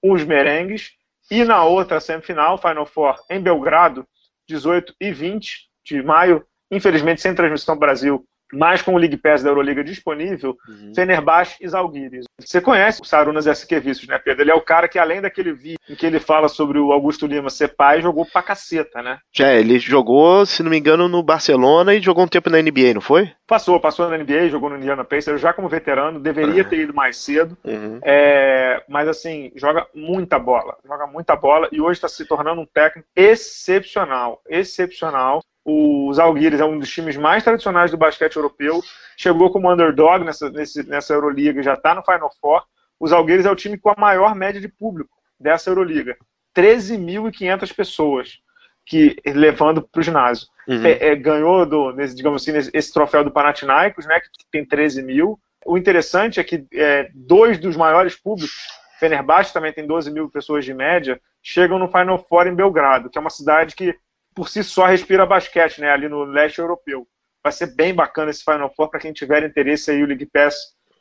os 0.02 0.24
merengues. 0.24 0.94
E 1.30 1.44
na 1.44 1.64
outra 1.64 2.00
semifinal, 2.00 2.58
Final 2.58 2.86
Four, 2.86 3.16
em 3.30 3.40
Belgrado, 3.40 4.08
18 4.48 4.96
e 5.00 5.12
20 5.12 5.70
de 5.84 6.02
maio, 6.02 6.46
infelizmente 6.72 7.22
sem 7.22 7.34
transmissão 7.36 7.78
Brasil, 7.78 8.26
mas 8.54 8.82
com 8.82 8.94
o 8.94 8.98
League 8.98 9.18
Pass 9.18 9.44
da 9.44 9.50
Euroliga 9.50 9.84
disponível, 9.84 10.58
uhum. 10.68 10.94
Fenerbahçe 10.96 11.58
e 11.62 11.68
Zalgiris. 11.68 12.26
Você 12.40 12.62
conhece 12.62 13.02
o 13.02 13.06
Sarunas 13.06 13.48
Esquevicius, 13.48 14.08
né, 14.08 14.20
Pedro? 14.20 14.44
Ele 14.44 14.52
é 14.52 14.56
o 14.56 14.62
cara 14.62 14.88
que, 14.88 15.00
além 15.00 15.22
daquele 15.22 15.54
vídeo 15.54 15.80
em 15.90 15.96
que 15.96 16.06
ele 16.06 16.20
fala 16.20 16.48
sobre 16.48 16.78
o 16.78 16.92
Augusto 16.92 17.26
Lima 17.26 17.50
ser 17.50 17.70
pai, 17.70 18.02
jogou 18.02 18.26
pra 18.26 18.44
caceta, 18.44 19.02
né? 19.02 19.20
É, 19.40 19.60
ele 19.60 19.80
jogou, 19.80 20.46
se 20.46 20.62
não 20.62 20.70
me 20.70 20.78
engano, 20.78 21.08
no 21.08 21.24
Barcelona 21.24 21.94
e 21.94 22.02
jogou 22.02 22.24
um 22.24 22.28
tempo 22.28 22.50
na 22.50 22.62
NBA, 22.62 22.94
não 22.94 23.02
foi? 23.02 23.32
Passou, 23.48 23.80
passou 23.80 24.10
na 24.10 24.18
NBA, 24.18 24.50
jogou 24.50 24.70
no 24.70 24.78
Indiana 24.78 25.04
Pacers, 25.04 25.42
já 25.42 25.54
como 25.54 25.70
veterano, 25.70 26.20
deveria 26.20 26.64
uhum. 26.64 26.70
ter 26.70 26.80
ido 26.80 26.94
mais 26.94 27.18
cedo, 27.18 27.58
uhum. 27.64 28.00
é, 28.04 28.84
mas 28.90 29.08
assim, 29.08 29.52
joga 29.56 29.88
muita 29.94 30.38
bola, 30.40 30.78
joga 30.86 31.08
muita 31.08 31.36
bola 31.36 31.70
e 31.72 31.80
hoje 31.80 31.98
está 31.98 32.08
se 32.08 32.26
tornando 32.26 32.62
um 32.62 32.66
técnico 32.66 33.08
excepcional, 33.16 34.42
excepcional. 34.48 35.42
O 35.66 36.14
Zalgiris 36.14 36.60
é 36.60 36.66
um 36.66 36.78
dos 36.78 36.92
times 36.92 37.18
mais 37.18 37.44
tradicionais 37.44 37.90
do 37.90 37.98
basquete 37.98 38.36
europeu. 38.36 38.82
Chegou 39.18 39.52
como 39.52 39.72
underdog 39.72 40.24
nessa, 40.24 40.50
nesse, 40.52 40.88
nessa 40.88 41.14
Euroliga, 41.14 41.64
já 41.64 41.74
está 41.74 41.96
no 41.96 42.04
Final 42.04 42.32
Four. 42.40 42.64
O 43.00 43.08
Zalgiris 43.08 43.48
é 43.48 43.52
o 43.52 43.56
time 43.56 43.76
com 43.76 43.90
a 43.90 43.96
maior 43.98 44.36
média 44.36 44.62
de 44.62 44.68
público 44.68 45.10
dessa 45.40 45.72
Euroliga. 45.72 46.16
13.500 46.56 47.76
pessoas 47.76 48.40
que 48.86 49.18
levando 49.26 49.82
para 49.82 50.00
o 50.00 50.04
ginásio. 50.04 50.48
Uhum. 50.68 50.86
É, 50.86 51.08
é, 51.08 51.16
ganhou, 51.16 51.66
do, 51.66 51.92
nesse, 51.92 52.16
digamos 52.16 52.42
assim, 52.42 52.70
esse 52.72 52.94
troféu 52.94 53.24
do 53.24 53.32
Panathinaikos, 53.32 54.06
né, 54.06 54.20
que 54.20 54.30
tem 54.52 54.64
13 54.64 55.02
mil. 55.02 55.40
O 55.66 55.78
interessante 55.78 56.40
é 56.40 56.44
que 56.44 56.66
é, 56.74 57.10
dois 57.14 57.58
dos 57.58 57.76
maiores 57.76 58.16
públicos, 58.16 58.56
Fenerbahçe 59.00 59.52
também 59.52 59.74
tem 59.74 59.86
12 59.86 60.12
mil 60.12 60.30
pessoas 60.30 60.64
de 60.64 60.74
média, 60.74 61.20
chegam 61.42 61.80
no 61.80 61.88
Final 61.88 62.24
Four 62.30 62.48
em 62.48 62.56
Belgrado, 62.56 63.10
que 63.10 63.18
é 63.18 63.22
uma 63.22 63.32
cidade 63.32 63.76
que 63.76 63.96
por 64.36 64.50
si 64.50 64.64
só 64.64 64.86
respira 64.86 65.26
basquete, 65.26 65.80
né, 65.80 65.90
ali 65.90 66.10
no 66.10 66.26
leste 66.26 66.60
europeu. 66.60 67.08
Vai 67.42 67.54
ser 67.54 67.76
bem 67.76 67.94
bacana 67.94 68.30
esse 68.30 68.44
Final 68.44 68.72
Four 68.76 68.90
para 68.90 69.00
quem 69.00 69.14
tiver 69.14 69.44
interesse 69.44 69.90
aí 69.90 70.04
o 70.04 70.08
League 70.08 70.26
Pass 70.26 70.56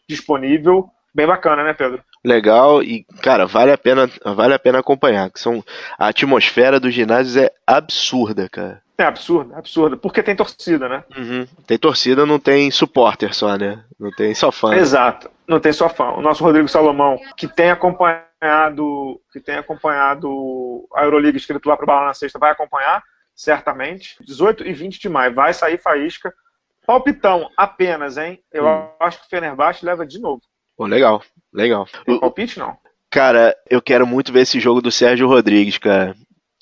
disponível. 0.08 0.88
Bem 1.14 1.26
bacana, 1.26 1.64
né, 1.64 1.72
Pedro? 1.72 2.02
Legal 2.24 2.82
e, 2.82 3.04
cara, 3.22 3.46
vale 3.46 3.72
a 3.72 3.78
pena, 3.78 4.10
vale 4.24 4.54
a 4.54 4.58
pena 4.58 4.80
acompanhar. 4.80 5.30
Que 5.30 5.40
são, 5.40 5.64
a 5.98 6.08
atmosfera 6.08 6.78
dos 6.78 6.92
ginásios 6.92 7.36
é 7.36 7.50
absurda, 7.66 8.48
cara. 8.48 8.82
É 8.96 9.04
absurda, 9.04 9.56
absurda, 9.56 9.96
porque 9.96 10.22
tem 10.22 10.36
torcida, 10.36 10.88
né? 10.88 11.02
Uhum. 11.16 11.46
Tem 11.66 11.76
torcida, 11.76 12.24
não 12.24 12.38
tem 12.38 12.70
supporter 12.70 13.34
só, 13.34 13.56
né? 13.56 13.82
Não 13.98 14.10
tem 14.12 14.34
só 14.34 14.52
fã. 14.52 14.74
Exato, 14.74 15.28
não 15.48 15.58
tem 15.58 15.72
só 15.72 15.88
fã. 15.88 16.10
O 16.10 16.22
nosso 16.22 16.44
Rodrigo 16.44 16.68
Salomão, 16.68 17.18
que 17.36 17.48
tem 17.48 17.70
acompanhado, 17.70 19.20
que 19.32 19.40
tem 19.40 19.56
acompanhado 19.56 20.86
a 20.94 21.04
Euroliga 21.04 21.36
escrito 21.36 21.68
lá 21.68 21.76
pro 21.76 21.86
Bala 21.86 22.06
na 22.06 22.14
Sexta, 22.14 22.38
vai 22.38 22.52
acompanhar 22.52 23.02
certamente. 23.34 24.16
18 24.24 24.66
e 24.66 24.72
20 24.72 25.00
de 25.00 25.08
maio, 25.08 25.34
vai 25.34 25.52
sair 25.52 25.78
faísca. 25.78 26.32
Palpitão 26.86 27.50
apenas, 27.56 28.16
hein? 28.16 28.42
Eu 28.52 28.66
hum. 28.66 28.88
acho 29.00 29.20
que 29.20 29.26
o 29.26 29.28
Fenerbahçe 29.30 29.84
leva 29.84 30.06
de 30.06 30.20
novo. 30.20 30.42
Pô, 30.76 30.86
legal, 30.86 31.22
legal. 31.52 31.86
Tem 32.04 32.18
palpite, 32.18 32.58
não? 32.58 32.76
Cara, 33.10 33.56
eu 33.70 33.80
quero 33.80 34.06
muito 34.06 34.32
ver 34.32 34.40
esse 34.40 34.58
jogo 34.58 34.82
do 34.82 34.90
Sérgio 34.90 35.28
Rodrigues, 35.28 35.78
cara. 35.78 36.14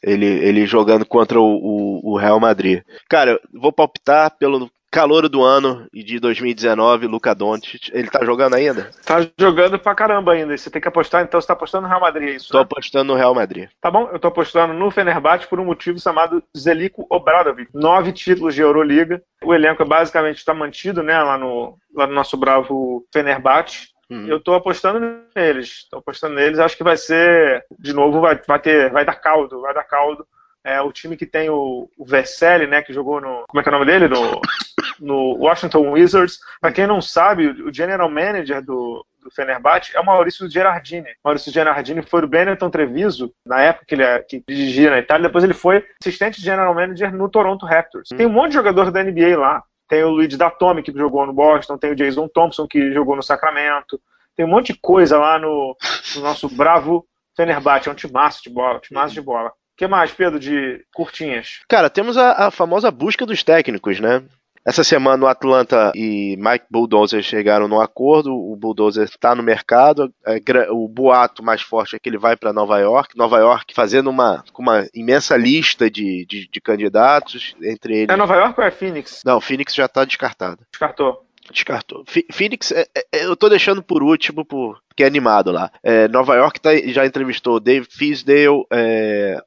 Ele, 0.03 0.27
ele 0.27 0.67
jogando 0.67 1.07
contra 1.07 1.41
o, 1.41 1.45
o, 1.45 2.13
o 2.13 2.19
Real 2.19 2.39
Madrid. 2.39 2.83
Cara, 3.09 3.41
vou 3.53 3.73
palpitar 3.73 4.37
pelo 4.37 4.71
calor 4.93 5.27
do 5.27 5.43
ano 5.43 5.87
e 5.91 6.05
de 6.05 6.21
2019, 6.21 7.07
Luca 7.07 7.35
Doncic, 7.35 7.91
ele 7.95 8.11
tá 8.11 8.23
jogando 8.23 8.55
ainda? 8.55 8.91
Tá 9.07 9.27
jogando 9.39 9.79
pra 9.79 9.95
caramba 9.95 10.35
ainda. 10.35 10.55
Você 10.55 10.71
tem 10.71 10.83
que 10.83 10.87
apostar, 10.87 11.25
então 11.25 11.41
você 11.41 11.47
tá 11.47 11.55
apostando 11.55 11.85
no 11.85 11.89
Real 11.89 12.01
Madrid, 12.01 12.29
é 12.29 12.33
isso? 12.33 12.51
Tô 12.51 12.59
né? 12.59 12.65
apostando 12.65 13.05
no 13.13 13.19
Real 13.19 13.35
Madrid. 13.35 13.71
Tá 13.81 13.91
bom, 13.91 14.11
eu 14.13 14.19
tô 14.19 14.29
apostando 14.29 14.75
no 14.75 14.91
Fenerbahçe 14.91 15.47
por 15.47 15.59
um 15.59 15.65
motivo 15.65 15.99
chamado 15.99 16.45
Zeliko 16.57 17.07
Obradovic. 17.09 17.71
Nove 17.73 18.13
títulos 18.13 18.55
de 18.55 18.61
Euroliga. 18.61 19.23
O 19.43 19.55
elenco 19.55 19.83
basicamente 19.87 20.37
está 20.37 20.53
mantido, 20.53 21.03
né, 21.03 21.19
lá 21.23 21.39
no, 21.39 21.79
lá 21.95 22.07
no 22.07 22.13
nosso 22.13 22.37
bravo 22.37 23.07
Fenerbahçe. 23.11 23.89
Uhum. 24.11 24.27
Eu 24.27 24.41
tô 24.41 24.53
apostando 24.53 25.01
neles. 25.35 25.87
Tô 25.91 25.99
apostando 25.99 26.35
neles. 26.35 26.59
Acho 26.59 26.77
que 26.77 26.85
vai 26.85 26.99
ser, 26.99 27.65
de 27.79 27.95
novo, 27.95 28.21
vai, 28.21 28.39
vai 28.47 28.59
ter, 28.61 28.91
vai 28.93 29.07
dar 29.07 29.15
caldo, 29.15 29.63
vai 29.63 29.73
dar 29.73 29.85
caldo 29.85 30.27
é 30.65 30.81
o 30.81 30.93
time 30.93 31.17
que 31.17 31.27
tem 31.27 31.51
o, 31.51 31.89
o 31.99 32.07
né, 32.69 32.83
que 32.83 32.93
jogou 32.93 33.21
no. 33.21 33.45
Como 33.49 33.61
é 33.61 33.63
que 33.63 33.69
é 33.69 33.73
o 33.73 33.79
nome 33.79 33.87
dele? 33.87 34.09
No, 34.09 34.41
no 35.03 35.37
Washington 35.37 35.91
Wizards. 35.91 36.39
Para 36.61 36.73
quem 36.73 36.87
não 36.87 37.03
sabe, 37.03 37.49
o 37.49 37.75
general 37.75 38.09
manager 38.09 38.65
do, 38.65 39.05
do 39.23 39.31
Fenerbahçe 39.31 39.95
é 39.95 40.01
o 40.01 40.07
Maurício 40.07 40.49
Gerardini. 40.49 41.09
Maurício 41.25 41.53
Gerardini 41.53 42.03
foi 42.03 42.23
do 42.23 42.29
Benetton 42.29 42.71
Treviso, 42.71 43.33
na 43.45 43.61
época 43.61 43.87
que 43.87 43.95
ele 43.95 44.05
é, 44.05 44.21
que 44.21 44.43
dirigia 44.47 44.91
na 44.91 44.99
Itália, 44.99 45.27
depois 45.27 45.45
ele 45.45 45.55
foi 45.55 45.85
assistente 46.01 46.41
general 46.41 46.75
manager 46.75 47.13
no 47.15 47.29
Toronto 47.29 47.67
Raptors. 47.67 48.09
Tem 48.17 48.27
um 48.27 48.33
monte 48.33 48.51
de 48.51 48.55
jogador 48.55 48.91
da 48.91 49.03
NBA 49.03 49.37
lá. 49.37 49.63
Tem 49.89 50.05
o 50.05 50.11
Luigi 50.11 50.39
Datome, 50.39 50.83
que 50.83 50.93
jogou 50.93 51.27
no 51.27 51.35
Boston, 51.35 51.77
tem 51.77 51.91
o 51.91 51.97
Jason 51.97 52.27
Thompson, 52.29 52.67
que 52.67 52.93
jogou 52.93 53.15
no 53.15 53.23
Sacramento. 53.23 54.01
Tem 54.35 54.47
um 54.47 54.49
monte 54.49 54.73
de 54.73 54.79
coisa 54.81 55.19
lá 55.19 55.39
no, 55.39 55.77
no 56.15 56.23
nosso 56.23 56.49
bravo 56.49 57.05
Fenerbahçe. 57.37 57.89
É 57.89 57.93
um 57.93 57.95
timaço 57.97 58.43
de 58.43 58.49
bola, 58.49 58.81
timaço 58.81 59.13
de 59.13 59.21
bola 59.21 59.53
que 59.83 59.87
mais, 59.89 60.13
Pedro, 60.13 60.39
de 60.39 60.85
curtinhas? 60.95 61.61
Cara, 61.69 61.91
temos 61.91 62.17
a, 62.17 62.47
a 62.47 62.51
famosa 62.53 62.91
busca 62.91 63.27
dos 63.27 63.43
técnicos, 63.43 63.99
né? 63.99 64.23
Essa 64.65 64.85
semana 64.85 65.25
o 65.25 65.29
Atlanta 65.29 65.93
e 65.95 66.37
Mike 66.39 66.67
Bulldozer 66.71 67.23
chegaram 67.23 67.67
num 67.67 67.81
acordo. 67.81 68.33
O 68.33 68.55
Bulldozer 68.55 69.05
está 69.05 69.35
no 69.35 69.43
mercado. 69.43 70.13
É, 70.25 70.41
o 70.71 70.87
boato 70.87 71.43
mais 71.43 71.61
forte 71.63 71.97
é 71.97 71.99
que 71.99 72.09
ele 72.09 72.19
vai 72.19 72.37
para 72.37 72.53
Nova 72.53 72.79
York. 72.79 73.17
Nova 73.17 73.39
York 73.39 73.75
fazendo 73.75 74.09
uma, 74.09 74.45
uma 74.57 74.87
imensa 74.95 75.37
lista 75.37 75.91
de, 75.91 76.25
de, 76.27 76.49
de, 76.49 76.61
candidatos. 76.61 77.57
Entre 77.63 77.99
eles. 77.99 78.15
É 78.15 78.17
Nova 78.17 78.37
York 78.37 78.61
ou 78.61 78.67
é 78.67 78.71
Phoenix? 78.71 79.23
Não, 79.25 79.41
Phoenix 79.41 79.75
já 79.75 79.87
está 79.87 80.05
descartado. 80.05 80.61
Descartou. 80.71 81.27
Descartou. 81.51 82.05
Phoenix, 82.31 82.71
é, 82.71 82.87
é, 82.95 83.25
eu 83.25 83.35
tô 83.35 83.49
deixando 83.49 83.83
por 83.83 84.03
último, 84.03 84.45
porque 84.45 85.03
é 85.03 85.07
animado 85.07 85.51
lá. 85.51 85.73
É, 85.83 86.07
Nova 86.07 86.37
York 86.37 86.61
tá, 86.61 86.71
já 86.87 87.05
entrevistou 87.05 87.59
Dave 87.59 87.87
Fisdale, 87.91 88.65
é, 88.71 89.43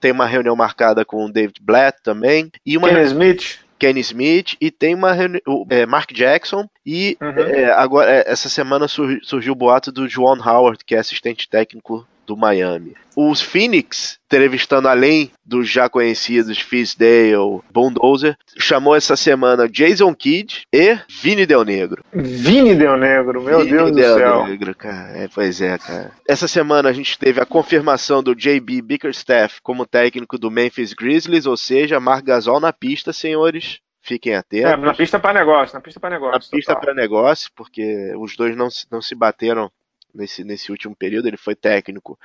tem 0.00 0.12
uma 0.12 0.26
reunião 0.26 0.54
marcada 0.54 1.04
com 1.04 1.24
o 1.24 1.32
David 1.32 1.60
Blatt 1.60 1.96
também. 2.02 2.50
E 2.64 2.76
uma 2.76 2.88
Kenny 2.88 3.04
Smith. 3.06 3.63
Kenny 3.78 4.00
Smith 4.00 4.56
e 4.60 4.70
tem 4.70 4.94
uma 4.94 5.12
reunião, 5.12 5.40
é, 5.70 5.86
Mark 5.86 6.12
Jackson 6.12 6.68
e 6.84 7.16
uhum. 7.20 7.38
é, 7.38 7.72
agora 7.72 8.10
é, 8.10 8.24
essa 8.26 8.48
semana 8.48 8.86
surgiu 8.88 9.52
o 9.52 9.56
boato 9.56 9.90
do 9.90 10.08
Joan 10.08 10.38
Howard 10.38 10.84
que 10.84 10.94
é 10.94 10.98
assistente 10.98 11.48
técnico 11.48 12.06
do 12.26 12.36
Miami. 12.36 12.94
Os 13.16 13.40
Phoenix, 13.40 14.18
entrevistando 14.26 14.88
além 14.88 15.30
dos 15.44 15.68
já 15.68 15.88
conhecidos 15.88 16.58
Fisdale, 16.58 17.60
Bondozer, 17.72 18.36
chamou 18.58 18.96
essa 18.96 19.16
semana 19.16 19.68
Jason 19.68 20.12
Kidd 20.14 20.62
e 20.72 20.98
Vini 21.22 21.46
Del 21.46 21.64
Negro. 21.64 22.02
Vini 22.12 22.74
Del 22.74 22.96
Negro, 22.96 23.40
meu 23.42 23.60
Vini 23.60 23.70
Deus 23.70 23.92
Del 23.92 24.14
do 24.14 24.18
céu. 24.20 24.46
Negro, 24.46 24.74
cara. 24.74 25.16
É, 25.16 25.28
pois 25.28 25.60
é, 25.60 25.78
cara. 25.78 26.10
Essa 26.28 26.48
semana 26.48 26.88
a 26.88 26.92
gente 26.92 27.16
teve 27.16 27.40
a 27.40 27.46
confirmação 27.46 28.22
do 28.22 28.34
JB 28.34 28.82
Bickerstaff 28.82 29.60
como 29.62 29.86
técnico 29.86 30.36
do 30.36 30.50
Memphis 30.50 30.92
Grizzlies, 30.92 31.46
ou 31.46 31.56
seja, 31.56 32.00
Mark 32.00 32.24
Gasol 32.24 32.58
na 32.58 32.72
pista, 32.72 33.12
senhores. 33.12 33.78
Fiquem 34.06 34.34
atentos. 34.34 34.70
É, 34.70 34.76
na 34.76 34.92
pista 34.92 35.18
para 35.18 35.32
negócio, 35.38 35.74
na 35.74 35.80
pista 35.80 35.98
para 35.98 36.10
negócio. 36.10 36.34
Na 36.34 36.58
pista 36.58 36.76
para 36.76 36.92
negócio, 36.92 37.50
porque 37.56 38.12
os 38.18 38.36
dois 38.36 38.54
não, 38.54 38.68
não 38.90 39.00
se 39.00 39.14
bateram 39.14 39.70
nesse, 40.14 40.44
nesse 40.44 40.70
último 40.70 40.94
período. 40.94 41.26
Ele 41.26 41.36
foi 41.36 41.54
técnico 41.54 42.18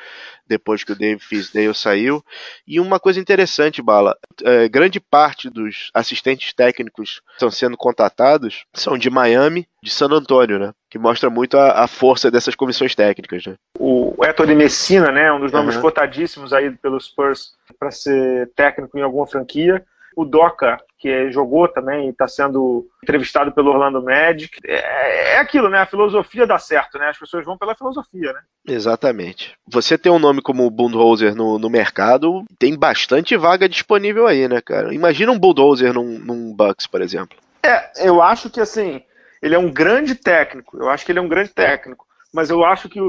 depois 0.48 0.84
que 0.84 0.92
o 0.92 0.96
Dave 0.96 1.20
Fisdale 1.20 1.74
saiu. 1.74 2.24
E 2.68 2.80
uma 2.80 3.00
coisa 3.00 3.20
interessante, 3.20 3.82
Bala, 3.82 4.18
é, 4.44 4.70
grande 4.70 5.00
parte 5.00 5.50
dos 5.50 5.90
assistentes 5.94 6.54
técnicos 6.54 7.20
que 7.20 7.34
estão 7.34 7.52
sendo 7.52 7.78
contratados 7.78 8.66
são 8.74 8.98
de 8.98 9.10
Miami, 9.10 9.68
de 9.82 9.90
San 9.90 10.08
Antônio, 10.08 10.60
né? 10.60 10.74
Que 10.90 11.00
mostra 11.00 11.30
muito 11.30 11.58
a, 11.58 11.84
a 11.84 11.88
força 11.88 12.30
dessas 12.30 12.56
comissões 12.56 12.96
técnicas, 12.96 13.46
né? 13.46 13.56
O 13.78 14.16
Héctor 14.24 14.48
de 14.48 14.56
Messina, 14.56 15.12
né? 15.12 15.32
Um 15.32 15.40
dos 15.40 15.52
nomes 15.52 15.76
uhum. 15.76 15.82
cotadíssimos 15.82 16.54
aí 16.54 16.72
pelos 16.72 17.06
Spurs 17.06 17.54
para 17.80 17.92
ser 17.92 18.52
técnico 18.56 18.98
em 18.98 19.02
alguma 19.02 19.28
franquia. 19.28 19.84
O 20.16 20.26
Doca, 20.26 20.78
que 20.98 21.32
jogou 21.32 21.68
também 21.68 22.08
e 22.08 22.10
está 22.10 22.28
sendo 22.28 22.88
entrevistado 23.02 23.52
pelo 23.52 23.72
Orlando 23.72 24.04
Magic. 24.04 24.58
É, 24.66 25.36
é, 25.36 25.38
aquilo, 25.40 25.70
né? 25.70 25.80
A 25.80 25.86
filosofia 25.86 26.46
dá 26.46 26.60
certo, 26.60 26.98
né? 26.98 27.10
As 27.10 27.18
pessoas 27.18 27.46
vão 27.46 27.58
pela 27.58 27.76
filosofia, 27.76 28.34
né? 28.34 28.42
Exatamente. 28.68 29.54
Você 29.68 29.98
tem 29.98 30.12
um 30.12 30.20
nome 30.20 30.42
como 30.42 30.66
o 30.66 30.72
Bulldozer 30.72 31.34
no, 31.36 31.58
no 31.58 31.70
mercado, 31.70 32.44
tem 32.58 32.78
bastante 32.78 33.38
vaga 33.38 33.70
disponível 33.70 34.28
aí, 34.28 34.48
né, 34.48 34.62
cara? 34.62 34.94
Imagina 34.94 35.32
um 35.32 35.40
Bulldozer 35.40 35.94
num, 35.94 36.20
num 36.20 36.54
Bucks, 36.54 36.86
por 36.86 37.02
exemplo. 37.02 37.38
É, 37.64 38.08
eu 38.08 38.22
acho 38.22 38.50
que 38.50 38.60
assim, 38.60 39.02
ele 39.42 39.56
é 39.56 39.60
um 39.60 39.72
grande 39.72 40.16
técnico. 40.16 40.78
Eu 40.78 40.90
acho 40.90 41.06
que 41.06 41.12
ele 41.12 41.20
é 41.20 41.22
um 41.22 41.30
grande 41.30 41.50
técnico. 41.50 42.06
Mas 42.34 42.50
eu 42.50 42.64
acho 42.64 42.90
que 42.90 43.00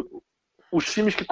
os 0.73 0.85
times 0.93 1.15
que 1.15 1.25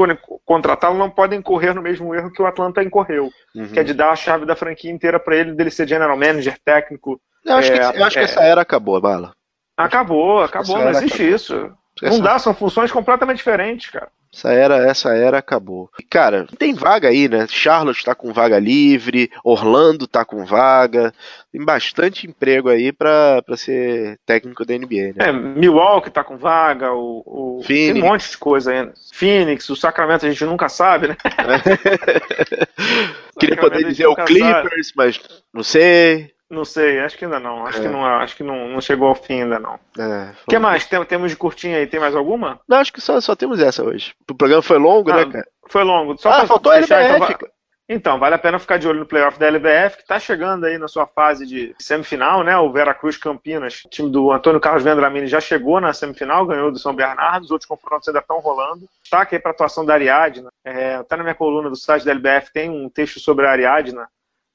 contratá-lo 0.44 0.98
não 0.98 1.10
podem 1.10 1.40
correr 1.40 1.74
no 1.74 1.82
mesmo 1.82 2.14
erro 2.14 2.32
que 2.32 2.42
o 2.42 2.46
Atlanta 2.46 2.82
incorreu, 2.82 3.30
uhum. 3.54 3.68
que 3.68 3.78
é 3.78 3.84
de 3.84 3.94
dar 3.94 4.10
a 4.10 4.16
chave 4.16 4.44
da 4.44 4.56
franquia 4.56 4.90
inteira 4.90 5.20
para 5.20 5.36
ele, 5.36 5.52
dele 5.52 5.70
ser 5.70 5.88
general 5.88 6.16
manager, 6.16 6.58
técnico. 6.64 7.20
Eu 7.44 7.54
acho, 7.54 7.72
é, 7.72 7.78
que, 7.78 7.98
eu 7.98 8.04
acho 8.04 8.18
é, 8.18 8.24
que 8.24 8.30
essa 8.30 8.42
era 8.42 8.60
acabou, 8.60 9.00
Bala. 9.00 9.32
Acabou, 9.76 10.42
acabou, 10.42 10.78
não 10.78 10.90
existe 10.90 11.14
acabou. 11.14 11.34
isso. 11.34 11.72
Essa... 12.02 12.16
Não 12.16 12.20
dá, 12.20 12.38
são 12.38 12.54
funções 12.54 12.92
completamente 12.92 13.38
diferentes, 13.38 13.90
cara. 13.90 14.08
Essa 14.32 14.52
era, 14.52 14.76
essa 14.76 15.16
era 15.16 15.38
acabou. 15.38 15.90
Cara, 16.10 16.46
tem 16.58 16.74
vaga 16.74 17.08
aí, 17.08 17.28
né? 17.28 17.46
Charlotte 17.48 18.04
tá 18.04 18.14
com 18.14 18.32
vaga 18.32 18.58
livre, 18.58 19.30
Orlando 19.42 20.06
tá 20.06 20.24
com 20.24 20.44
vaga. 20.44 21.12
Tem 21.50 21.64
bastante 21.64 22.26
emprego 22.26 22.68
aí 22.68 22.92
pra, 22.92 23.42
pra 23.42 23.56
ser 23.56 24.18
técnico 24.26 24.66
da 24.66 24.76
NBA, 24.76 25.14
né? 25.16 25.28
É, 25.28 25.32
Milwaukee 25.32 26.10
tá 26.10 26.22
com 26.22 26.36
vaga, 26.36 26.92
o, 26.92 27.22
o... 27.26 27.62
tem 27.66 27.94
um 27.94 28.06
monte 28.06 28.30
de 28.30 28.36
coisa 28.36 28.70
ainda. 28.70 28.92
Phoenix, 29.12 29.68
o 29.70 29.76
Sacramento 29.76 30.26
a 30.26 30.28
gente 30.28 30.44
nunca 30.44 30.68
sabe, 30.68 31.08
né? 31.08 31.16
Queria 33.40 33.56
poder 33.56 33.84
dizer 33.84 34.06
o 34.06 34.14
Clippers, 34.14 34.88
sabe. 34.88 34.92
mas 34.94 35.20
não 35.54 35.62
sei. 35.62 36.30
Não 36.50 36.64
sei, 36.64 36.98
acho 37.00 37.16
que 37.18 37.24
ainda 37.24 37.38
não. 37.38 37.66
Acho 37.66 37.78
é. 37.78 37.82
que, 37.82 37.88
não, 37.88 38.04
acho 38.04 38.36
que 38.36 38.42
não, 38.42 38.68
não 38.68 38.80
chegou 38.80 39.08
ao 39.08 39.14
fim 39.14 39.42
ainda 39.42 39.58
não. 39.58 39.74
O 39.74 40.02
é, 40.02 40.32
que 40.48 40.58
mais? 40.58 40.86
Tem, 40.86 41.04
temos 41.04 41.30
de 41.30 41.36
curtinha 41.36 41.76
aí, 41.76 41.86
tem 41.86 42.00
mais 42.00 42.14
alguma? 42.14 42.58
Não, 42.66 42.78
acho 42.78 42.92
que 42.92 43.00
só, 43.00 43.20
só 43.20 43.36
temos 43.36 43.60
essa 43.60 43.84
hoje. 43.84 44.14
O 44.30 44.34
programa 44.34 44.62
foi 44.62 44.78
longo, 44.78 45.10
né, 45.10 45.22
ah, 45.22 45.26
né, 45.26 45.32
cara? 45.32 45.48
Foi 45.68 45.84
longo. 45.84 46.16
Só 46.16 46.30
ah, 46.30 46.46
faltou 46.46 46.72
a 46.72 46.76
LBF. 46.76 47.34
Então, 47.34 47.48
então, 47.90 48.18
vale 48.18 48.34
a 48.34 48.38
pena 48.38 48.58
ficar 48.58 48.76
de 48.76 48.86
olho 48.86 49.00
no 49.00 49.06
playoff 49.06 49.38
da 49.38 49.46
LBF, 49.46 49.96
que 49.96 50.02
está 50.02 50.20
chegando 50.20 50.66
aí 50.66 50.76
na 50.76 50.88
sua 50.88 51.06
fase 51.06 51.46
de 51.46 51.74
semifinal, 51.78 52.44
né? 52.44 52.54
O 52.58 52.70
Veracruz 52.70 53.16
Campinas, 53.16 53.82
o 53.86 53.88
time 53.88 54.10
do 54.10 54.30
Antônio 54.30 54.60
Carlos 54.60 54.84
Vendramini 54.84 55.26
já 55.26 55.40
chegou 55.40 55.80
na 55.80 55.94
semifinal, 55.94 56.44
ganhou 56.44 56.70
do 56.70 56.78
São 56.78 56.94
Bernardo, 56.94 57.44
os 57.44 57.50
outros 57.50 57.66
confrontos 57.66 58.06
ainda 58.06 58.20
estão 58.20 58.40
rolando. 58.40 58.86
Destaque 59.02 59.36
aí 59.36 59.40
para 59.40 59.52
a 59.52 59.54
atuação 59.54 59.86
da 59.86 59.94
Ariadna. 59.94 60.50
É, 60.62 61.02
tá 61.04 61.16
na 61.16 61.22
minha 61.22 61.34
coluna 61.34 61.70
do 61.70 61.76
site 61.76 62.04
da 62.04 62.10
LBF, 62.10 62.52
tem 62.52 62.68
um 62.68 62.90
texto 62.90 63.20
sobre 63.20 63.46
a 63.46 63.52
Ariadna, 63.52 64.06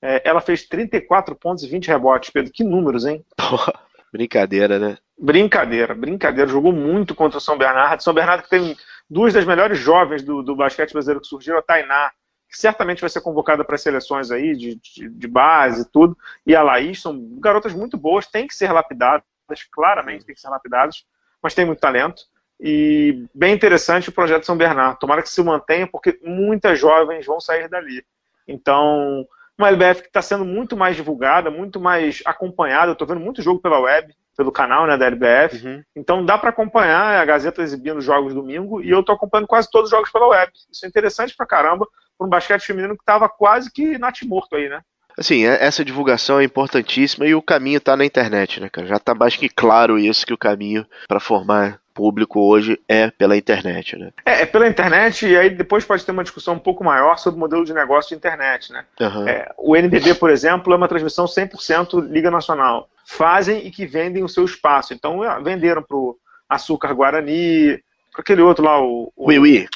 é, 0.06 0.22
ela 0.26 0.42
fez 0.42 0.68
34 0.68 1.34
pontos 1.34 1.64
e 1.64 1.68
20 1.70 1.88
rebotes, 1.88 2.30
Pedro. 2.30 2.52
Que 2.52 2.62
números, 2.62 3.06
hein? 3.06 3.26
Porra, 3.38 3.74
brincadeira, 4.12 4.78
né? 4.78 4.98
Brincadeira, 5.18 5.96
brincadeira. 5.96 6.52
Jogou 6.52 6.74
muito 6.74 7.16
contra 7.16 7.38
o 7.38 7.42
São 7.42 7.58
Bernardo. 7.58 8.04
São 8.04 8.14
Bernardo 8.14 8.44
que 8.44 8.50
tem 8.50 8.76
duas 9.10 9.34
das 9.34 9.46
melhores 9.46 9.80
jovens 9.80 10.22
do, 10.22 10.44
do 10.44 10.58
basquete 10.58 10.92
brasileiro 10.92 11.22
que 11.22 11.28
surgiram, 11.28 11.58
a 11.58 11.62
Tainá, 11.62 12.12
que 12.50 12.58
certamente 12.58 13.00
vai 13.00 13.10
ser 13.10 13.22
convocada 13.22 13.64
para 13.64 13.76
as 13.76 13.82
seleções 13.82 14.30
aí, 14.30 14.54
de, 14.58 14.76
de, 14.76 15.10
de 15.10 15.28
base 15.28 15.84
e 15.84 15.86
tudo, 15.86 16.18
e 16.46 16.54
a 16.54 16.62
Laís, 16.62 17.02
são 17.02 17.40
garotas 17.40 17.74
muito 17.74 17.96
boas, 17.96 18.28
tem 18.28 18.46
que 18.46 18.54
ser 18.54 18.74
lapidadas, 18.74 19.24
claramente 19.72 20.26
tem 20.26 20.36
que 20.36 20.42
ser 20.42 20.50
lapidadas, 20.50 21.06
mas 21.42 21.56
tem 21.56 21.66
muito 21.66 21.80
talento. 21.80 22.24
E 22.60 23.26
bem 23.34 23.54
interessante 23.54 24.10
o 24.10 24.14
projeto 24.14 24.46
São 24.46 24.58
Bernardo. 24.58 25.00
Tomara 25.00 25.22
que 25.22 25.30
se 25.30 25.42
mantenha, 25.42 25.88
porque 25.88 26.20
muitas 26.22 26.78
jovens 26.78 27.26
vão 27.26 27.40
sair 27.40 27.70
dali. 27.70 28.06
Então, 28.48 29.26
uma 29.58 29.70
LBF 29.70 30.02
que 30.02 30.08
está 30.08 30.22
sendo 30.22 30.44
muito 30.44 30.76
mais 30.76 30.96
divulgada, 30.96 31.52
muito 31.52 31.80
mais 31.80 32.22
acompanhada. 32.26 32.88
Eu 32.88 32.94
estou 32.94 33.08
vendo 33.08 33.20
muito 33.20 33.42
jogo 33.42 33.62
pela 33.62 33.80
web, 33.80 34.14
pelo 34.36 34.52
canal 34.52 34.88
né, 34.88 34.98
da 34.98 35.06
LBF. 35.06 35.66
Uhum. 35.66 35.84
Então 35.96 36.26
dá 36.26 36.38
para 36.38 36.50
acompanhar 36.50 37.22
a 37.22 37.26
Gazeta 37.26 37.62
exibindo 37.62 38.02
jogos 38.02 38.34
domingo 38.34 38.82
e 38.82 38.90
eu 38.90 39.02
estou 39.02 39.16
acompanhando 39.16 39.48
quase 39.48 39.70
todos 39.70 39.88
os 39.88 39.92
jogos 39.92 40.12
pela 40.12 40.28
web. 40.28 40.52
Isso 40.72 40.86
é 40.86 40.90
interessante 40.90 41.36
pra 41.36 41.46
caramba 41.46 41.88
para 42.18 42.28
um 42.28 42.30
basquete 42.30 42.66
feminino 42.66 42.96
que 42.96 43.04
estava 43.04 43.30
quase 43.30 43.72
que 43.72 43.98
natimorto 43.98 44.56
aí, 44.56 44.70
né? 44.70 44.82
Assim, 45.18 45.46
é, 45.46 45.64
essa 45.64 45.86
divulgação 45.86 46.40
é 46.40 46.44
importantíssima 46.44 47.26
e 47.26 47.36
o 47.36 47.42
caminho 47.42 47.78
está 47.78 47.96
na 47.96 48.06
internet, 48.06 48.60
né, 48.60 48.70
cara? 48.70 48.88
Já 48.88 48.96
está 48.96 49.14
mais 49.14 49.36
que 49.36 49.48
claro 49.48 50.00
isso 50.00 50.26
que 50.26 50.34
o 50.34 50.38
caminho 50.38 50.86
para 51.08 51.20
formar 51.20 51.80
público 51.94 52.40
hoje 52.40 52.80
é 52.88 53.10
pela 53.10 53.38
internet, 53.38 53.98
né? 53.98 54.12
É, 54.26 54.42
é, 54.42 54.46
pela 54.46 54.68
internet 54.68 55.28
e 55.28 55.38
aí 55.38 55.50
depois 55.50 55.86
pode 55.86 56.06
ter 56.06 56.12
uma 56.12 56.24
discussão 56.24 56.56
um 56.56 56.60
pouco 56.60 56.84
maior 56.84 57.18
sobre 57.18 57.38
o 57.38 57.40
modelo 57.40 57.64
de 57.64 57.74
negócio 57.74 58.10
de 58.10 58.16
internet, 58.16 58.72
né? 58.72 58.86
Uhum. 59.00 59.28
É, 59.28 59.52
o 59.58 59.76
NBB, 59.76 60.16
por 60.16 60.30
exemplo, 60.30 60.74
é 60.74 60.76
uma 60.76 60.88
transmissão 60.88 61.26
100% 61.26 62.10
Liga 62.10 62.32
Nacional. 62.32 62.90
Fazem 63.06 63.66
e 63.66 63.72
que 63.72 63.86
vendem 63.86 64.24
o 64.24 64.30
seu 64.30 64.46
espaço. 64.46 64.94
Então, 64.94 65.24
é, 65.24 65.42
venderam 65.42 65.84
para 65.84 65.98
o 65.98 66.18
Açúcar 66.50 66.94
Guarani, 66.94 67.80
para 68.12 68.22
aquele 68.22 68.42
outro 68.42 68.64
lá, 68.64 68.82
o... 68.82 69.12
o. 69.16 69.28
Wiwi. 69.28 69.68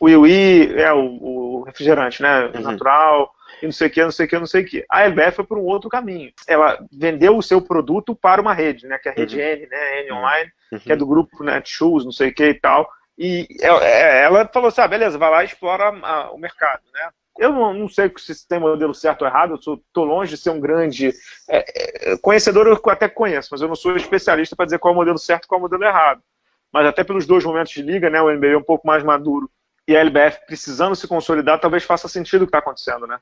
O 0.00 0.06
Wiwi, 0.06 0.74
é 0.76 0.92
o, 0.92 1.00
o 1.00 1.62
refrigerante, 1.62 2.22
né? 2.22 2.46
Uhum. 2.46 2.60
Natural 2.60 3.33
e 3.62 3.66
não 3.66 3.72
sei 3.72 3.88
o 3.88 3.90
que, 3.90 4.02
não 4.02 4.10
sei 4.10 4.26
o 4.26 4.28
que, 4.28 4.38
não 4.38 4.46
sei 4.46 4.62
o 4.62 4.66
que. 4.66 4.84
A 4.88 5.02
LBF 5.04 5.36
foi 5.36 5.44
por 5.44 5.58
um 5.58 5.64
outro 5.64 5.88
caminho. 5.88 6.32
Ela 6.46 6.78
vendeu 6.92 7.36
o 7.36 7.42
seu 7.42 7.60
produto 7.60 8.14
para 8.14 8.40
uma 8.40 8.54
rede, 8.54 8.86
né? 8.86 8.98
Que 8.98 9.08
é 9.08 9.12
a 9.12 9.14
rede 9.14 9.36
uhum. 9.36 9.42
N, 9.42 9.66
né? 9.66 10.02
N 10.02 10.12
Online, 10.12 10.52
uhum. 10.72 10.78
que 10.78 10.92
é 10.92 10.96
do 10.96 11.06
grupo 11.06 11.42
Netshoes, 11.42 12.04
não 12.04 12.12
sei 12.12 12.30
o 12.30 12.34
que 12.34 12.44
e 12.44 12.54
tal. 12.54 12.88
E 13.16 13.46
é, 13.60 13.68
é, 13.68 14.22
ela 14.24 14.48
falou 14.52 14.68
assim: 14.68 14.80
ah, 14.80 14.88
beleza, 14.88 15.18
vai 15.18 15.30
lá 15.30 15.42
e 15.42 15.46
explora 15.46 15.90
o 16.32 16.38
mercado, 16.38 16.82
né? 16.92 17.10
Eu 17.36 17.52
não, 17.52 17.74
não, 17.74 17.88
sei 17.88 18.12
se 18.16 18.46
tem 18.46 18.60
modelo 18.60 18.94
certo 18.94 19.22
ou 19.22 19.28
errado, 19.28 19.58
eu 19.66 19.74
estou 19.74 20.04
longe 20.04 20.30
de 20.30 20.40
ser 20.40 20.50
um 20.50 20.60
grande 20.60 21.12
é, 21.48 22.12
é, 22.12 22.16
conhecedor, 22.18 22.66
eu 22.66 22.80
até 22.88 23.08
conheço, 23.08 23.48
mas 23.50 23.60
eu 23.60 23.66
não 23.66 23.74
sou 23.74 23.96
especialista 23.96 24.54
para 24.54 24.66
dizer 24.66 24.78
qual 24.78 24.92
é 24.92 24.94
o 24.94 24.98
modelo 24.98 25.18
certo 25.18 25.44
e 25.44 25.48
qual 25.48 25.58
é 25.58 25.60
o 25.60 25.62
modelo 25.62 25.82
errado. 25.82 26.22
Mas 26.72 26.86
até 26.86 27.02
pelos 27.02 27.26
dois 27.26 27.44
momentos 27.44 27.72
de 27.72 27.82
liga, 27.82 28.08
né, 28.08 28.22
o 28.22 28.30
NBA 28.30 28.48
é 28.48 28.56
um 28.56 28.62
pouco 28.62 28.86
mais 28.86 29.02
maduro 29.02 29.50
e 29.86 29.96
a 29.96 30.00
LBF 30.00 30.46
precisando 30.46 30.96
se 30.96 31.06
consolidar, 31.06 31.60
talvez 31.60 31.84
faça 31.84 32.08
sentido 32.08 32.42
o 32.42 32.46
que 32.46 32.48
está 32.48 32.58
acontecendo, 32.58 33.06
né? 33.06 33.18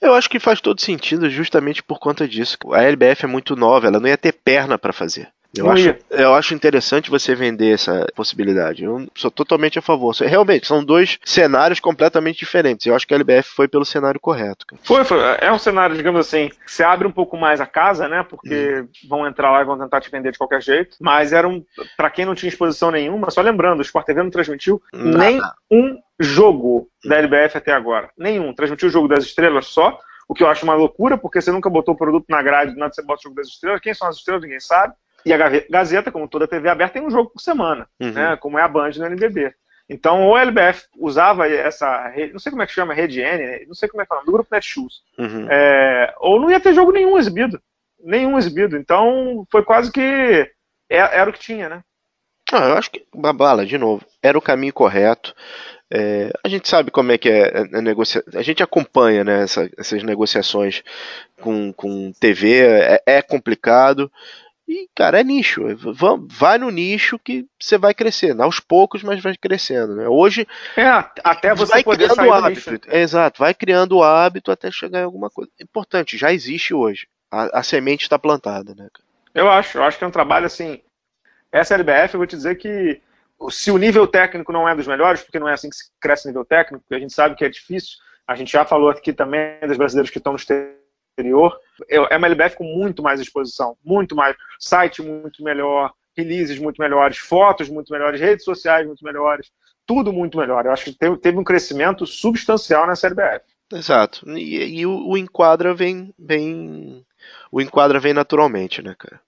Eu 0.00 0.14
acho 0.14 0.28
que 0.28 0.40
faz 0.40 0.60
todo 0.60 0.80
sentido 0.80 1.28
justamente 1.28 1.82
por 1.82 1.98
conta 1.98 2.26
disso. 2.26 2.56
A 2.72 2.82
LBF 2.82 3.24
é 3.24 3.28
muito 3.28 3.54
nova, 3.54 3.86
ela 3.86 4.00
não 4.00 4.08
ia 4.08 4.16
ter 4.16 4.32
perna 4.32 4.78
para 4.78 4.92
fazer. 4.92 5.30
Eu 5.56 5.70
acho, 5.70 5.96
eu 6.10 6.34
acho 6.34 6.54
interessante 6.54 7.10
você 7.10 7.34
vender 7.34 7.72
essa 7.72 8.06
possibilidade. 8.14 8.84
Eu 8.84 9.06
sou 9.14 9.30
totalmente 9.30 9.78
a 9.78 9.82
favor. 9.82 10.14
Realmente, 10.14 10.66
são 10.66 10.84
dois 10.84 11.18
cenários 11.24 11.80
completamente 11.80 12.38
diferentes. 12.38 12.86
Eu 12.86 12.94
acho 12.94 13.06
que 13.06 13.14
a 13.14 13.16
LBF 13.16 13.50
foi 13.54 13.66
pelo 13.66 13.84
cenário 13.84 14.20
correto. 14.20 14.66
Cara. 14.66 14.80
Foi, 14.84 15.04
foi. 15.04 15.18
É 15.40 15.50
um 15.50 15.58
cenário, 15.58 15.96
digamos 15.96 16.20
assim, 16.20 16.48
que 16.48 16.70
você 16.70 16.82
abre 16.82 17.06
um 17.06 17.12
pouco 17.12 17.36
mais 17.36 17.60
a 17.60 17.66
casa, 17.66 18.08
né? 18.08 18.24
Porque 18.28 18.80
hum. 18.80 18.88
vão 19.08 19.26
entrar 19.26 19.50
lá 19.50 19.62
e 19.62 19.64
vão 19.64 19.78
tentar 19.78 20.00
te 20.00 20.10
vender 20.10 20.32
de 20.32 20.38
qualquer 20.38 20.60
jeito. 20.60 20.96
Mas 21.00 21.32
era 21.32 21.48
um. 21.48 21.64
Pra 21.96 22.10
quem 22.10 22.26
não 22.26 22.34
tinha 22.34 22.48
exposição 22.48 22.90
nenhuma, 22.90 23.30
só 23.30 23.40
lembrando, 23.40 23.78
o 23.78 23.82
Sport 23.82 24.04
TV 24.06 24.22
não 24.22 24.30
transmitiu 24.30 24.82
Nada. 24.92 25.18
nem 25.18 25.40
um 25.70 25.98
jogo 26.20 26.88
da 27.04 27.16
LBF 27.16 27.56
até 27.56 27.72
agora. 27.72 28.10
Nenhum. 28.18 28.52
Transmitiu 28.52 28.88
o 28.88 28.92
jogo 28.92 29.08
das 29.08 29.24
estrelas 29.24 29.66
só. 29.66 29.98
O 30.28 30.34
que 30.34 30.42
eu 30.42 30.48
acho 30.48 30.64
uma 30.64 30.74
loucura, 30.74 31.16
porque 31.16 31.40
você 31.40 31.50
nunca 31.50 31.70
botou 31.70 31.94
o 31.94 31.96
produto 31.96 32.26
na 32.28 32.42
grade, 32.42 32.76
nada 32.76 32.92
você 32.92 33.02
bota 33.02 33.20
o 33.20 33.22
jogo 33.22 33.36
das 33.36 33.48
estrelas. 33.48 33.80
Quem 33.80 33.94
são 33.94 34.06
as 34.08 34.16
estrelas, 34.16 34.42
ninguém 34.42 34.60
sabe. 34.60 34.92
E 35.24 35.32
a 35.32 35.36
Gazeta, 35.68 36.12
como 36.12 36.28
toda 36.28 36.48
TV 36.48 36.68
aberta, 36.68 36.94
tem 36.94 37.02
um 37.02 37.10
jogo 37.10 37.30
por 37.30 37.40
semana, 37.40 37.88
uhum. 38.00 38.12
né, 38.12 38.36
como 38.36 38.58
é 38.58 38.62
a 38.62 38.68
Band 38.68 38.90
no 38.96 39.06
NBB. 39.06 39.52
Então, 39.88 40.26
ou 40.26 40.36
a 40.36 40.42
LBF 40.42 40.86
usava 40.98 41.48
essa 41.48 42.08
rede, 42.08 42.32
não 42.32 42.38
sei 42.38 42.50
como 42.50 42.62
é 42.62 42.66
que 42.66 42.72
chama, 42.72 42.92
rede 42.92 43.20
N, 43.20 43.64
não 43.66 43.74
sei 43.74 43.88
como 43.88 44.02
é 44.02 44.06
que 44.06 44.12
é 44.12 44.14
o 44.14 44.18
nome, 44.18 44.26
do 44.26 44.32
grupo 44.32 44.50
Netshoes, 44.52 45.00
uhum. 45.18 45.46
é, 45.50 46.14
ou 46.18 46.38
não 46.38 46.50
ia 46.50 46.60
ter 46.60 46.74
jogo 46.74 46.92
nenhum 46.92 47.16
exibido. 47.16 47.60
Nenhum 47.98 48.38
exibido. 48.38 48.76
Então, 48.76 49.46
foi 49.50 49.64
quase 49.64 49.90
que 49.90 50.00
era, 50.90 51.14
é, 51.14 51.18
era 51.18 51.30
o 51.30 51.32
que 51.32 51.40
tinha, 51.40 51.68
né? 51.68 51.82
Ah, 52.52 52.68
eu 52.68 52.74
acho 52.74 52.90
que, 52.90 53.04
Babala, 53.14 53.64
de 53.64 53.76
novo, 53.76 54.04
era 54.22 54.38
o 54.38 54.42
caminho 54.42 54.72
correto. 54.72 55.34
É, 55.90 56.30
a 56.44 56.48
gente 56.48 56.68
sabe 56.68 56.90
como 56.90 57.12
é 57.12 57.18
que 57.18 57.28
é 57.28 57.58
a 57.72 57.82
negociação. 57.82 58.38
A 58.38 58.42
gente 58.42 58.62
acompanha 58.62 59.24
né, 59.24 59.42
essa, 59.42 59.70
essas 59.76 60.02
negociações 60.02 60.82
com, 61.40 61.72
com 61.72 62.12
TV, 62.12 62.60
é, 62.60 63.02
é 63.06 63.22
complicado. 63.22 64.10
E, 64.68 64.86
cara, 64.94 65.20
é 65.20 65.24
nicho. 65.24 65.62
Vai 66.28 66.58
no 66.58 66.68
nicho 66.68 67.18
que 67.18 67.46
você 67.58 67.78
vai 67.78 67.94
crescendo. 67.94 68.42
Aos 68.42 68.60
poucos, 68.60 69.02
mas 69.02 69.22
vai 69.22 69.34
crescendo. 69.34 69.96
Né? 69.96 70.06
Hoje. 70.06 70.46
É, 70.76 70.86
até 71.24 71.54
você 71.54 71.72
vai 71.72 71.82
poder 71.82 72.10
criando 72.10 72.28
o 72.28 72.32
hábito. 72.34 72.80
É, 72.88 73.00
exato, 73.00 73.38
vai 73.38 73.54
criando 73.54 73.96
o 73.96 74.02
hábito 74.02 74.52
até 74.52 74.70
chegar 74.70 75.00
em 75.00 75.04
alguma 75.04 75.30
coisa. 75.30 75.50
Importante, 75.58 76.18
já 76.18 76.30
existe 76.34 76.74
hoje. 76.74 77.08
A, 77.30 77.60
a 77.60 77.62
semente 77.62 78.02
está 78.02 78.18
plantada, 78.18 78.74
né? 78.74 78.88
Eu 79.34 79.48
acho, 79.50 79.78
eu 79.78 79.84
acho 79.84 79.96
que 79.96 80.04
é 80.04 80.06
um 80.06 80.10
trabalho 80.10 80.44
assim. 80.44 80.82
Essa 81.50 81.74
LBF, 81.74 82.14
eu 82.14 82.18
vou 82.18 82.26
te 82.26 82.36
dizer 82.36 82.56
que 82.56 83.00
se 83.50 83.70
o 83.70 83.78
nível 83.78 84.06
técnico 84.06 84.52
não 84.52 84.68
é 84.68 84.74
dos 84.74 84.86
melhores, 84.86 85.22
porque 85.22 85.38
não 85.38 85.48
é 85.48 85.54
assim 85.54 85.70
que 85.70 85.76
se 85.76 85.90
cresce 85.98 86.26
o 86.26 86.28
nível 86.28 86.44
técnico, 86.44 86.82
porque 86.82 86.94
a 86.94 87.00
gente 87.00 87.14
sabe 87.14 87.36
que 87.36 87.44
é 87.44 87.48
difícil, 87.48 87.96
a 88.26 88.34
gente 88.34 88.52
já 88.52 88.66
falou 88.66 88.90
aqui 88.90 89.14
também 89.14 89.58
dos 89.66 89.78
brasileiros 89.78 90.10
que 90.10 90.18
estão 90.18 90.34
no 90.34 90.38
exterior, 90.38 90.74
é 91.88 92.16
uma 92.16 92.26
LBF 92.26 92.56
com 92.56 92.64
muito 92.64 93.02
mais 93.02 93.20
exposição, 93.20 93.76
muito 93.84 94.16
mais, 94.16 94.36
site 94.58 95.02
muito 95.02 95.42
melhor, 95.42 95.92
releases 96.16 96.58
muito 96.58 96.80
melhores, 96.80 97.18
fotos 97.18 97.68
muito 97.68 97.92
melhores, 97.92 98.20
redes 98.20 98.44
sociais 98.44 98.86
muito 98.86 99.04
melhores, 99.04 99.50
tudo 99.86 100.12
muito 100.12 100.36
melhor. 100.36 100.66
Eu 100.66 100.72
acho 100.72 100.84
que 100.84 100.92
teve, 100.92 101.16
teve 101.18 101.38
um 101.38 101.44
crescimento 101.44 102.06
substancial 102.06 102.86
nessa 102.86 103.06
LBF. 103.06 103.44
Exato. 103.72 104.28
E, 104.30 104.80
e 104.80 104.86
o, 104.86 105.08
o, 105.08 105.16
enquadra 105.16 105.74
vem, 105.74 106.12
vem, 106.18 107.04
o 107.50 107.60
enquadra 107.60 108.00
vem 108.00 108.12
naturalmente, 108.12 108.82
né, 108.82 108.94
cara? 108.98 109.20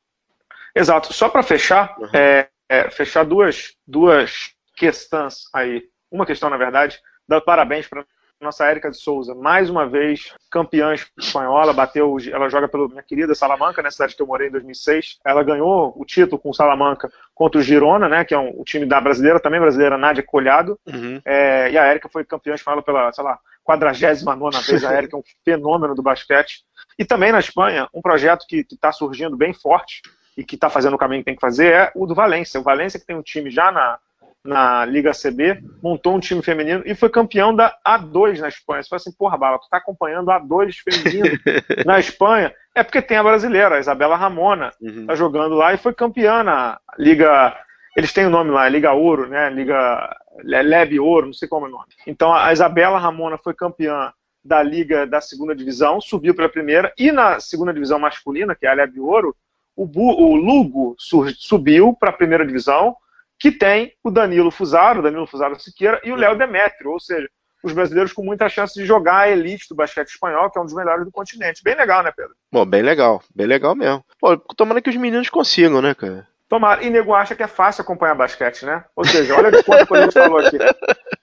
Exato. 0.75 1.13
Só 1.13 1.29
para 1.29 1.43
fechar, 1.43 1.97
uhum. 1.99 2.09
é, 2.13 2.49
é, 2.69 2.91
fechar 2.91 3.25
duas, 3.25 3.75
duas 3.87 4.55
questões 4.77 5.45
aí. 5.55 5.85
Uma 6.11 6.27
questão, 6.27 6.51
na 6.51 6.57
verdade, 6.57 6.99
dar 7.29 7.41
parabéns 7.41 7.87
para 7.87 8.05
nossa 8.41 8.65
Érica 8.65 8.91
de 8.91 8.97
Souza, 8.97 9.35
mais 9.35 9.69
uma 9.69 9.87
vez 9.87 10.33
campeã 10.51 10.95
espanhola, 11.19 11.73
bateu, 11.73 12.17
ela 12.33 12.49
joga 12.49 12.67
pela 12.67 12.89
minha 12.89 13.03
querida 13.03 13.35
Salamanca, 13.35 13.83
né, 13.83 13.91
cidade 13.91 14.17
que 14.17 14.23
eu 14.23 14.27
morei 14.27 14.49
em 14.49 14.51
2006. 14.51 15.19
Ela 15.25 15.43
ganhou 15.43 15.93
o 15.95 16.05
título 16.05 16.41
com 16.41 16.51
o 16.51 16.55
Salamanca 16.55 17.11
contra 17.35 17.61
o 17.61 17.63
Girona, 17.63 18.09
né, 18.09 18.25
que 18.25 18.35
é 18.35 18.39
um, 18.39 18.59
o 18.59 18.65
time 18.65 18.87
da 18.87 19.01
brasileira, 19.01 19.39
também 19.39 19.61
brasileira, 19.61 19.99
Nádia 19.99 20.23
Colhado. 20.23 20.79
Uhum. 20.87 21.21
É, 21.25 21.71
e 21.71 21.79
a 21.79 21.85
Érica 21.85 22.09
foi 22.09 22.25
campeã 22.25 22.55
espanhola 22.55 22.83
pela, 22.83 23.13
sei 23.13 23.23
lá, 23.23 23.39
49 23.63 23.99
vez. 23.99 24.85
A 24.85 24.93
Érica 24.95 25.17
é 25.17 25.19
um 25.19 25.23
fenômeno 25.45 25.95
do 25.95 26.03
basquete. 26.03 26.65
E 26.99 27.05
também 27.05 27.33
na 27.33 27.39
Espanha, 27.39 27.89
um 27.93 28.01
projeto 28.01 28.47
que 28.49 28.67
está 28.71 28.91
surgindo 28.91 29.37
bem 29.37 29.53
forte 29.53 30.01
e 30.37 30.45
que 30.45 30.55
está 30.55 30.71
fazendo 30.71 30.95
o 30.95 30.99
caminho 30.99 31.21
que 31.21 31.27
tem 31.27 31.35
que 31.35 31.41
fazer 31.41 31.73
é 31.73 31.93
o 31.95 32.07
do 32.07 32.15
Valência. 32.15 32.59
O 32.59 32.63
Valência 32.63 32.99
que 32.99 33.07
tem 33.07 33.17
um 33.17 33.23
time 33.23 33.51
já 33.51 33.71
na, 33.71 33.99
na 34.45 34.85
Liga 34.85 35.13
CB, 35.13 35.63
montou 35.83 36.15
um 36.15 36.21
time 36.21 36.43
feminino 36.43 36.83
e 36.87 36.95
foi 36.95 37.11
campeão 37.11 37.55
da 37.55 37.77
A2 37.87 38.39
na 38.39 38.49
Espanha. 38.49 38.83
Você 38.83 38.89
fala 38.89 39.01
assim, 39.01 39.13
porra, 39.13 39.37
Bala, 39.37 39.59
tu 39.59 39.69
tá 39.69 39.77
acompanhando 39.77 40.31
a 40.31 40.41
A2 40.41 40.77
feminino 40.83 41.39
na 41.85 42.01
Espanha? 42.01 42.53
É 42.75 42.83
porque 42.83 43.03
tem 43.03 43.17
a 43.17 43.23
brasileira, 43.23 43.77
a 43.77 43.81
Isabela 43.81 44.17
Ramona, 44.17 44.73
uhum. 44.81 45.07
tá 45.07 45.15
jogando 45.15 45.55
lá 45.55 45.75
e 45.75 45.79
foi 45.79 45.93
campeã 45.93 46.43
na 46.43 46.81
Liga. 46.99 47.55
Eles 47.97 48.13
têm 48.13 48.25
o 48.25 48.29
um 48.29 48.31
nome 48.31 48.51
lá, 48.51 48.69
Liga 48.69 48.93
Ouro, 48.93 49.29
né? 49.29 49.51
Liga 49.51 50.17
Leve 50.43 50.99
Ouro, 50.99 51.27
não 51.27 51.33
sei 51.33 51.49
como 51.49 51.67
é 51.67 51.69
o 51.69 51.73
nome. 51.73 51.89
Então 52.07 52.33
a 52.33 52.53
Isabela 52.53 52.99
Ramona 52.99 53.37
foi 53.37 53.53
campeã 53.53 54.13
da 54.43 54.63
Liga 54.63 55.07
da 55.07 55.21
segunda 55.21 55.55
divisão, 55.55 56.01
subiu 56.01 56.35
para 56.35 56.47
a 56.47 56.51
primeira, 56.51 56.93
e 56.97 57.13
na 57.13 57.41
segunda 57.41 57.75
divisão 57.75 57.99
masculina, 57.99 58.55
que 58.55 58.67
é 58.67 58.71
a 58.71 58.75
Leve 58.75 58.99
Ouro, 58.99 59.37
o, 59.77 59.85
o 59.85 60.35
Lugo 60.35 60.95
subiu 60.99 61.95
para 61.95 62.11
a 62.11 62.13
primeira 62.13 62.47
divisão, 62.47 62.97
que 63.41 63.51
tem 63.51 63.95
o 64.05 64.11
Danilo 64.11 64.51
Fusaro, 64.51 65.03
Danilo 65.03 65.27
Fusaro 65.27 65.59
Siqueira 65.59 65.99
e 66.05 66.13
o 66.13 66.17
Léo 66.17 66.37
Demétrio, 66.37 66.91
ou 66.91 67.01
seja, 67.01 67.27
os 67.63 67.73
brasileiros 67.73 68.13
com 68.13 68.23
muita 68.23 68.49
chance 68.49 68.75
de 68.75 68.85
jogar 68.87 69.21
a 69.21 69.31
elite 69.31 69.67
do 69.69 69.75
basquete 69.75 70.09
espanhol, 70.09 70.51
que 70.51 70.59
é 70.59 70.63
um 70.63 70.65
dos 70.67 70.75
melhores 70.75 71.05
do 71.05 71.11
continente. 71.11 71.63
Bem 71.65 71.75
legal, 71.75 72.03
né, 72.03 72.13
Pedro? 72.15 72.35
Bom, 72.53 72.67
bem 72.67 72.83
legal, 72.83 73.23
bem 73.35 73.47
legal 73.47 73.75
mesmo. 73.75 74.05
Pô, 74.21 74.37
tomara 74.37 74.81
que 74.83 74.91
os 74.91 74.97
meninos 74.97 75.31
consigam, 75.31 75.81
né, 75.81 75.95
cara? 75.95 76.27
Tomara. 76.49 76.83
E 76.85 76.91
nego 76.91 77.15
acha 77.15 77.35
que 77.35 77.43
é 77.43 77.47
fácil 77.47 77.83
acompanhar 77.83 78.15
basquete, 78.15 78.65
né? 78.65 78.85
Ou 78.95 79.05
seja, 79.05 79.37
olha 79.37 79.51
quanta 79.63 79.87
coisa 79.87 80.05
a 80.05 80.07
gente 80.07 80.15
falou 80.15 80.39
aqui. 80.39 80.59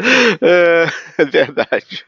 É, 0.00 0.86
é 1.22 1.24
verdade. 1.24 2.04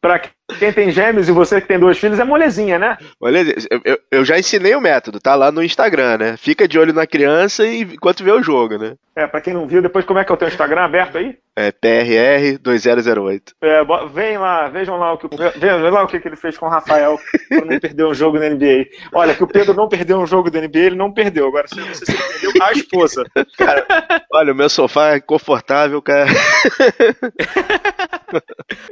Pra 0.00 0.20
quem 0.58 0.72
tem 0.72 0.90
gêmeos 0.90 1.28
e 1.28 1.32
você 1.32 1.60
que 1.60 1.68
tem 1.68 1.78
dois 1.78 1.98
filhos, 1.98 2.18
é 2.18 2.24
molezinha, 2.24 2.78
né? 2.78 2.98
Molezinha. 3.20 3.54
Eu, 3.84 3.98
eu, 4.10 4.24
já 4.24 4.38
ensinei 4.38 4.74
o 4.74 4.80
método, 4.80 5.20
tá 5.20 5.34
lá 5.34 5.50
no 5.50 5.62
Instagram, 5.62 6.18
né? 6.18 6.36
Fica 6.36 6.68
de 6.68 6.78
olho 6.78 6.92
na 6.92 7.06
criança 7.06 7.64
e 7.66 7.82
enquanto 7.82 8.24
vê 8.24 8.32
o 8.32 8.42
jogo, 8.42 8.76
né? 8.76 8.94
É, 9.16 9.26
pra 9.26 9.40
quem 9.40 9.54
não 9.54 9.66
viu, 9.66 9.82
depois 9.82 10.04
como 10.04 10.18
é 10.18 10.24
que 10.24 10.32
é 10.32 10.34
o 10.34 10.38
teu 10.38 10.48
Instagram 10.48 10.82
aberto 10.82 11.18
aí? 11.18 11.36
É 11.54 11.70
PRR2008. 11.70 13.52
É, 13.60 13.84
vem 14.08 14.38
lá, 14.38 14.68
vejam 14.68 14.96
lá 14.96 15.12
o 15.12 15.18
que, 15.18 15.28
vejam 15.58 15.90
lá 15.90 16.02
o 16.02 16.06
que, 16.06 16.16
ele 16.16 16.34
fez 16.34 16.56
com 16.56 16.64
o 16.64 16.70
Rafael 16.70 17.18
para 17.50 17.64
não 17.66 17.78
perder 17.78 18.06
um 18.06 18.14
jogo 18.14 18.38
da 18.38 18.48
NBA. 18.48 18.86
Olha, 19.12 19.34
que 19.34 19.44
o 19.44 19.46
Pedro 19.46 19.74
não 19.74 19.86
perdeu 19.86 20.18
um 20.18 20.26
jogo 20.26 20.50
da 20.50 20.60
NBA, 20.60 20.78
ele 20.78 20.96
não 20.96 21.12
perdeu. 21.12 21.46
Agora, 21.46 21.68
se 21.68 21.78
você 21.78 22.06
se 22.06 22.16
perdeu, 22.16 22.52
a 22.62 22.72
esposa. 22.72 23.24
Cara, 23.58 23.86
olha, 24.32 24.52
o 24.54 24.56
meu 24.56 24.70
sofá 24.70 25.10
é 25.10 25.20
confortável, 25.20 26.00
cara. 26.00 26.30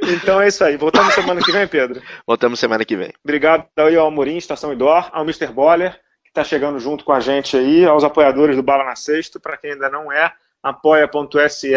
então 0.01 0.39
é 0.39 0.47
isso 0.47 0.63
aí. 0.63 0.77
Voltamos 0.77 1.15
semana 1.15 1.41
que 1.41 1.51
vem, 1.51 1.67
Pedro? 1.67 1.99
Voltamos 2.27 2.59
semana 2.59 2.85
que 2.85 2.95
vem. 2.95 3.11
Obrigado 3.23 3.65
aí 3.75 3.95
ao 3.95 4.05
Amorim, 4.05 4.37
Estação 4.37 4.71
Idor, 4.71 5.09
ao 5.11 5.23
Mr. 5.23 5.47
Boller, 5.47 5.93
que 6.23 6.29
está 6.29 6.43
chegando 6.43 6.77
junto 6.79 7.03
com 7.03 7.11
a 7.11 7.19
gente 7.19 7.57
aí, 7.57 7.85
aos 7.85 8.03
apoiadores 8.03 8.55
do 8.55 8.61
Bala 8.61 8.83
na 8.83 8.95
Sexta, 8.95 9.39
para 9.39 9.57
quem 9.57 9.71
ainda 9.71 9.89
não 9.89 10.11
é, 10.11 10.31
apoia.se 10.61 11.73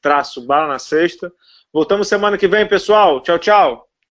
traço 0.00 0.46
bala 0.46 0.68
na 0.68 0.78
sexta. 0.78 1.32
Voltamos 1.72 2.08
semana 2.08 2.38
que 2.38 2.48
vem, 2.48 2.66
pessoal. 2.66 3.20
Tchau, 3.22 3.38
tchau. 3.38 3.87